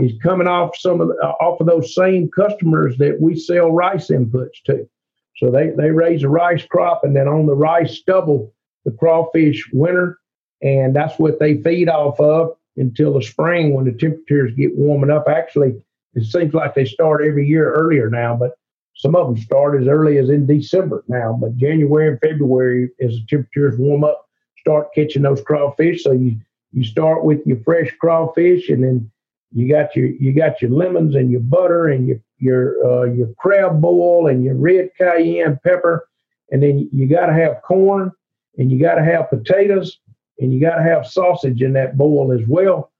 is 0.00 0.12
coming 0.22 0.46
off 0.46 0.76
some 0.76 1.00
of 1.00 1.08
the, 1.08 1.14
uh, 1.22 1.32
off 1.40 1.60
of 1.60 1.66
those 1.66 1.94
same 1.94 2.30
customers 2.30 2.96
that 2.98 3.20
we 3.20 3.36
sell 3.36 3.70
rice 3.70 4.08
inputs 4.08 4.62
to. 4.66 4.88
So 5.36 5.50
they 5.50 5.70
they 5.70 5.90
raise 5.90 6.24
a 6.24 6.28
rice 6.28 6.64
crop, 6.64 7.04
and 7.04 7.14
then 7.14 7.28
on 7.28 7.46
the 7.46 7.54
rice 7.54 7.98
stubble, 7.98 8.52
the 8.84 8.90
crawfish 8.90 9.68
winter, 9.72 10.18
and 10.62 10.94
that's 10.94 11.18
what 11.18 11.38
they 11.38 11.62
feed 11.62 11.88
off 11.88 12.18
of 12.18 12.56
until 12.76 13.14
the 13.14 13.22
spring 13.22 13.74
when 13.74 13.84
the 13.84 13.92
temperatures 13.92 14.52
get 14.56 14.76
warm 14.76 15.04
enough. 15.04 15.28
Actually, 15.28 15.84
it 16.14 16.24
seems 16.24 16.54
like 16.54 16.74
they 16.74 16.84
start 16.84 17.22
every 17.24 17.46
year 17.46 17.72
earlier 17.72 18.10
now, 18.10 18.34
but 18.34 18.57
some 18.98 19.14
of 19.14 19.28
them 19.28 19.40
start 19.40 19.80
as 19.80 19.86
early 19.86 20.18
as 20.18 20.28
in 20.28 20.44
December 20.44 21.04
now, 21.06 21.32
but 21.40 21.56
January 21.56 22.08
and 22.08 22.20
February, 22.20 22.90
as 23.00 23.12
the 23.12 23.24
temperatures 23.28 23.78
warm 23.78 24.02
up, 24.02 24.26
start 24.58 24.88
catching 24.92 25.22
those 25.22 25.40
crawfish. 25.40 26.02
So 26.02 26.12
you 26.12 26.36
you 26.72 26.84
start 26.84 27.24
with 27.24 27.38
your 27.46 27.58
fresh 27.60 27.94
crawfish, 28.00 28.68
and 28.68 28.82
then 28.82 29.10
you 29.52 29.68
got 29.68 29.94
your 29.94 30.08
you 30.08 30.34
got 30.34 30.60
your 30.60 30.72
lemons 30.72 31.14
and 31.14 31.30
your 31.30 31.40
butter 31.40 31.86
and 31.86 32.08
your 32.08 32.18
your 32.38 32.74
uh, 32.84 33.04
your 33.04 33.28
crab 33.38 33.80
boil 33.80 34.26
and 34.26 34.42
your 34.42 34.56
red 34.56 34.90
cayenne 34.98 35.60
pepper, 35.62 36.08
and 36.50 36.60
then 36.60 36.90
you 36.92 37.08
got 37.08 37.26
to 37.26 37.34
have 37.34 37.62
corn 37.62 38.10
and 38.58 38.72
you 38.72 38.80
got 38.80 38.96
to 38.96 39.04
have 39.04 39.30
potatoes 39.30 40.00
and 40.40 40.52
you 40.52 40.60
got 40.60 40.74
to 40.74 40.82
have 40.82 41.06
sausage 41.06 41.62
in 41.62 41.72
that 41.74 41.96
bowl 41.96 42.32
as 42.32 42.44
well. 42.48 42.90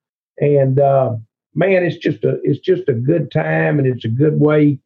And 0.40 0.78
uh, 0.78 1.16
man, 1.56 1.82
it's 1.82 1.96
just 1.96 2.22
a 2.22 2.38
it's 2.44 2.60
just 2.60 2.88
a 2.88 2.94
good 2.94 3.32
time, 3.32 3.80
and 3.80 3.88
it's 3.88 4.04
a 4.04 4.08
good 4.08 4.38
way 4.38 4.78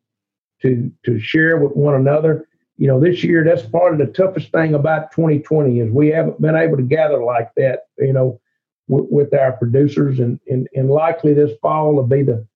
to 0.63 0.91
to 1.05 1.21
share 1.21 1.59
with 1.59 1.77
one 1.77 1.95
another. 1.95 2.49
You 2.79 2.89
know, 2.89 2.99
this 2.99 3.23
year 3.23 3.45
that's 3.45 3.69
part 3.69 3.93
of 3.93 3.99
the 3.99 4.13
toughest 4.13 4.51
thing 4.51 4.75
about 4.75 5.13
2020 5.13 5.81
is 5.81 5.91
we 5.91 6.09
haven't 6.09 6.41
been 6.41 6.57
able 6.57 6.77
to 6.77 6.83
gather 6.83 7.23
like 7.23 7.51
that. 7.57 7.81
You 7.99 8.13
know, 8.13 8.41
with, 8.89 9.07
with 9.11 9.35
our 9.35 9.53
producers, 9.53 10.19
and, 10.19 10.41
and 10.49 10.69
and 10.75 10.91
likely 10.91 11.35
this 11.35 11.53
fall 11.61 11.95
will 11.95 12.07
be 12.07 12.23
the 12.23 12.47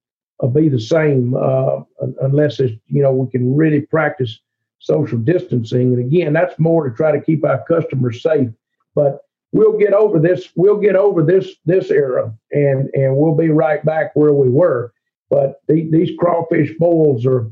will 0.40 0.50
be 0.50 0.68
the 0.68 0.80
same 0.80 1.34
uh, 1.34 1.80
unless 2.22 2.60
it's 2.60 2.74
you 2.86 3.02
know 3.02 3.12
we 3.12 3.30
can 3.30 3.54
really 3.54 3.82
practice 3.82 4.40
social 4.78 5.18
distancing. 5.18 5.94
And 5.94 6.00
again, 6.00 6.32
that's 6.32 6.58
more 6.58 6.88
to 6.88 6.94
try 6.94 7.12
to 7.12 7.20
keep 7.20 7.44
our 7.44 7.64
customers 7.66 8.22
safe. 8.22 8.48
But 8.94 9.20
we'll 9.52 9.78
get 9.78 9.92
over 9.92 10.18
this. 10.18 10.48
We'll 10.54 10.78
get 10.78 10.96
over 10.96 11.22
this 11.22 11.56
this 11.64 11.90
era, 11.90 12.32
and 12.52 12.88
and 12.94 13.16
we'll 13.16 13.34
be 13.34 13.50
right 13.50 13.84
back 13.84 14.14
where 14.14 14.32
we 14.32 14.50
were. 14.50 14.92
But 15.28 15.60
the, 15.66 15.88
these 15.90 16.10
crawfish 16.18 16.70
boils 16.78 17.26
are 17.26 17.50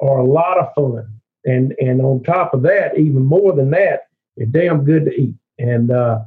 are 0.00 0.18
a 0.18 0.24
lot 0.24 0.58
of 0.58 0.74
fun, 0.74 1.20
and 1.44 1.74
and 1.78 2.00
on 2.00 2.22
top 2.22 2.54
of 2.54 2.62
that, 2.62 2.98
even 2.98 3.24
more 3.24 3.52
than 3.52 3.70
that, 3.70 4.08
they're 4.36 4.46
damn 4.46 4.84
good 4.84 5.04
to 5.06 5.12
eat. 5.12 5.34
And 5.58 5.90
uh, 5.90 6.20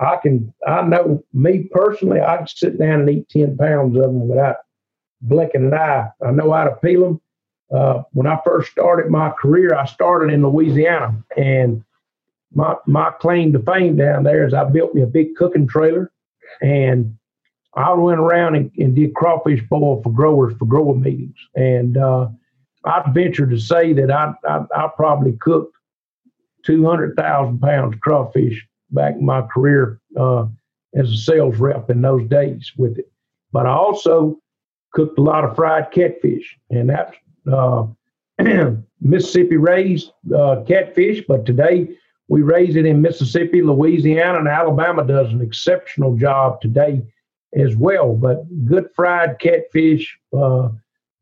I 0.00 0.16
can, 0.16 0.52
I 0.66 0.82
know 0.82 1.24
me 1.32 1.68
personally, 1.70 2.20
I 2.20 2.38
can 2.38 2.46
sit 2.46 2.78
down 2.78 3.00
and 3.00 3.10
eat 3.10 3.28
10 3.28 3.56
pounds 3.56 3.96
of 3.96 4.02
them 4.02 4.28
without 4.28 4.56
blinking 5.20 5.66
an 5.66 5.74
eye. 5.74 6.08
I 6.26 6.30
know 6.32 6.52
how 6.52 6.64
to 6.64 6.76
peel 6.76 7.02
them. 7.02 7.20
Uh, 7.72 8.02
when 8.12 8.26
I 8.26 8.38
first 8.44 8.70
started 8.70 9.10
my 9.10 9.30
career, 9.30 9.74
I 9.74 9.86
started 9.86 10.32
in 10.32 10.42
Louisiana, 10.42 11.24
and 11.36 11.82
my 12.54 12.74
my 12.86 13.10
claim 13.12 13.52
to 13.54 13.60
fame 13.60 13.96
down 13.96 14.24
there 14.24 14.46
is 14.46 14.52
I 14.52 14.64
built 14.64 14.94
me 14.94 15.00
a 15.00 15.06
big 15.06 15.36
cooking 15.36 15.66
trailer, 15.66 16.12
and 16.60 17.16
I 17.74 17.94
went 17.94 18.20
around 18.20 18.56
and, 18.56 18.70
and 18.76 18.94
did 18.94 19.14
crawfish 19.14 19.62
boil 19.70 20.02
for 20.02 20.12
growers 20.12 20.54
for 20.58 20.66
grower 20.66 20.94
meetings, 20.94 21.36
and 21.54 21.96
uh, 21.96 22.28
I'd 22.84 23.14
venture 23.14 23.46
to 23.46 23.58
say 23.58 23.92
that 23.92 24.10
I 24.10 24.32
I, 24.46 24.64
I 24.74 24.88
probably 24.96 25.36
cooked 25.40 25.76
two 26.64 26.86
hundred 26.86 27.16
thousand 27.16 27.60
pounds 27.60 27.94
of 27.94 28.00
crawfish 28.00 28.66
back 28.90 29.14
in 29.14 29.24
my 29.24 29.42
career 29.42 30.00
uh, 30.18 30.46
as 30.94 31.10
a 31.10 31.16
sales 31.16 31.58
rep 31.58 31.90
in 31.90 32.02
those 32.02 32.28
days 32.28 32.72
with 32.76 32.98
it. 32.98 33.10
But 33.52 33.66
I 33.66 33.70
also 33.70 34.38
cooked 34.92 35.18
a 35.18 35.22
lot 35.22 35.44
of 35.44 35.56
fried 35.56 35.90
catfish, 35.90 36.56
and 36.70 36.90
that's 36.90 37.16
uh, 37.50 37.86
Mississippi 39.00 39.56
raised 39.56 40.12
uh, 40.34 40.62
catfish. 40.66 41.22
But 41.26 41.46
today 41.46 41.88
we 42.28 42.42
raise 42.42 42.76
it 42.76 42.86
in 42.86 43.02
Mississippi, 43.02 43.62
Louisiana, 43.62 44.38
and 44.38 44.48
Alabama 44.48 45.04
does 45.06 45.32
an 45.32 45.40
exceptional 45.40 46.16
job 46.16 46.60
today 46.60 47.02
as 47.54 47.76
well. 47.76 48.14
But 48.14 48.44
good 48.64 48.88
fried 48.94 49.38
catfish, 49.38 50.18
uh, 50.36 50.70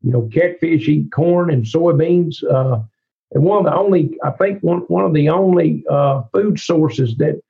you 0.03 0.11
know, 0.11 0.29
catfish 0.33 0.87
eat 0.87 1.11
corn 1.11 1.49
and 1.51 1.65
soybeans. 1.65 2.43
Uh, 2.43 2.81
and 3.33 3.43
one 3.43 3.59
of 3.59 3.65
the 3.65 3.77
only, 3.77 4.17
I 4.23 4.31
think, 4.31 4.61
one, 4.61 4.79
one 4.87 5.05
of 5.05 5.13
the 5.13 5.29
only 5.29 5.83
uh, 5.89 6.23
food 6.33 6.59
sources 6.59 7.15
that 7.17 7.41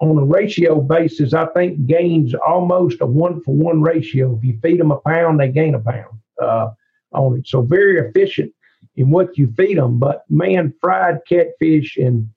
on 0.00 0.18
a 0.18 0.24
ratio 0.24 0.80
basis, 0.80 1.32
I 1.32 1.46
think 1.46 1.86
gains 1.86 2.34
almost 2.34 3.00
a 3.00 3.06
one 3.06 3.40
for 3.42 3.54
one 3.54 3.82
ratio. 3.82 4.36
If 4.36 4.44
you 4.44 4.58
feed 4.62 4.80
them 4.80 4.90
a 4.90 4.98
pound, 4.98 5.40
they 5.40 5.48
gain 5.48 5.74
a 5.74 5.80
pound 5.80 6.18
uh, 6.42 6.70
on 7.12 7.38
it. 7.38 7.46
So 7.46 7.62
very 7.62 7.98
efficient 7.98 8.52
in 8.96 9.10
what 9.10 9.38
you 9.38 9.52
feed 9.56 9.78
them. 9.78 9.98
But 9.98 10.24
man, 10.28 10.74
fried 10.80 11.20
catfish 11.28 11.96
and 11.96 12.28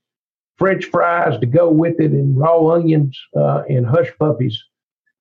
French 0.57 0.85
fries 0.85 1.39
to 1.39 1.45
go 1.45 1.69
with 1.69 1.99
it, 1.99 2.11
and 2.11 2.37
raw 2.37 2.67
onions 2.67 3.17
uh, 3.35 3.63
and 3.69 3.85
hush 3.85 4.11
puppies. 4.19 4.61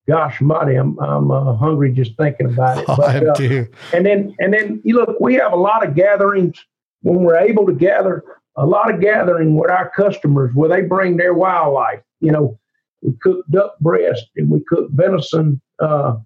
Gosh, 0.09 0.41
mighty, 0.41 0.75
I'm 0.75 0.99
I'm 1.01 1.31
uh, 1.31 1.55
hungry 1.55 1.93
just 1.93 2.17
thinking 2.17 2.47
about 2.47 2.79
it. 2.79 2.85
Oh, 2.89 2.97
but, 2.97 3.11
I 3.11 3.17
am 3.19 3.31
uh, 3.31 3.35
too. 3.35 3.69
And 3.93 4.07
then 4.07 4.35
and 4.39 4.55
then 4.55 4.81
you 4.83 4.95
look, 4.97 5.21
we 5.21 5.35
have 5.35 5.53
a 5.53 5.57
lot 5.57 5.87
of 5.87 5.95
gatherings 5.95 6.65
when 7.03 7.23
we're 7.23 7.37
able 7.37 7.67
to 7.67 7.75
gather 7.75 8.25
a 8.57 8.65
lot 8.65 8.93
of 8.93 9.03
gathering 9.03 9.57
with 9.57 9.71
our 9.71 9.91
customers 9.91 10.55
where 10.55 10.69
they 10.69 10.81
bring 10.81 11.19
their 11.19 11.35
wildlife. 11.35 12.01
You 12.21 12.33
know, 12.33 12.59
we 13.03 13.13
cook 13.21 13.45
duck 13.51 13.79
breast 13.81 14.27
and 14.37 14.51
we 14.51 14.65
cook 14.67 14.89
venison. 14.93 15.61
Uh, 15.79 16.17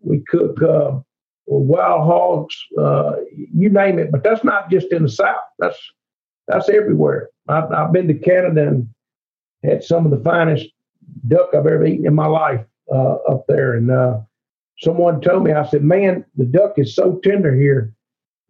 we 0.00 0.24
cook 0.28 0.60
uh, 0.60 0.98
wild 1.46 2.02
hogs. 2.02 2.56
Uh, 2.76 3.12
you 3.54 3.68
name 3.68 4.00
it. 4.00 4.10
But 4.10 4.24
that's 4.24 4.42
not 4.42 4.70
just 4.70 4.92
in 4.92 5.04
the 5.04 5.08
South. 5.08 5.44
That's 5.60 5.78
that's 6.48 6.68
everywhere. 6.68 7.30
I've, 7.48 7.70
I've, 7.70 7.92
been 7.92 8.08
to 8.08 8.14
Canada 8.14 8.66
and 8.66 8.88
had 9.62 9.84
some 9.84 10.04
of 10.04 10.10
the 10.10 10.22
finest 10.24 10.66
duck 11.28 11.50
I've 11.54 11.66
ever 11.66 11.86
eaten 11.86 12.06
in 12.06 12.14
my 12.14 12.26
life 12.26 12.64
uh, 12.92 13.14
up 13.28 13.44
there. 13.48 13.74
And 13.74 13.90
uh, 13.90 14.20
someone 14.78 15.20
told 15.20 15.44
me, 15.44 15.52
I 15.52 15.66
said, 15.66 15.82
"Man, 15.82 16.24
the 16.36 16.44
duck 16.44 16.74
is 16.78 16.94
so 16.94 17.20
tender 17.22 17.54
here." 17.54 17.94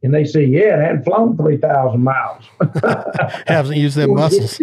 And 0.02 0.14
they 0.14 0.24
say, 0.24 0.44
yeah, 0.44 0.78
it 0.78 0.82
hadn't 0.82 1.04
flown 1.04 1.36
3,000 1.36 2.02
miles. 2.02 2.44
Hasn't 3.46 3.76
used 3.76 3.96
them 3.96 4.14
muscles. 4.14 4.58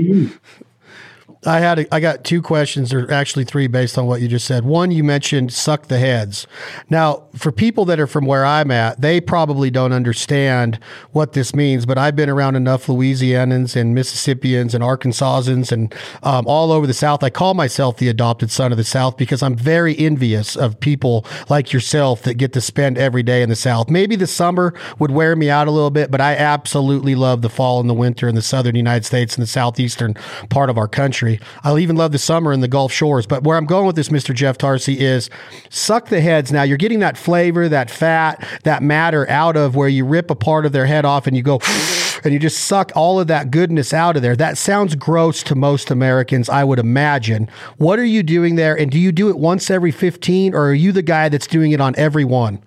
I 1.47 1.59
had 1.59 1.79
a, 1.79 1.95
I 1.95 2.01
got 2.01 2.25
two 2.25 2.41
questions, 2.41 2.93
or 2.93 3.09
actually 3.11 3.45
three, 3.45 3.67
based 3.67 3.97
on 3.97 4.05
what 4.05 4.21
you 4.21 4.27
just 4.27 4.45
said. 4.45 4.65
One, 4.65 4.91
you 4.91 5.03
mentioned 5.03 5.53
suck 5.53 5.87
the 5.87 5.97
heads. 5.97 6.45
Now, 6.89 7.23
for 7.35 7.53
people 7.53 7.85
that 7.85 7.99
are 7.99 8.07
from 8.07 8.25
where 8.25 8.45
I'm 8.45 8.69
at, 8.69 8.99
they 8.99 9.21
probably 9.21 9.71
don't 9.71 9.93
understand 9.93 10.77
what 11.11 11.33
this 11.33 11.55
means. 11.55 11.85
But 11.85 11.97
I've 11.97 12.15
been 12.17 12.29
around 12.29 12.55
enough 12.57 12.87
Louisianans 12.87 13.75
and 13.75 13.95
Mississippians 13.95 14.75
and 14.75 14.83
Arkansasans 14.83 15.71
and 15.71 15.95
um, 16.21 16.45
all 16.47 16.73
over 16.73 16.85
the 16.85 16.93
South. 16.93 17.23
I 17.23 17.29
call 17.29 17.53
myself 17.53 17.97
the 17.97 18.09
adopted 18.09 18.51
son 18.51 18.73
of 18.73 18.77
the 18.77 18.83
South 18.83 19.15
because 19.15 19.41
I'm 19.41 19.55
very 19.55 19.97
envious 19.97 20.57
of 20.57 20.79
people 20.81 21.25
like 21.49 21.71
yourself 21.71 22.23
that 22.23 22.33
get 22.33 22.51
to 22.53 22.61
spend 22.61 22.97
every 22.97 23.23
day 23.23 23.41
in 23.41 23.47
the 23.47 23.55
South. 23.55 23.89
Maybe 23.89 24.17
the 24.17 24.27
summer 24.27 24.73
would 24.99 25.11
wear 25.11 25.35
me 25.35 25.49
out 25.49 25.69
a 25.69 25.71
little 25.71 25.91
bit, 25.91 26.11
but 26.11 26.19
I 26.19 26.35
absolutely 26.35 27.15
love 27.15 27.41
the 27.41 27.49
fall 27.49 27.79
and 27.79 27.89
the 27.89 27.93
winter 27.93 28.27
in 28.27 28.35
the 28.35 28.41
southern 28.41 28.75
United 28.75 29.05
States 29.05 29.35
and 29.35 29.43
the 29.43 29.47
southeastern 29.47 30.13
part 30.49 30.69
of 30.69 30.77
our 30.77 30.89
country 30.89 31.36
country. 31.37 31.61
I 31.63 31.77
even 31.77 31.95
love 31.95 32.11
the 32.11 32.17
summer 32.17 32.53
in 32.53 32.61
the 32.61 32.67
Gulf 32.67 32.91
Shores. 32.91 33.25
But 33.25 33.43
where 33.43 33.57
I'm 33.57 33.65
going 33.65 33.85
with 33.85 33.95
this, 33.95 34.09
Mr. 34.09 34.33
Jeff 34.33 34.57
Tarsi, 34.57 34.99
is 34.99 35.29
suck 35.69 36.09
the 36.09 36.21
heads. 36.21 36.51
Now 36.51 36.63
you're 36.63 36.77
getting 36.77 36.99
that 36.99 37.17
flavor, 37.17 37.69
that 37.69 37.89
fat, 37.89 38.45
that 38.63 38.83
matter 38.83 39.29
out 39.29 39.55
of 39.55 39.75
where 39.75 39.89
you 39.89 40.05
rip 40.05 40.29
a 40.31 40.35
part 40.35 40.65
of 40.65 40.71
their 40.71 40.85
head 40.85 41.05
off 41.05 41.27
and 41.27 41.35
you 41.35 41.43
go 41.43 41.59
and 42.23 42.33
you 42.33 42.39
just 42.39 42.65
suck 42.65 42.91
all 42.95 43.19
of 43.19 43.27
that 43.27 43.51
goodness 43.51 43.93
out 43.93 44.15
of 44.15 44.21
there. 44.21 44.35
That 44.35 44.57
sounds 44.57 44.95
gross 44.95 45.43
to 45.43 45.55
most 45.55 45.91
Americans, 45.91 46.49
I 46.49 46.63
would 46.63 46.79
imagine. 46.79 47.49
What 47.77 47.99
are 47.99 48.05
you 48.05 48.23
doing 48.23 48.55
there? 48.55 48.77
And 48.77 48.91
do 48.91 48.99
you 48.99 49.11
do 49.11 49.29
it 49.29 49.37
once 49.37 49.69
every 49.69 49.91
15 49.91 50.53
or 50.53 50.69
are 50.69 50.73
you 50.73 50.91
the 50.91 51.01
guy 51.01 51.29
that's 51.29 51.47
doing 51.47 51.71
it 51.71 51.81
on 51.81 51.95
every 51.97 52.25
one? 52.25 52.63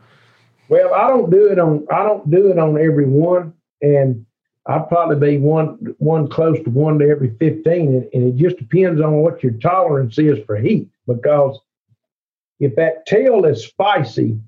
Well, 0.69 0.95
I 0.95 1.09
don't 1.09 1.31
do 1.31 1.51
it 1.51 1.59
on 1.59 1.87
I 1.91 2.05
don't 2.05 2.31
do 2.31 2.51
it 2.51 2.59
on 2.59 2.79
every 2.79 3.07
one. 3.07 3.55
And 3.83 4.27
I'd 4.71 4.89
probably 4.89 5.17
be 5.17 5.39
one 5.39 5.97
one 5.99 6.29
close 6.29 6.63
to 6.63 6.71
one 6.71 7.01
to 7.01 7.09
every 7.09 7.35
15. 7.41 7.89
And, 7.89 8.09
and, 8.15 8.29
it 8.29 8.37
just 8.41 8.57
depends 8.57 9.01
on 9.01 9.15
what 9.15 9.43
your 9.43 9.53
tolerance 9.55 10.17
is 10.17 10.39
for 10.47 10.57
heat. 10.57 10.89
Because 11.09 11.59
if 12.61 12.77
that 12.77 13.05
tail 13.05 13.45
is 13.47 13.67
spicy, 13.67 14.39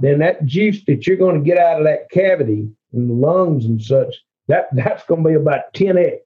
then 0.00 0.18
that 0.18 0.44
juice 0.44 0.84
that 0.86 1.06
you're 1.06 1.16
going 1.16 1.38
to 1.38 1.48
get 1.48 1.56
out 1.56 1.78
of 1.78 1.84
that 1.84 2.10
cavity 2.10 2.68
in 2.92 3.06
the 3.06 3.14
lungs 3.14 3.64
and 3.64 3.80
such, 3.80 4.12
that, 4.48 4.68
that's 4.72 5.04
going 5.04 5.22
to 5.22 5.28
be 5.28 5.36
about 5.36 5.72
10x 5.72 6.18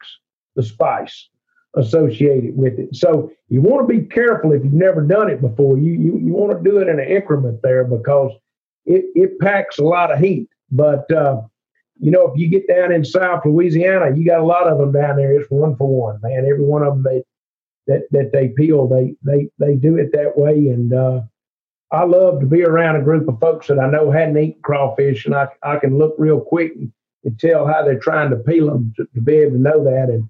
the 0.54 0.62
spice 0.62 1.28
associated 1.74 2.56
with 2.56 2.78
it. 2.78 2.96
So 2.96 3.30
you 3.50 3.60
want 3.60 3.86
to 3.86 3.94
be 3.94 4.06
careful 4.06 4.52
if 4.52 4.64
you've 4.64 4.72
never 4.72 5.02
done 5.02 5.28
it 5.28 5.42
before. 5.42 5.76
You 5.76 5.92
you, 5.92 6.18
you 6.18 6.32
want 6.32 6.56
to 6.56 6.70
do 6.70 6.78
it 6.78 6.88
in 6.88 6.98
an 6.98 7.06
increment 7.06 7.60
there 7.62 7.84
because 7.84 8.32
it, 8.86 9.04
it 9.14 9.38
packs 9.38 9.78
a 9.78 9.84
lot 9.84 10.10
of 10.10 10.18
heat. 10.18 10.48
But 10.70 11.12
uh, 11.12 11.42
you 11.98 12.10
know, 12.10 12.30
if 12.30 12.38
you 12.38 12.48
get 12.48 12.68
down 12.68 12.92
in 12.92 13.04
South 13.04 13.44
Louisiana, 13.44 14.14
you 14.14 14.26
got 14.26 14.40
a 14.40 14.44
lot 14.44 14.68
of 14.68 14.78
them 14.78 14.92
down 14.92 15.16
there. 15.16 15.38
It's 15.40 15.50
one 15.50 15.76
for 15.76 15.88
one, 15.88 16.20
man. 16.22 16.46
Every 16.46 16.64
one 16.64 16.82
of 16.82 16.94
them 16.94 17.02
they 17.02 17.22
that 17.86 18.02
that 18.10 18.32
they 18.32 18.48
peel, 18.48 18.88
they 18.88 19.14
they 19.22 19.48
they 19.58 19.76
do 19.76 19.96
it 19.96 20.12
that 20.12 20.36
way. 20.36 20.68
And 20.68 20.92
uh, 20.92 21.22
I 21.90 22.04
love 22.04 22.40
to 22.40 22.46
be 22.46 22.64
around 22.64 22.96
a 22.96 23.02
group 23.02 23.28
of 23.28 23.40
folks 23.40 23.68
that 23.68 23.78
I 23.78 23.88
know 23.88 24.10
hadn't 24.10 24.36
eaten 24.36 24.62
crawfish, 24.62 25.24
and 25.24 25.34
I 25.34 25.48
I 25.62 25.76
can 25.78 25.96
look 25.96 26.14
real 26.18 26.40
quick 26.40 26.72
and, 26.74 26.92
and 27.24 27.38
tell 27.38 27.66
how 27.66 27.82
they're 27.82 27.98
trying 27.98 28.30
to 28.30 28.36
peel 28.36 28.66
them 28.66 28.92
to, 28.96 29.06
to, 29.14 29.20
be 29.20 29.36
able 29.36 29.52
to 29.52 29.58
know 29.58 29.84
that. 29.84 30.10
And 30.10 30.28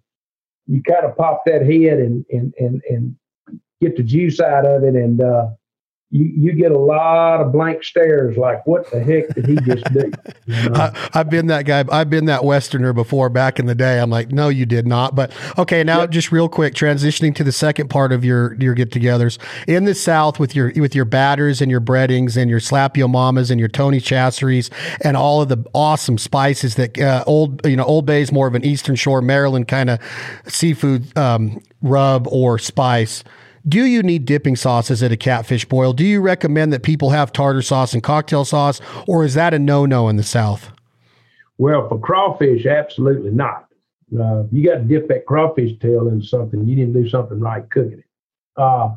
you 0.66 0.82
kind 0.82 1.04
of 1.04 1.16
pop 1.16 1.42
that 1.46 1.62
head 1.62 1.98
and 1.98 2.24
and 2.30 2.54
and 2.58 2.82
and 2.88 3.16
get 3.80 3.96
the 3.96 4.02
juice 4.02 4.38
out 4.40 4.66
of 4.66 4.84
it, 4.84 4.94
and 4.94 5.20
uh, 5.20 5.48
you, 6.11 6.24
you 6.24 6.52
get 6.52 6.70
a 6.70 6.78
lot 6.78 7.40
of 7.40 7.52
blank 7.52 7.82
stares 7.82 8.36
like 8.36 8.64
what 8.64 8.88
the 8.92 9.02
heck 9.02 9.34
did 9.34 9.46
he 9.46 9.57
just 9.57 9.84
do? 9.92 10.11
You 10.46 10.70
know? 10.70 10.92
I, 11.12 11.18
have 11.18 11.28
been 11.28 11.48
that 11.48 11.64
guy. 11.64 11.84
I've 11.90 12.09
been 12.09 12.26
that 12.26 12.44
westerner 12.44 12.92
before 12.92 13.28
back 13.28 13.59
in 13.59 13.66
the 13.66 13.74
day. 13.74 13.98
I'm 13.98 14.11
like 14.11 14.30
no 14.30 14.48
you 14.48 14.64
did 14.64 14.86
not. 14.86 15.16
But 15.16 15.32
okay 15.59 15.82
now 15.82 16.02
yep. 16.02 16.11
just 16.11 16.30
real 16.30 16.48
quick 16.48 16.74
transitioning 16.74 17.34
to 17.34 17.42
the 17.42 17.50
second 17.50 17.88
part 17.88 18.12
of 18.12 18.24
your 18.24 18.54
your 18.54 18.74
get-togethers. 18.74 19.38
In 19.66 19.86
the 19.86 19.94
south 19.94 20.38
with 20.38 20.54
your 20.54 20.72
with 20.76 20.94
your 20.94 21.04
batters 21.04 21.61
and 21.61 21.68
your 21.68 21.80
breadings 21.80 22.36
and 22.36 22.48
your 22.48 22.61
slap 22.61 22.96
yo 22.96 23.09
mamas 23.09 23.50
and 23.50 23.59
your 23.59 23.68
tony 23.68 23.98
Chachere's 23.98 24.70
and 25.00 25.16
all 25.16 25.42
of 25.42 25.48
the 25.48 25.64
awesome 25.74 26.18
spices 26.18 26.76
that 26.76 26.96
uh, 27.00 27.24
old 27.26 27.66
you 27.66 27.74
know 27.74 27.84
old 27.84 28.07
bay 28.07 28.22
is 28.22 28.30
more 28.30 28.46
of 28.46 28.54
an 28.54 28.64
eastern 28.64 28.94
shore 28.94 29.20
maryland 29.20 29.66
kind 29.66 29.90
of 29.90 29.98
seafood 30.46 31.16
um, 31.18 31.61
rub 31.82 32.28
or 32.28 32.57
spice 32.57 33.24
do 33.68 33.84
you 33.84 34.02
need 34.02 34.24
dipping 34.24 34.56
sauces 34.56 35.02
at 35.02 35.12
a 35.12 35.16
catfish 35.16 35.64
boil? 35.64 35.92
Do 35.92 36.04
you 36.04 36.20
recommend 36.20 36.72
that 36.72 36.82
people 36.82 37.10
have 37.10 37.32
tartar 37.32 37.62
sauce 37.62 37.94
and 37.94 38.02
cocktail 38.02 38.44
sauce, 38.44 38.80
or 39.06 39.24
is 39.24 39.34
that 39.34 39.54
a 39.54 39.58
no 39.58 39.86
no 39.86 40.08
in 40.08 40.16
the 40.16 40.22
South? 40.22 40.70
Well, 41.58 41.88
for 41.88 41.98
crawfish, 41.98 42.66
absolutely 42.66 43.30
not. 43.30 43.66
Uh, 44.16 44.44
you 44.52 44.64
got 44.64 44.76
to 44.76 44.84
dip 44.84 45.08
that 45.08 45.26
crawfish 45.26 45.78
tail 45.80 46.08
in 46.08 46.22
something. 46.22 46.66
You 46.66 46.76
didn't 46.76 46.92
do 46.92 47.08
something 47.08 47.40
right 47.40 47.68
cooking 47.70 47.98
it. 47.98 48.04
Uh, 48.56 48.90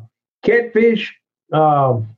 catfish, 0.44 1.14
um, 1.52 2.16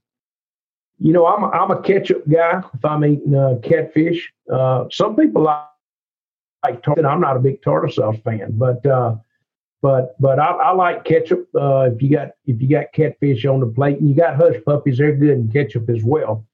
you 0.98 1.12
know, 1.12 1.26
I'm 1.26 1.42
a, 1.42 1.48
I'm 1.48 1.70
a 1.70 1.82
ketchup 1.82 2.28
guy 2.28 2.62
if 2.74 2.84
I'm 2.84 3.04
eating 3.04 3.34
uh, 3.34 3.56
catfish. 3.62 4.32
Uh, 4.52 4.84
some 4.90 5.16
people 5.16 5.42
like, 5.42 5.64
like 6.64 6.82
tartar. 6.82 7.06
I'm 7.06 7.20
not 7.20 7.36
a 7.36 7.40
big 7.40 7.62
tartar 7.62 7.88
sauce 7.88 8.18
fan, 8.24 8.52
but 8.52 8.84
uh, 8.86 9.16
but 9.82 10.14
but 10.20 10.38
I, 10.38 10.52
I 10.52 10.72
like 10.72 11.04
ketchup. 11.04 11.48
Uh, 11.54 11.90
if 11.92 12.00
you 12.00 12.10
got 12.10 12.28
if 12.46 12.62
you 12.62 12.68
got 12.68 12.92
catfish 12.94 13.44
on 13.44 13.60
the 13.60 13.66
plate 13.66 13.98
and 13.98 14.08
you 14.08 14.14
got 14.14 14.36
hush 14.36 14.54
puppies, 14.64 14.98
they're 14.98 15.14
good 15.14 15.30
in 15.30 15.50
ketchup 15.50 15.90
as 15.90 16.02
well 16.04 16.46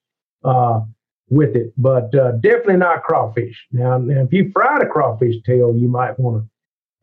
uh, 0.44 0.80
with 1.28 1.54
it. 1.54 1.72
But 1.76 2.12
uh, 2.14 2.32
definitely 2.32 2.78
not 2.78 3.02
crawfish. 3.02 3.66
Now, 3.70 3.98
now, 3.98 4.22
if 4.22 4.32
you 4.32 4.50
fried 4.50 4.82
a 4.82 4.88
crawfish 4.88 5.36
tail, 5.44 5.76
you 5.76 5.88
might 5.88 6.18
want 6.18 6.44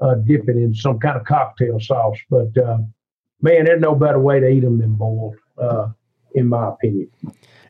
to 0.01 0.05
uh, 0.05 0.15
dip 0.15 0.49
it 0.49 0.57
in 0.57 0.73
some 0.73 0.99
kind 0.99 1.15
of 1.15 1.25
cocktail 1.25 1.79
sauce. 1.79 2.17
But 2.29 2.57
uh, 2.57 2.79
man, 3.41 3.65
there's 3.65 3.81
no 3.81 3.93
better 3.93 4.19
way 4.19 4.39
to 4.39 4.49
eat 4.49 4.61
them 4.61 4.79
than 4.79 4.95
boiled, 4.95 5.35
uh, 5.61 5.89
in 6.33 6.47
my 6.47 6.69
opinion 6.69 7.11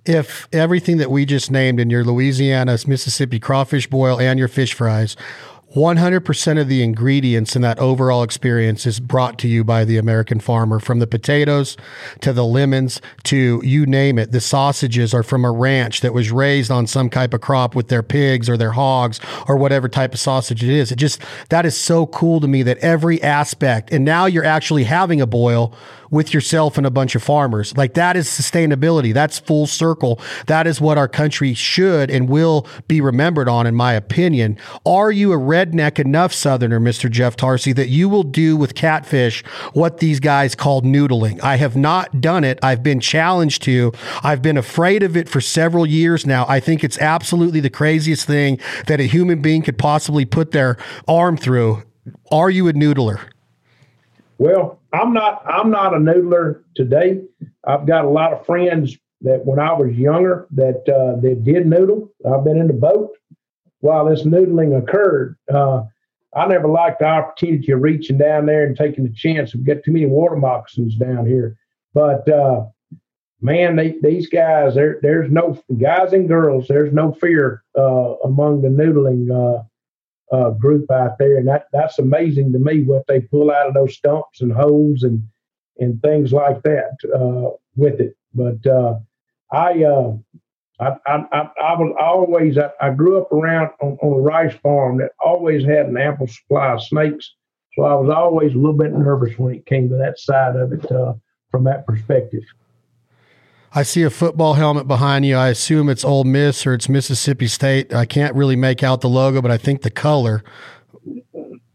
if 0.05 0.47
everything 0.51 0.97
that 0.97 1.09
we 1.09 1.25
just 1.25 1.49
named 1.49 1.79
in 1.79 1.89
your 1.89 2.03
Louisiana, 2.03 2.77
Mississippi 2.85 3.39
crawfish 3.39 3.87
boil 3.87 4.19
and 4.19 4.37
your 4.37 4.47
fish 4.47 4.73
fries 4.73 5.15
100% 5.75 6.61
of 6.61 6.69
the 6.69 6.81
ingredients 6.81 7.53
in 7.55 7.61
that 7.61 7.77
overall 7.79 8.23
experience 8.23 8.85
is 8.85 9.01
brought 9.01 9.37
to 9.39 9.47
you 9.47 9.61
by 9.63 9.83
the 9.83 9.97
American 9.97 10.39
farmer 10.39 10.79
from 10.79 10.99
the 10.99 11.07
potatoes 11.07 11.75
to 12.21 12.31
the 12.31 12.45
lemons 12.45 13.01
to 13.23 13.59
you 13.61 13.85
name 13.85 14.17
it. 14.17 14.31
The 14.31 14.39
sausages 14.39 15.13
are 15.13 15.23
from 15.23 15.43
a 15.43 15.51
ranch 15.51 15.99
that 15.99 16.13
was 16.13 16.31
raised 16.31 16.71
on 16.71 16.87
some 16.87 17.09
type 17.09 17.33
of 17.33 17.41
crop 17.41 17.75
with 17.75 17.89
their 17.89 18.03
pigs 18.03 18.49
or 18.49 18.55
their 18.55 18.71
hogs 18.71 19.19
or 19.49 19.57
whatever 19.57 19.89
type 19.89 20.13
of 20.13 20.19
sausage 20.19 20.63
it 20.63 20.69
is. 20.69 20.93
It 20.93 20.95
just, 20.95 21.21
that 21.49 21.65
is 21.65 21.75
so 21.75 22.07
cool 22.07 22.39
to 22.39 22.47
me 22.47 22.63
that 22.63 22.77
every 22.77 23.21
aspect, 23.21 23.91
and 23.91 24.05
now 24.05 24.27
you're 24.27 24.45
actually 24.45 24.85
having 24.85 25.19
a 25.19 25.27
boil 25.27 25.75
with 26.11 26.33
yourself 26.33 26.77
and 26.77 26.85
a 26.85 26.91
bunch 26.91 27.15
of 27.15 27.23
farmers. 27.23 27.75
Like 27.77 27.93
that 27.95 28.15
is 28.15 28.27
sustainability. 28.27 29.13
That's 29.13 29.39
full 29.39 29.67
circle. 29.67 30.19
That 30.47 30.67
is 30.67 30.79
what 30.81 30.97
our 30.97 31.07
country 31.07 31.53
should 31.53 32.09
and 32.09 32.29
will 32.29 32.67
be 32.87 33.01
remembered 33.01 33.49
on, 33.49 33.67
in 33.67 33.75
my 33.75 33.93
opinion. 33.93 34.57
Are 34.85 35.11
you 35.11 35.33
a 35.33 35.37
redneck 35.37 35.99
enough 35.99 36.33
Southerner, 36.33 36.79
Mr. 36.79 37.09
Jeff 37.09 37.35
Tarsi, 37.35 37.73
that 37.73 37.89
you 37.89 38.09
will 38.09 38.23
do 38.23 38.57
with 38.57 38.75
catfish 38.75 39.43
what 39.73 39.99
these 39.99 40.19
guys 40.19 40.55
call 40.55 40.81
noodling? 40.81 41.41
I 41.41 41.57
have 41.57 41.75
not 41.75 42.21
done 42.21 42.43
it. 42.43 42.59
I've 42.61 42.83
been 42.83 42.99
challenged 42.99 43.63
to. 43.63 43.91
I've 44.23 44.41
been 44.41 44.57
afraid 44.57 45.03
of 45.03 45.17
it 45.17 45.29
for 45.29 45.41
several 45.41 45.85
years 45.85 46.25
now. 46.25 46.45
I 46.47 46.59
think 46.59 46.83
it's 46.83 46.99
absolutely 46.99 47.59
the 47.59 47.69
craziest 47.69 48.25
thing 48.25 48.59
that 48.87 48.99
a 48.99 49.03
human 49.03 49.41
being 49.41 49.61
could 49.61 49.77
possibly 49.77 50.25
put 50.25 50.51
their 50.51 50.77
arm 51.07 51.37
through. 51.37 51.83
Are 52.31 52.49
you 52.49 52.67
a 52.67 52.73
noodler? 52.73 53.29
Well, 54.37 54.79
I'm 54.95 55.13
not. 55.13 55.43
I'm 55.45 55.69
not 55.69 55.93
a 55.93 55.97
noodler 55.97 56.63
today. 56.75 57.21
I've 57.65 57.85
got 57.85 58.05
a 58.05 58.09
lot 58.09 58.33
of 58.33 58.45
friends 58.45 58.97
that 59.21 59.45
when 59.45 59.59
I 59.59 59.73
was 59.73 59.95
younger 59.95 60.47
that 60.51 60.87
uh, 60.87 61.19
that 61.21 61.43
did 61.43 61.67
noodle. 61.67 62.11
I've 62.25 62.43
been 62.43 62.59
in 62.59 62.67
the 62.67 62.73
boat 62.73 63.11
while 63.79 64.05
this 64.05 64.23
noodling 64.23 64.77
occurred. 64.77 65.37
Uh, 65.51 65.83
I 66.35 66.47
never 66.47 66.67
liked 66.67 66.99
the 66.99 67.05
opportunity 67.05 67.71
of 67.71 67.81
reaching 67.81 68.17
down 68.17 68.45
there 68.45 68.65
and 68.65 68.75
taking 68.75 69.03
the 69.03 69.13
chance 69.13 69.53
of 69.53 69.65
get 69.65 69.83
too 69.83 69.91
many 69.91 70.05
water 70.05 70.35
moccasins 70.35 70.95
down 70.95 71.25
here. 71.25 71.57
But 71.93 72.27
uh, 72.27 72.65
man, 73.41 73.77
they, 73.77 73.95
these 74.01 74.27
guys, 74.27 74.75
there, 74.75 74.99
there's 75.01 75.31
no 75.31 75.61
guys 75.79 76.11
and 76.11 76.27
girls. 76.27 76.67
There's 76.67 76.93
no 76.93 77.13
fear 77.13 77.63
uh, 77.77 78.15
among 78.25 78.61
the 78.61 78.67
noodling 78.67 79.31
uh, 80.31 80.51
group 80.51 80.89
out 80.91 81.17
there, 81.17 81.37
and 81.37 81.47
that 81.47 81.67
that's 81.71 81.99
amazing 81.99 82.51
to 82.53 82.59
me 82.59 82.83
what 82.83 83.05
they 83.07 83.21
pull 83.21 83.51
out 83.51 83.67
of 83.67 83.73
those 83.73 83.95
stumps 83.95 84.41
and 84.41 84.51
holes 84.51 85.03
and 85.03 85.23
and 85.77 86.01
things 86.01 86.31
like 86.31 86.63
that 86.63 86.95
uh, 87.13 87.55
with 87.75 87.99
it. 87.99 88.15
But 88.33 88.65
uh, 88.65 88.99
I, 89.51 89.83
uh, 89.83 90.13
I, 90.79 90.87
I, 91.05 91.15
I, 91.31 91.39
I 91.61 91.73
was 91.79 91.95
always 91.99 92.57
I, 92.57 92.69
I 92.81 92.91
grew 92.91 93.21
up 93.21 93.31
around 93.31 93.69
on, 93.81 93.97
on, 94.01 94.19
a 94.19 94.21
rice 94.21 94.55
farm 94.55 94.97
that 94.97 95.11
always 95.23 95.63
had 95.63 95.87
an 95.87 95.97
ample 95.97 96.27
supply 96.27 96.73
of 96.73 96.83
snakes, 96.83 97.33
so 97.73 97.83
I 97.83 97.93
was 97.95 98.09
always 98.09 98.53
a 98.53 98.57
little 98.57 98.77
bit 98.77 98.93
nervous 98.93 99.37
when 99.37 99.55
it 99.55 99.65
came 99.65 99.89
to 99.89 99.95
that 99.97 100.19
side 100.19 100.55
of 100.55 100.73
it 100.73 100.91
uh, 100.91 101.13
from 101.51 101.63
that 101.65 101.85
perspective. 101.85 102.43
I 103.77 103.83
see 103.83 104.03
a 104.03 104.09
football 104.09 104.53
helmet 104.53 104.87
behind 104.87 105.25
you. 105.25 105.35
I 105.35 105.49
assume 105.49 105.89
it's 105.89 106.05
Ole 106.05 106.23
Miss 106.23 106.65
or 106.65 106.73
it's 106.73 106.87
Mississippi 106.87 107.47
State. 107.47 107.93
I 107.93 108.05
can't 108.05 108.33
really 108.33 108.55
make 108.55 108.83
out 108.83 109.01
the 109.01 109.09
logo, 109.09 109.41
but 109.41 109.51
I 109.51 109.57
think 109.57 109.81
the 109.81 109.91
color 109.91 110.41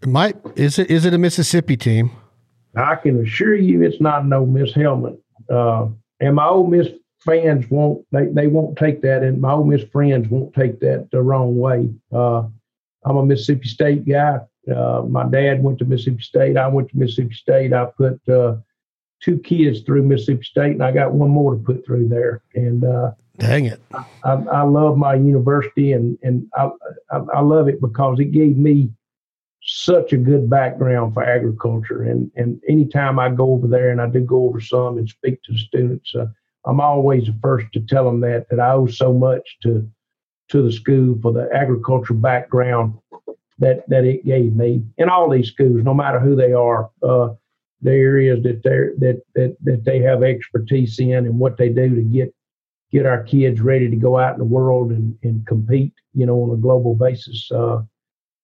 might 0.07 0.37
is 0.57 0.79
it 0.79 0.91
is 0.91 1.05
it 1.05 1.13
a 1.13 1.19
Mississippi 1.19 1.77
team? 1.77 2.11
I 2.75 2.97
can 2.97 3.21
assure 3.21 3.55
you 3.55 3.83
it's 3.83 4.01
not 4.01 4.33
Ole 4.33 4.47
Miss 4.47 4.73
helmet. 4.73 5.21
Uh, 5.51 5.89
and 6.21 6.35
my 6.37 6.47
Ole 6.47 6.67
Miss 6.67 6.89
fans 7.19 7.69
won't 7.71 8.07
they, 8.13 8.29
they 8.29 8.47
won't 8.47 8.79
take 8.79 9.03
that 9.03 9.23
and 9.23 9.39
my 9.39 9.53
Ole 9.53 9.65
Miss 9.65 9.83
friends 9.93 10.27
won't 10.29 10.55
take 10.55 10.81
that 10.81 11.09
the 11.13 11.21
wrong 11.21 11.59
way. 11.59 11.91
Uh, 12.11 12.45
I'm 13.05 13.17
a 13.19 13.27
Mississippi 13.27 13.69
State 13.69 14.09
guy. 14.09 14.39
Uh, 14.75 15.03
my 15.07 15.29
dad 15.29 15.63
went 15.63 15.79
to 15.81 15.85
Mississippi 15.85 16.23
State. 16.23 16.57
I 16.57 16.67
went 16.67 16.89
to 16.91 16.97
Mississippi 16.97 17.35
State. 17.35 17.75
I 17.75 17.85
put 17.85 18.27
uh, 18.27 18.57
two 19.23 19.39
kids 19.39 19.81
through 19.81 20.03
Mississippi 20.03 20.43
State, 20.43 20.73
and 20.73 20.83
I 20.83 20.93
got 20.93 21.13
one 21.13 21.31
more 21.31 21.55
to 21.55 21.61
put 21.61 21.85
through 21.85 22.09
there. 22.09 22.43
And 22.55 22.85
uh, 22.85 23.13
dang 23.39 23.67
it, 23.67 23.81
I, 24.25 24.33
I, 24.53 24.63
love 24.63 24.97
my 24.97 25.15
university, 25.15 25.93
and 25.93 26.19
and 26.23 26.47
I, 26.57 26.71
I, 27.11 27.19
I 27.35 27.41
love 27.41 27.69
it 27.69 27.81
because 27.81 28.19
it 28.21 28.33
gave 28.33 28.57
me 28.57 28.91
such 29.63 30.13
a 30.13 30.17
good 30.17 30.49
background 30.49 31.15
for 31.15 31.23
agriculture. 31.23 32.03
And 32.03 32.31
and 32.37 32.61
anytime 32.69 33.19
I 33.19 33.29
go 33.31 33.53
over 33.53 33.67
there, 33.67 33.91
and 33.91 34.01
I 34.01 34.07
do 34.09 34.21
go 34.21 34.45
over 34.45 34.61
some 34.61 34.99
and 34.99 35.09
speak 35.09 35.43
to 35.43 35.53
the 35.53 35.59
students, 35.59 36.15
uh, 36.15 36.27
I'm 36.65 36.81
always 36.81 37.27
the 37.27 37.39
first 37.43 37.67
to 37.73 37.81
tell 37.81 38.05
them 38.05 38.21
that 38.21 38.47
that 38.51 38.61
I 38.61 38.73
owe 38.73 38.87
so 38.87 39.13
much 39.13 39.59
to 39.63 39.89
to 40.49 40.63
the 40.63 40.73
school 40.73 41.19
for 41.23 41.33
the 41.33 41.49
agriculture 41.55 42.15
background 42.15 42.95
that 43.59 43.89
that 43.89 44.05
it 44.05 44.25
gave 44.25 44.57
me 44.57 44.83
in 44.99 45.09
all 45.09 45.31
these 45.31 45.49
schools, 45.49 45.85
no 45.85 45.95
matter 45.95 46.19
who 46.19 46.35
they 46.35 46.53
are. 46.53 46.91
Uh, 47.03 47.31
the 47.83 47.93
areas 47.93 48.43
that 48.43 48.63
they 48.63 49.07
that, 49.07 49.23
that 49.35 49.57
that 49.63 49.85
they 49.85 50.01
have 50.01 50.23
expertise 50.23 50.99
in 50.99 51.13
and 51.13 51.39
what 51.39 51.57
they 51.57 51.69
do 51.69 51.95
to 51.95 52.03
get 52.03 52.35
get 52.93 53.07
our 53.07 53.23
kids 53.23 53.61
ready 53.61 53.89
to 53.89 53.97
go 53.97 54.19
out 54.19 54.33
in 54.35 54.39
the 54.39 54.45
world 54.45 54.91
and, 54.91 55.17
and 55.23 55.47
compete, 55.47 55.93
you 56.13 56.27
know, 56.27 56.43
on 56.43 56.51
a 56.51 56.57
global 56.57 56.95
basis. 56.95 57.51
Uh, 57.53 57.83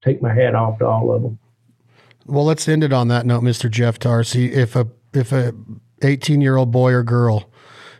take 0.04 0.22
my 0.22 0.32
hat 0.32 0.54
off 0.54 0.78
to 0.78 0.86
all 0.86 1.12
of 1.12 1.22
them. 1.22 1.38
Well, 2.26 2.44
let's 2.44 2.68
end 2.68 2.84
it 2.84 2.92
on 2.92 3.08
that 3.08 3.26
note, 3.26 3.42
Mr. 3.42 3.70
Jeff 3.70 3.98
Tarsi. 3.98 4.52
If 4.52 4.76
a 4.76 4.88
if 5.12 5.32
a 5.32 5.54
18 6.02 6.40
year 6.40 6.56
old 6.56 6.70
boy 6.70 6.92
or 6.92 7.02
girl 7.02 7.50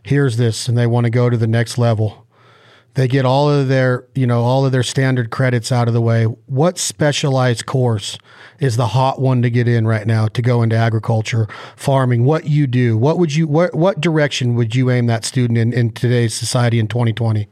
hears 0.03 0.37
this 0.37 0.69
and 0.69 0.77
they 0.77 0.87
want 0.87 1.05
to 1.05 1.11
go 1.11 1.31
to 1.31 1.37
the 1.37 1.47
next 1.47 1.79
level, 1.79 2.26
they 2.97 3.07
get 3.07 3.27
all 3.27 3.49
of 3.49 3.69
their, 3.69 4.07
you 4.15 4.27
know, 4.27 4.43
all 4.43 4.65
of 4.65 4.73
their 4.73 4.83
standard 4.83 5.31
credits 5.31 5.71
out 5.71 5.87
of 5.87 5.95
the 5.95 6.01
way. 6.01 6.25
What 6.25 6.79
specialized 6.79 7.67
course 7.67 8.19
is 8.59 8.77
the 8.77 8.89
hot 8.89 9.21
one 9.21 9.43
to 9.43 9.51
get 9.51 9.69
in 9.69 9.87
right 9.87 10.07
now 10.07 10.29
to 10.29 10.43
go 10.43 10.63
into 10.63 10.77
agriculture, 10.77 11.47
farming? 11.77 12.25
What 12.25 12.47
you 12.47 12.67
do? 12.67 12.97
What 12.97 13.19
would 13.19 13.35
you 13.35 13.47
what 13.47 13.75
what 13.75 14.01
direction 14.01 14.55
would 14.57 14.75
you 14.75 14.91
aim 14.91 15.07
that 15.07 15.25
student 15.27 15.59
in 15.59 15.73
in 15.75 15.93
today's 15.93 16.35
society 16.35 16.79
in 16.79 16.89
2020? 16.89 17.47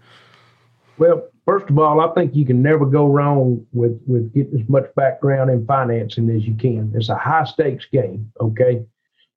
Well, 0.97 1.29
first 1.45 1.69
of 1.69 1.79
all, 1.79 2.01
I 2.01 2.13
think 2.15 2.35
you 2.35 2.47
can 2.47 2.63
never 2.63 2.87
go 2.87 3.07
wrong 3.07 3.67
with 3.75 4.01
with 4.07 4.33
getting 4.33 4.59
as 4.59 4.69
much 4.69 4.87
background 4.97 5.51
in 5.51 5.67
financing 5.67 6.31
as 6.31 6.47
you 6.47 6.55
can. 6.55 6.91
It's 6.95 7.11
a 7.11 7.17
high 7.17 7.45
stakes 7.45 7.85
game, 7.93 8.33
okay? 8.41 8.83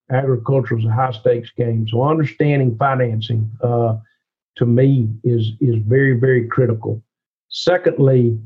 Agriculture 0.10 0.78
is 0.78 0.86
a 0.86 0.92
high 0.92 1.12
stakes 1.12 1.52
game, 1.52 1.86
so 1.90 2.02
understanding 2.04 2.78
financing. 2.78 3.52
Uh, 3.62 3.98
to 4.58 4.66
me 4.66 5.10
is 5.24 5.52
is 5.62 5.76
very 5.86 6.20
very 6.20 6.48
critical. 6.48 7.02
Secondly, 7.50 8.38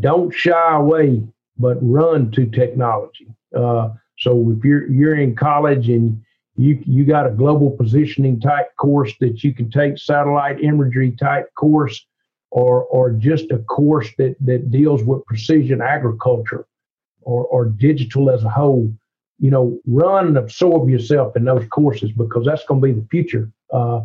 don't 0.00 0.34
shy 0.34 0.76
away, 0.76 1.22
but 1.58 1.78
run 1.80 2.30
to 2.32 2.46
technology. 2.46 3.28
Uh, 3.54 3.90
so 4.18 4.54
if 4.56 4.64
you're 4.64 4.90
you're 4.90 5.16
in 5.16 5.34
college 5.36 5.88
and 5.88 6.22
you 6.56 6.82
you 6.86 7.04
got 7.04 7.26
a 7.26 7.30
global 7.30 7.70
positioning 7.70 8.40
type 8.40 8.74
course 8.76 9.12
that 9.20 9.44
you 9.44 9.54
can 9.54 9.70
take, 9.70 9.98
satellite 9.98 10.62
imagery 10.62 11.12
type 11.12 11.54
course, 11.54 12.06
or 12.50 12.84
or 12.84 13.10
just 13.12 13.50
a 13.50 13.58
course 13.58 14.08
that 14.18 14.36
that 14.40 14.70
deals 14.70 15.04
with 15.04 15.24
precision 15.26 15.80
agriculture, 15.82 16.66
or 17.22 17.44
or 17.46 17.66
digital 17.66 18.30
as 18.30 18.42
a 18.44 18.50
whole. 18.50 18.92
You 19.38 19.50
know, 19.50 19.78
run 19.86 20.28
and 20.28 20.38
absorb 20.38 20.88
yourself 20.88 21.36
in 21.36 21.44
those 21.44 21.66
courses 21.68 22.10
because 22.10 22.46
that's 22.46 22.64
going 22.64 22.80
to 22.80 22.86
be 22.86 22.98
the 22.98 23.06
future 23.08 23.52
uh, 23.70 24.00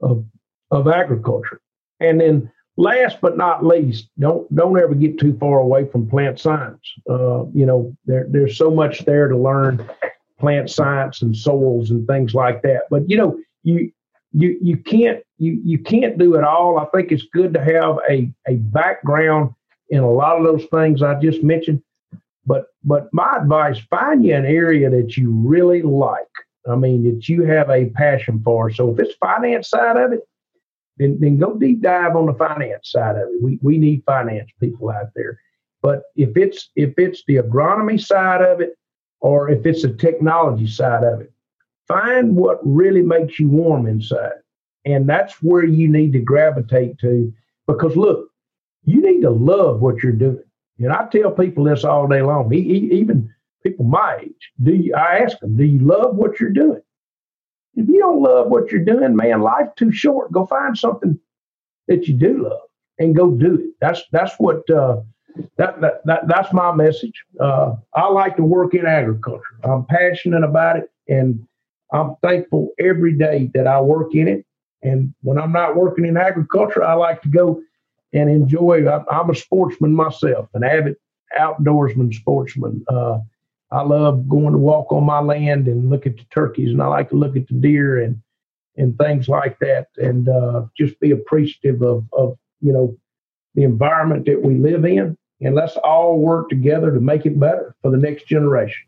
of 0.00 0.24
of 0.72 0.88
agriculture. 0.88 1.60
And 2.00 2.20
then 2.20 2.50
last 2.76 3.20
but 3.20 3.36
not 3.36 3.64
least, 3.64 4.08
don't 4.18 4.52
don't 4.54 4.78
ever 4.78 4.94
get 4.94 5.18
too 5.18 5.36
far 5.38 5.60
away 5.60 5.86
from 5.86 6.08
plant 6.08 6.40
science. 6.40 6.80
Uh, 7.08 7.44
you 7.54 7.66
know, 7.66 7.96
there, 8.06 8.26
there's 8.28 8.56
so 8.56 8.70
much 8.70 9.04
there 9.04 9.28
to 9.28 9.36
learn 9.36 9.88
plant 10.40 10.70
science 10.70 11.22
and 11.22 11.36
soils 11.36 11.90
and 11.90 12.06
things 12.08 12.34
like 12.34 12.62
that. 12.62 12.82
But 12.90 13.08
you 13.08 13.16
know, 13.16 13.38
you 13.62 13.92
you 14.32 14.58
you 14.60 14.76
can't 14.78 15.22
you 15.38 15.60
you 15.64 15.78
can't 15.78 16.18
do 16.18 16.34
it 16.34 16.44
all. 16.44 16.78
I 16.78 16.86
think 16.86 17.12
it's 17.12 17.26
good 17.32 17.54
to 17.54 17.62
have 17.62 17.98
a 18.10 18.32
a 18.48 18.56
background 18.56 19.54
in 19.90 20.00
a 20.00 20.10
lot 20.10 20.38
of 20.38 20.44
those 20.44 20.66
things 20.72 21.02
I 21.02 21.20
just 21.20 21.42
mentioned. 21.44 21.82
But 22.46 22.66
but 22.82 23.08
my 23.12 23.36
advice: 23.40 23.78
find 23.90 24.24
you 24.24 24.34
an 24.34 24.46
area 24.46 24.90
that 24.90 25.16
you 25.16 25.30
really 25.30 25.82
like. 25.82 26.26
I 26.68 26.76
mean, 26.76 27.02
that 27.04 27.28
you 27.28 27.42
have 27.44 27.70
a 27.70 27.90
passion 27.90 28.40
for. 28.44 28.70
So 28.70 28.92
if 28.92 29.00
it's 29.00 29.14
finance 29.16 29.68
side 29.68 29.96
of 29.96 30.12
it, 30.12 30.20
then, 30.98 31.18
then 31.20 31.38
go 31.38 31.54
deep 31.54 31.80
dive 31.80 32.16
on 32.16 32.26
the 32.26 32.34
finance 32.34 32.90
side 32.90 33.16
of 33.16 33.28
it. 33.28 33.42
We, 33.42 33.58
we 33.62 33.78
need 33.78 34.02
finance 34.04 34.50
people 34.60 34.90
out 34.90 35.08
there. 35.14 35.40
But 35.80 36.02
if 36.14 36.36
it's 36.36 36.70
if 36.76 36.94
it's 36.96 37.24
the 37.26 37.36
agronomy 37.36 38.00
side 38.00 38.40
of 38.42 38.60
it, 38.60 38.76
or 39.22 39.48
if 39.48 39.64
it's 39.64 39.82
the 39.82 39.94
technology 39.94 40.66
side 40.66 41.04
of 41.04 41.20
it. 41.20 41.32
Find 41.88 42.36
what 42.36 42.58
really 42.64 43.02
makes 43.02 43.38
you 43.38 43.48
warm 43.48 43.86
inside. 43.86 44.32
And 44.84 45.08
that's 45.08 45.34
where 45.42 45.64
you 45.64 45.88
need 45.88 46.12
to 46.12 46.18
gravitate 46.18 46.98
to 46.98 47.32
because 47.66 47.96
look, 47.96 48.28
you 48.84 49.00
need 49.00 49.22
to 49.22 49.30
love 49.30 49.80
what 49.80 50.02
you're 50.02 50.12
doing. 50.12 50.42
And 50.78 50.92
I 50.92 51.06
tell 51.06 51.30
people 51.30 51.64
this 51.64 51.84
all 51.84 52.08
day 52.08 52.22
long, 52.22 52.52
even 52.52 53.32
people 53.62 53.84
my 53.84 54.18
age. 54.22 54.50
Do 54.60 54.74
you, 54.74 54.94
I 54.94 55.18
ask 55.18 55.38
them, 55.38 55.56
do 55.56 55.64
you 55.64 55.78
love 55.78 56.16
what 56.16 56.40
you're 56.40 56.50
doing? 56.50 56.82
If 57.74 57.88
you 57.88 57.98
don't 57.98 58.22
love 58.22 58.48
what 58.48 58.70
you're 58.70 58.84
doing, 58.84 59.16
man, 59.16 59.40
life's 59.40 59.72
too 59.76 59.92
short. 59.92 60.32
Go 60.32 60.46
find 60.46 60.76
something 60.76 61.18
that 61.88 62.06
you 62.06 62.14
do 62.14 62.44
love 62.44 62.68
and 62.98 63.16
go 63.16 63.30
do 63.30 63.54
it. 63.54 63.70
That's 63.80 64.02
that's 64.12 64.34
what 64.38 64.68
uh, 64.70 65.00
that, 65.56 65.80
that, 65.80 66.04
that 66.04 66.28
that's 66.28 66.52
my 66.52 66.72
message. 66.72 67.24
Uh, 67.40 67.76
I 67.94 68.08
like 68.08 68.36
to 68.36 68.44
work 68.44 68.74
in 68.74 68.86
agriculture. 68.86 69.56
I'm 69.64 69.86
passionate 69.86 70.44
about 70.44 70.76
it, 70.76 70.90
and 71.08 71.46
I'm 71.92 72.16
thankful 72.22 72.70
every 72.78 73.16
day 73.16 73.50
that 73.54 73.66
I 73.66 73.80
work 73.80 74.14
in 74.14 74.28
it. 74.28 74.44
And 74.82 75.14
when 75.22 75.38
I'm 75.38 75.52
not 75.52 75.76
working 75.76 76.04
in 76.04 76.16
agriculture, 76.16 76.82
I 76.82 76.94
like 76.94 77.22
to 77.22 77.28
go 77.28 77.62
and 78.12 78.28
enjoy. 78.28 78.86
I'm 78.88 79.30
a 79.30 79.34
sportsman 79.34 79.94
myself, 79.94 80.48
an 80.54 80.64
avid 80.64 80.96
outdoorsman 81.38 82.12
sportsman. 82.12 82.84
Uh, 82.88 83.18
I 83.72 83.82
love 83.82 84.28
going 84.28 84.52
to 84.52 84.58
walk 84.58 84.92
on 84.92 85.04
my 85.04 85.20
land 85.20 85.66
and 85.66 85.88
look 85.88 86.06
at 86.06 86.16
the 86.16 86.24
turkeys, 86.24 86.70
and 86.70 86.82
I 86.82 86.86
like 86.86 87.08
to 87.10 87.16
look 87.16 87.36
at 87.36 87.48
the 87.48 87.54
deer 87.54 88.02
and 88.02 88.20
and 88.76 88.96
things 88.96 89.28
like 89.28 89.58
that, 89.60 89.88
and 89.96 90.28
uh, 90.28 90.66
just 90.76 90.98
be 91.00 91.10
appreciative 91.10 91.82
of 91.82 92.04
of 92.12 92.36
you 92.60 92.72
know 92.72 92.96
the 93.54 93.64
environment 93.64 94.26
that 94.26 94.42
we 94.42 94.56
live 94.56 94.84
in, 94.84 95.16
and 95.40 95.54
let's 95.54 95.76
all 95.78 96.18
work 96.18 96.48
together 96.48 96.92
to 96.92 97.00
make 97.00 97.26
it 97.26 97.40
better 97.40 97.74
for 97.82 97.90
the 97.90 97.96
next 97.96 98.26
generation. 98.26 98.86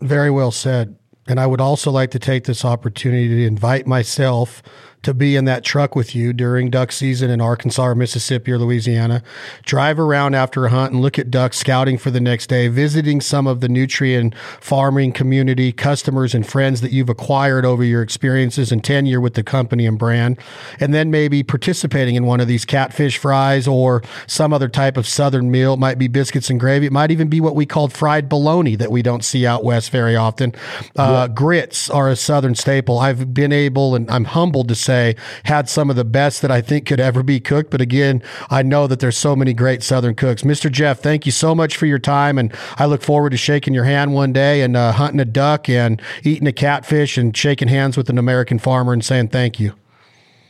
Very 0.00 0.30
well 0.30 0.50
said. 0.50 0.96
And 1.26 1.40
I 1.40 1.46
would 1.46 1.60
also 1.60 1.90
like 1.90 2.10
to 2.10 2.18
take 2.18 2.44
this 2.44 2.64
opportunity 2.66 3.28
to 3.28 3.46
invite 3.46 3.86
myself 3.86 4.62
to 5.04 5.14
be 5.14 5.36
in 5.36 5.44
that 5.44 5.64
truck 5.64 5.94
with 5.94 6.14
you 6.14 6.32
during 6.32 6.70
duck 6.70 6.90
season 6.90 7.30
in 7.30 7.40
Arkansas 7.40 7.82
or 7.82 7.94
Mississippi 7.94 8.52
or 8.52 8.58
Louisiana. 8.58 9.22
Drive 9.64 10.00
around 10.00 10.34
after 10.34 10.64
a 10.64 10.70
hunt 10.70 10.92
and 10.92 11.02
look 11.02 11.18
at 11.18 11.30
ducks, 11.30 11.58
scouting 11.58 11.98
for 11.98 12.10
the 12.10 12.20
next 12.20 12.48
day, 12.48 12.68
visiting 12.68 13.20
some 13.20 13.46
of 13.46 13.60
the 13.60 13.68
Nutrien 13.68 14.34
farming 14.60 15.12
community, 15.12 15.72
customers 15.72 16.34
and 16.34 16.46
friends 16.46 16.80
that 16.80 16.90
you've 16.90 17.08
acquired 17.08 17.66
over 17.66 17.84
your 17.84 18.02
experiences 18.02 18.72
and 18.72 18.82
tenure 18.82 19.20
with 19.20 19.34
the 19.34 19.42
company 19.42 19.86
and 19.86 19.98
brand. 19.98 20.38
And 20.80 20.94
then 20.94 21.10
maybe 21.10 21.42
participating 21.42 22.14
in 22.14 22.24
one 22.24 22.40
of 22.40 22.48
these 22.48 22.64
catfish 22.64 23.18
fries 23.18 23.68
or 23.68 24.02
some 24.26 24.52
other 24.52 24.68
type 24.68 24.96
of 24.96 25.06
southern 25.06 25.50
meal. 25.50 25.74
It 25.74 25.80
might 25.80 25.98
be 25.98 26.08
biscuits 26.08 26.48
and 26.48 26.58
gravy. 26.58 26.86
It 26.86 26.92
might 26.92 27.10
even 27.10 27.28
be 27.28 27.40
what 27.40 27.54
we 27.54 27.66
called 27.66 27.92
fried 27.92 28.28
bologna 28.28 28.76
that 28.76 28.90
we 28.90 29.02
don't 29.02 29.24
see 29.24 29.46
out 29.46 29.64
west 29.64 29.90
very 29.90 30.16
often. 30.16 30.54
Uh, 30.96 31.26
yeah. 31.28 31.34
Grits 31.34 31.90
are 31.90 32.08
a 32.08 32.16
southern 32.16 32.54
staple. 32.54 32.98
I've 32.98 33.34
been 33.34 33.52
able 33.52 33.94
and 33.94 34.10
I'm 34.10 34.24
humbled 34.24 34.68
to 34.68 34.74
say 34.74 34.93
say 34.94 35.16
had 35.44 35.68
some 35.68 35.90
of 35.90 35.96
the 35.96 36.04
best 36.04 36.42
that 36.42 36.50
I 36.50 36.60
think 36.60 36.86
could 36.86 37.00
ever 37.00 37.22
be 37.22 37.40
cooked. 37.40 37.70
But 37.70 37.80
again, 37.80 38.22
I 38.50 38.62
know 38.62 38.86
that 38.86 39.00
there's 39.00 39.16
so 39.16 39.34
many 39.34 39.52
great 39.52 39.82
Southern 39.82 40.14
cooks. 40.14 40.42
Mr. 40.42 40.70
Jeff, 40.70 41.00
thank 41.00 41.26
you 41.26 41.32
so 41.32 41.54
much 41.54 41.76
for 41.76 41.86
your 41.86 41.98
time. 41.98 42.38
And 42.38 42.54
I 42.76 42.86
look 42.86 43.02
forward 43.02 43.30
to 43.30 43.36
shaking 43.36 43.74
your 43.74 43.84
hand 43.84 44.14
one 44.14 44.32
day 44.32 44.62
and 44.62 44.76
uh, 44.76 44.92
hunting 44.92 45.20
a 45.20 45.24
duck 45.24 45.68
and 45.68 46.00
eating 46.22 46.46
a 46.46 46.52
catfish 46.52 47.18
and 47.18 47.36
shaking 47.36 47.68
hands 47.68 47.96
with 47.96 48.08
an 48.08 48.18
American 48.18 48.58
farmer 48.58 48.92
and 48.92 49.04
saying 49.04 49.28
thank 49.28 49.58
you. 49.58 49.74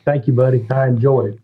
Thank 0.04 0.26
you, 0.26 0.34
buddy. 0.34 0.66
I 0.70 0.86
enjoyed 0.88 1.34
it. 1.34 1.40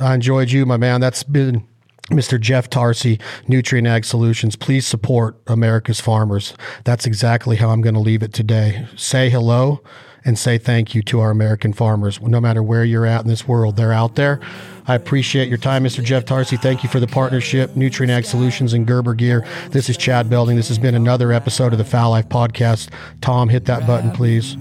I 0.00 0.14
enjoyed 0.14 0.50
you, 0.50 0.66
my 0.66 0.76
man. 0.76 1.00
That's 1.00 1.22
been 1.22 1.66
Mr. 2.10 2.38
Jeff 2.40 2.68
Tarsi, 2.68 3.18
Nutrien 3.46 3.86
Ag 3.86 4.04
Solutions. 4.04 4.56
Please 4.56 4.86
support 4.86 5.40
America's 5.46 6.00
farmers. 6.00 6.54
That's 6.84 7.06
exactly 7.06 7.56
how 7.56 7.70
I'm 7.70 7.80
going 7.80 7.94
to 7.94 8.00
leave 8.00 8.22
it 8.22 8.32
today. 8.32 8.86
Say 8.96 9.30
hello 9.30 9.82
and 10.24 10.38
say 10.38 10.58
thank 10.58 10.94
you 10.94 11.02
to 11.02 11.20
our 11.20 11.30
American 11.30 11.72
farmers. 11.72 12.20
No 12.20 12.40
matter 12.40 12.62
where 12.62 12.84
you're 12.84 13.06
at 13.06 13.22
in 13.22 13.28
this 13.28 13.46
world, 13.46 13.76
they're 13.76 13.92
out 13.92 14.14
there. 14.14 14.40
I 14.86 14.94
appreciate 14.94 15.48
your 15.48 15.58
time, 15.58 15.84
Mr. 15.84 16.02
Jeff 16.02 16.24
Tarsi. 16.24 16.56
Thank 16.56 16.82
you 16.82 16.88
for 16.88 17.00
the 17.00 17.06
partnership, 17.06 17.70
Nutrien 17.70 18.08
Ag 18.08 18.24
Solutions 18.24 18.72
and 18.72 18.86
Gerber 18.86 19.14
Gear. 19.14 19.46
This 19.70 19.88
is 19.88 19.96
Chad 19.96 20.28
Belding. 20.28 20.56
This 20.56 20.68
has 20.68 20.78
been 20.78 20.94
another 20.94 21.32
episode 21.32 21.72
of 21.72 21.78
the 21.78 21.84
Fowl 21.84 22.10
Life 22.10 22.28
Podcast. 22.28 22.90
Tom, 23.20 23.48
hit 23.48 23.66
that 23.66 23.86
button, 23.86 24.10
please. 24.10 24.56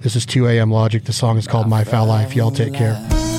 This 0.00 0.16
is 0.16 0.26
2 0.26 0.46
a.m. 0.48 0.70
Logic. 0.70 1.04
The 1.04 1.12
song 1.12 1.38
is 1.38 1.46
called 1.46 1.68
My 1.68 1.84
Fowl 1.84 2.06
Life. 2.06 2.34
Y'all 2.34 2.50
take 2.50 2.74
care. 2.74 3.31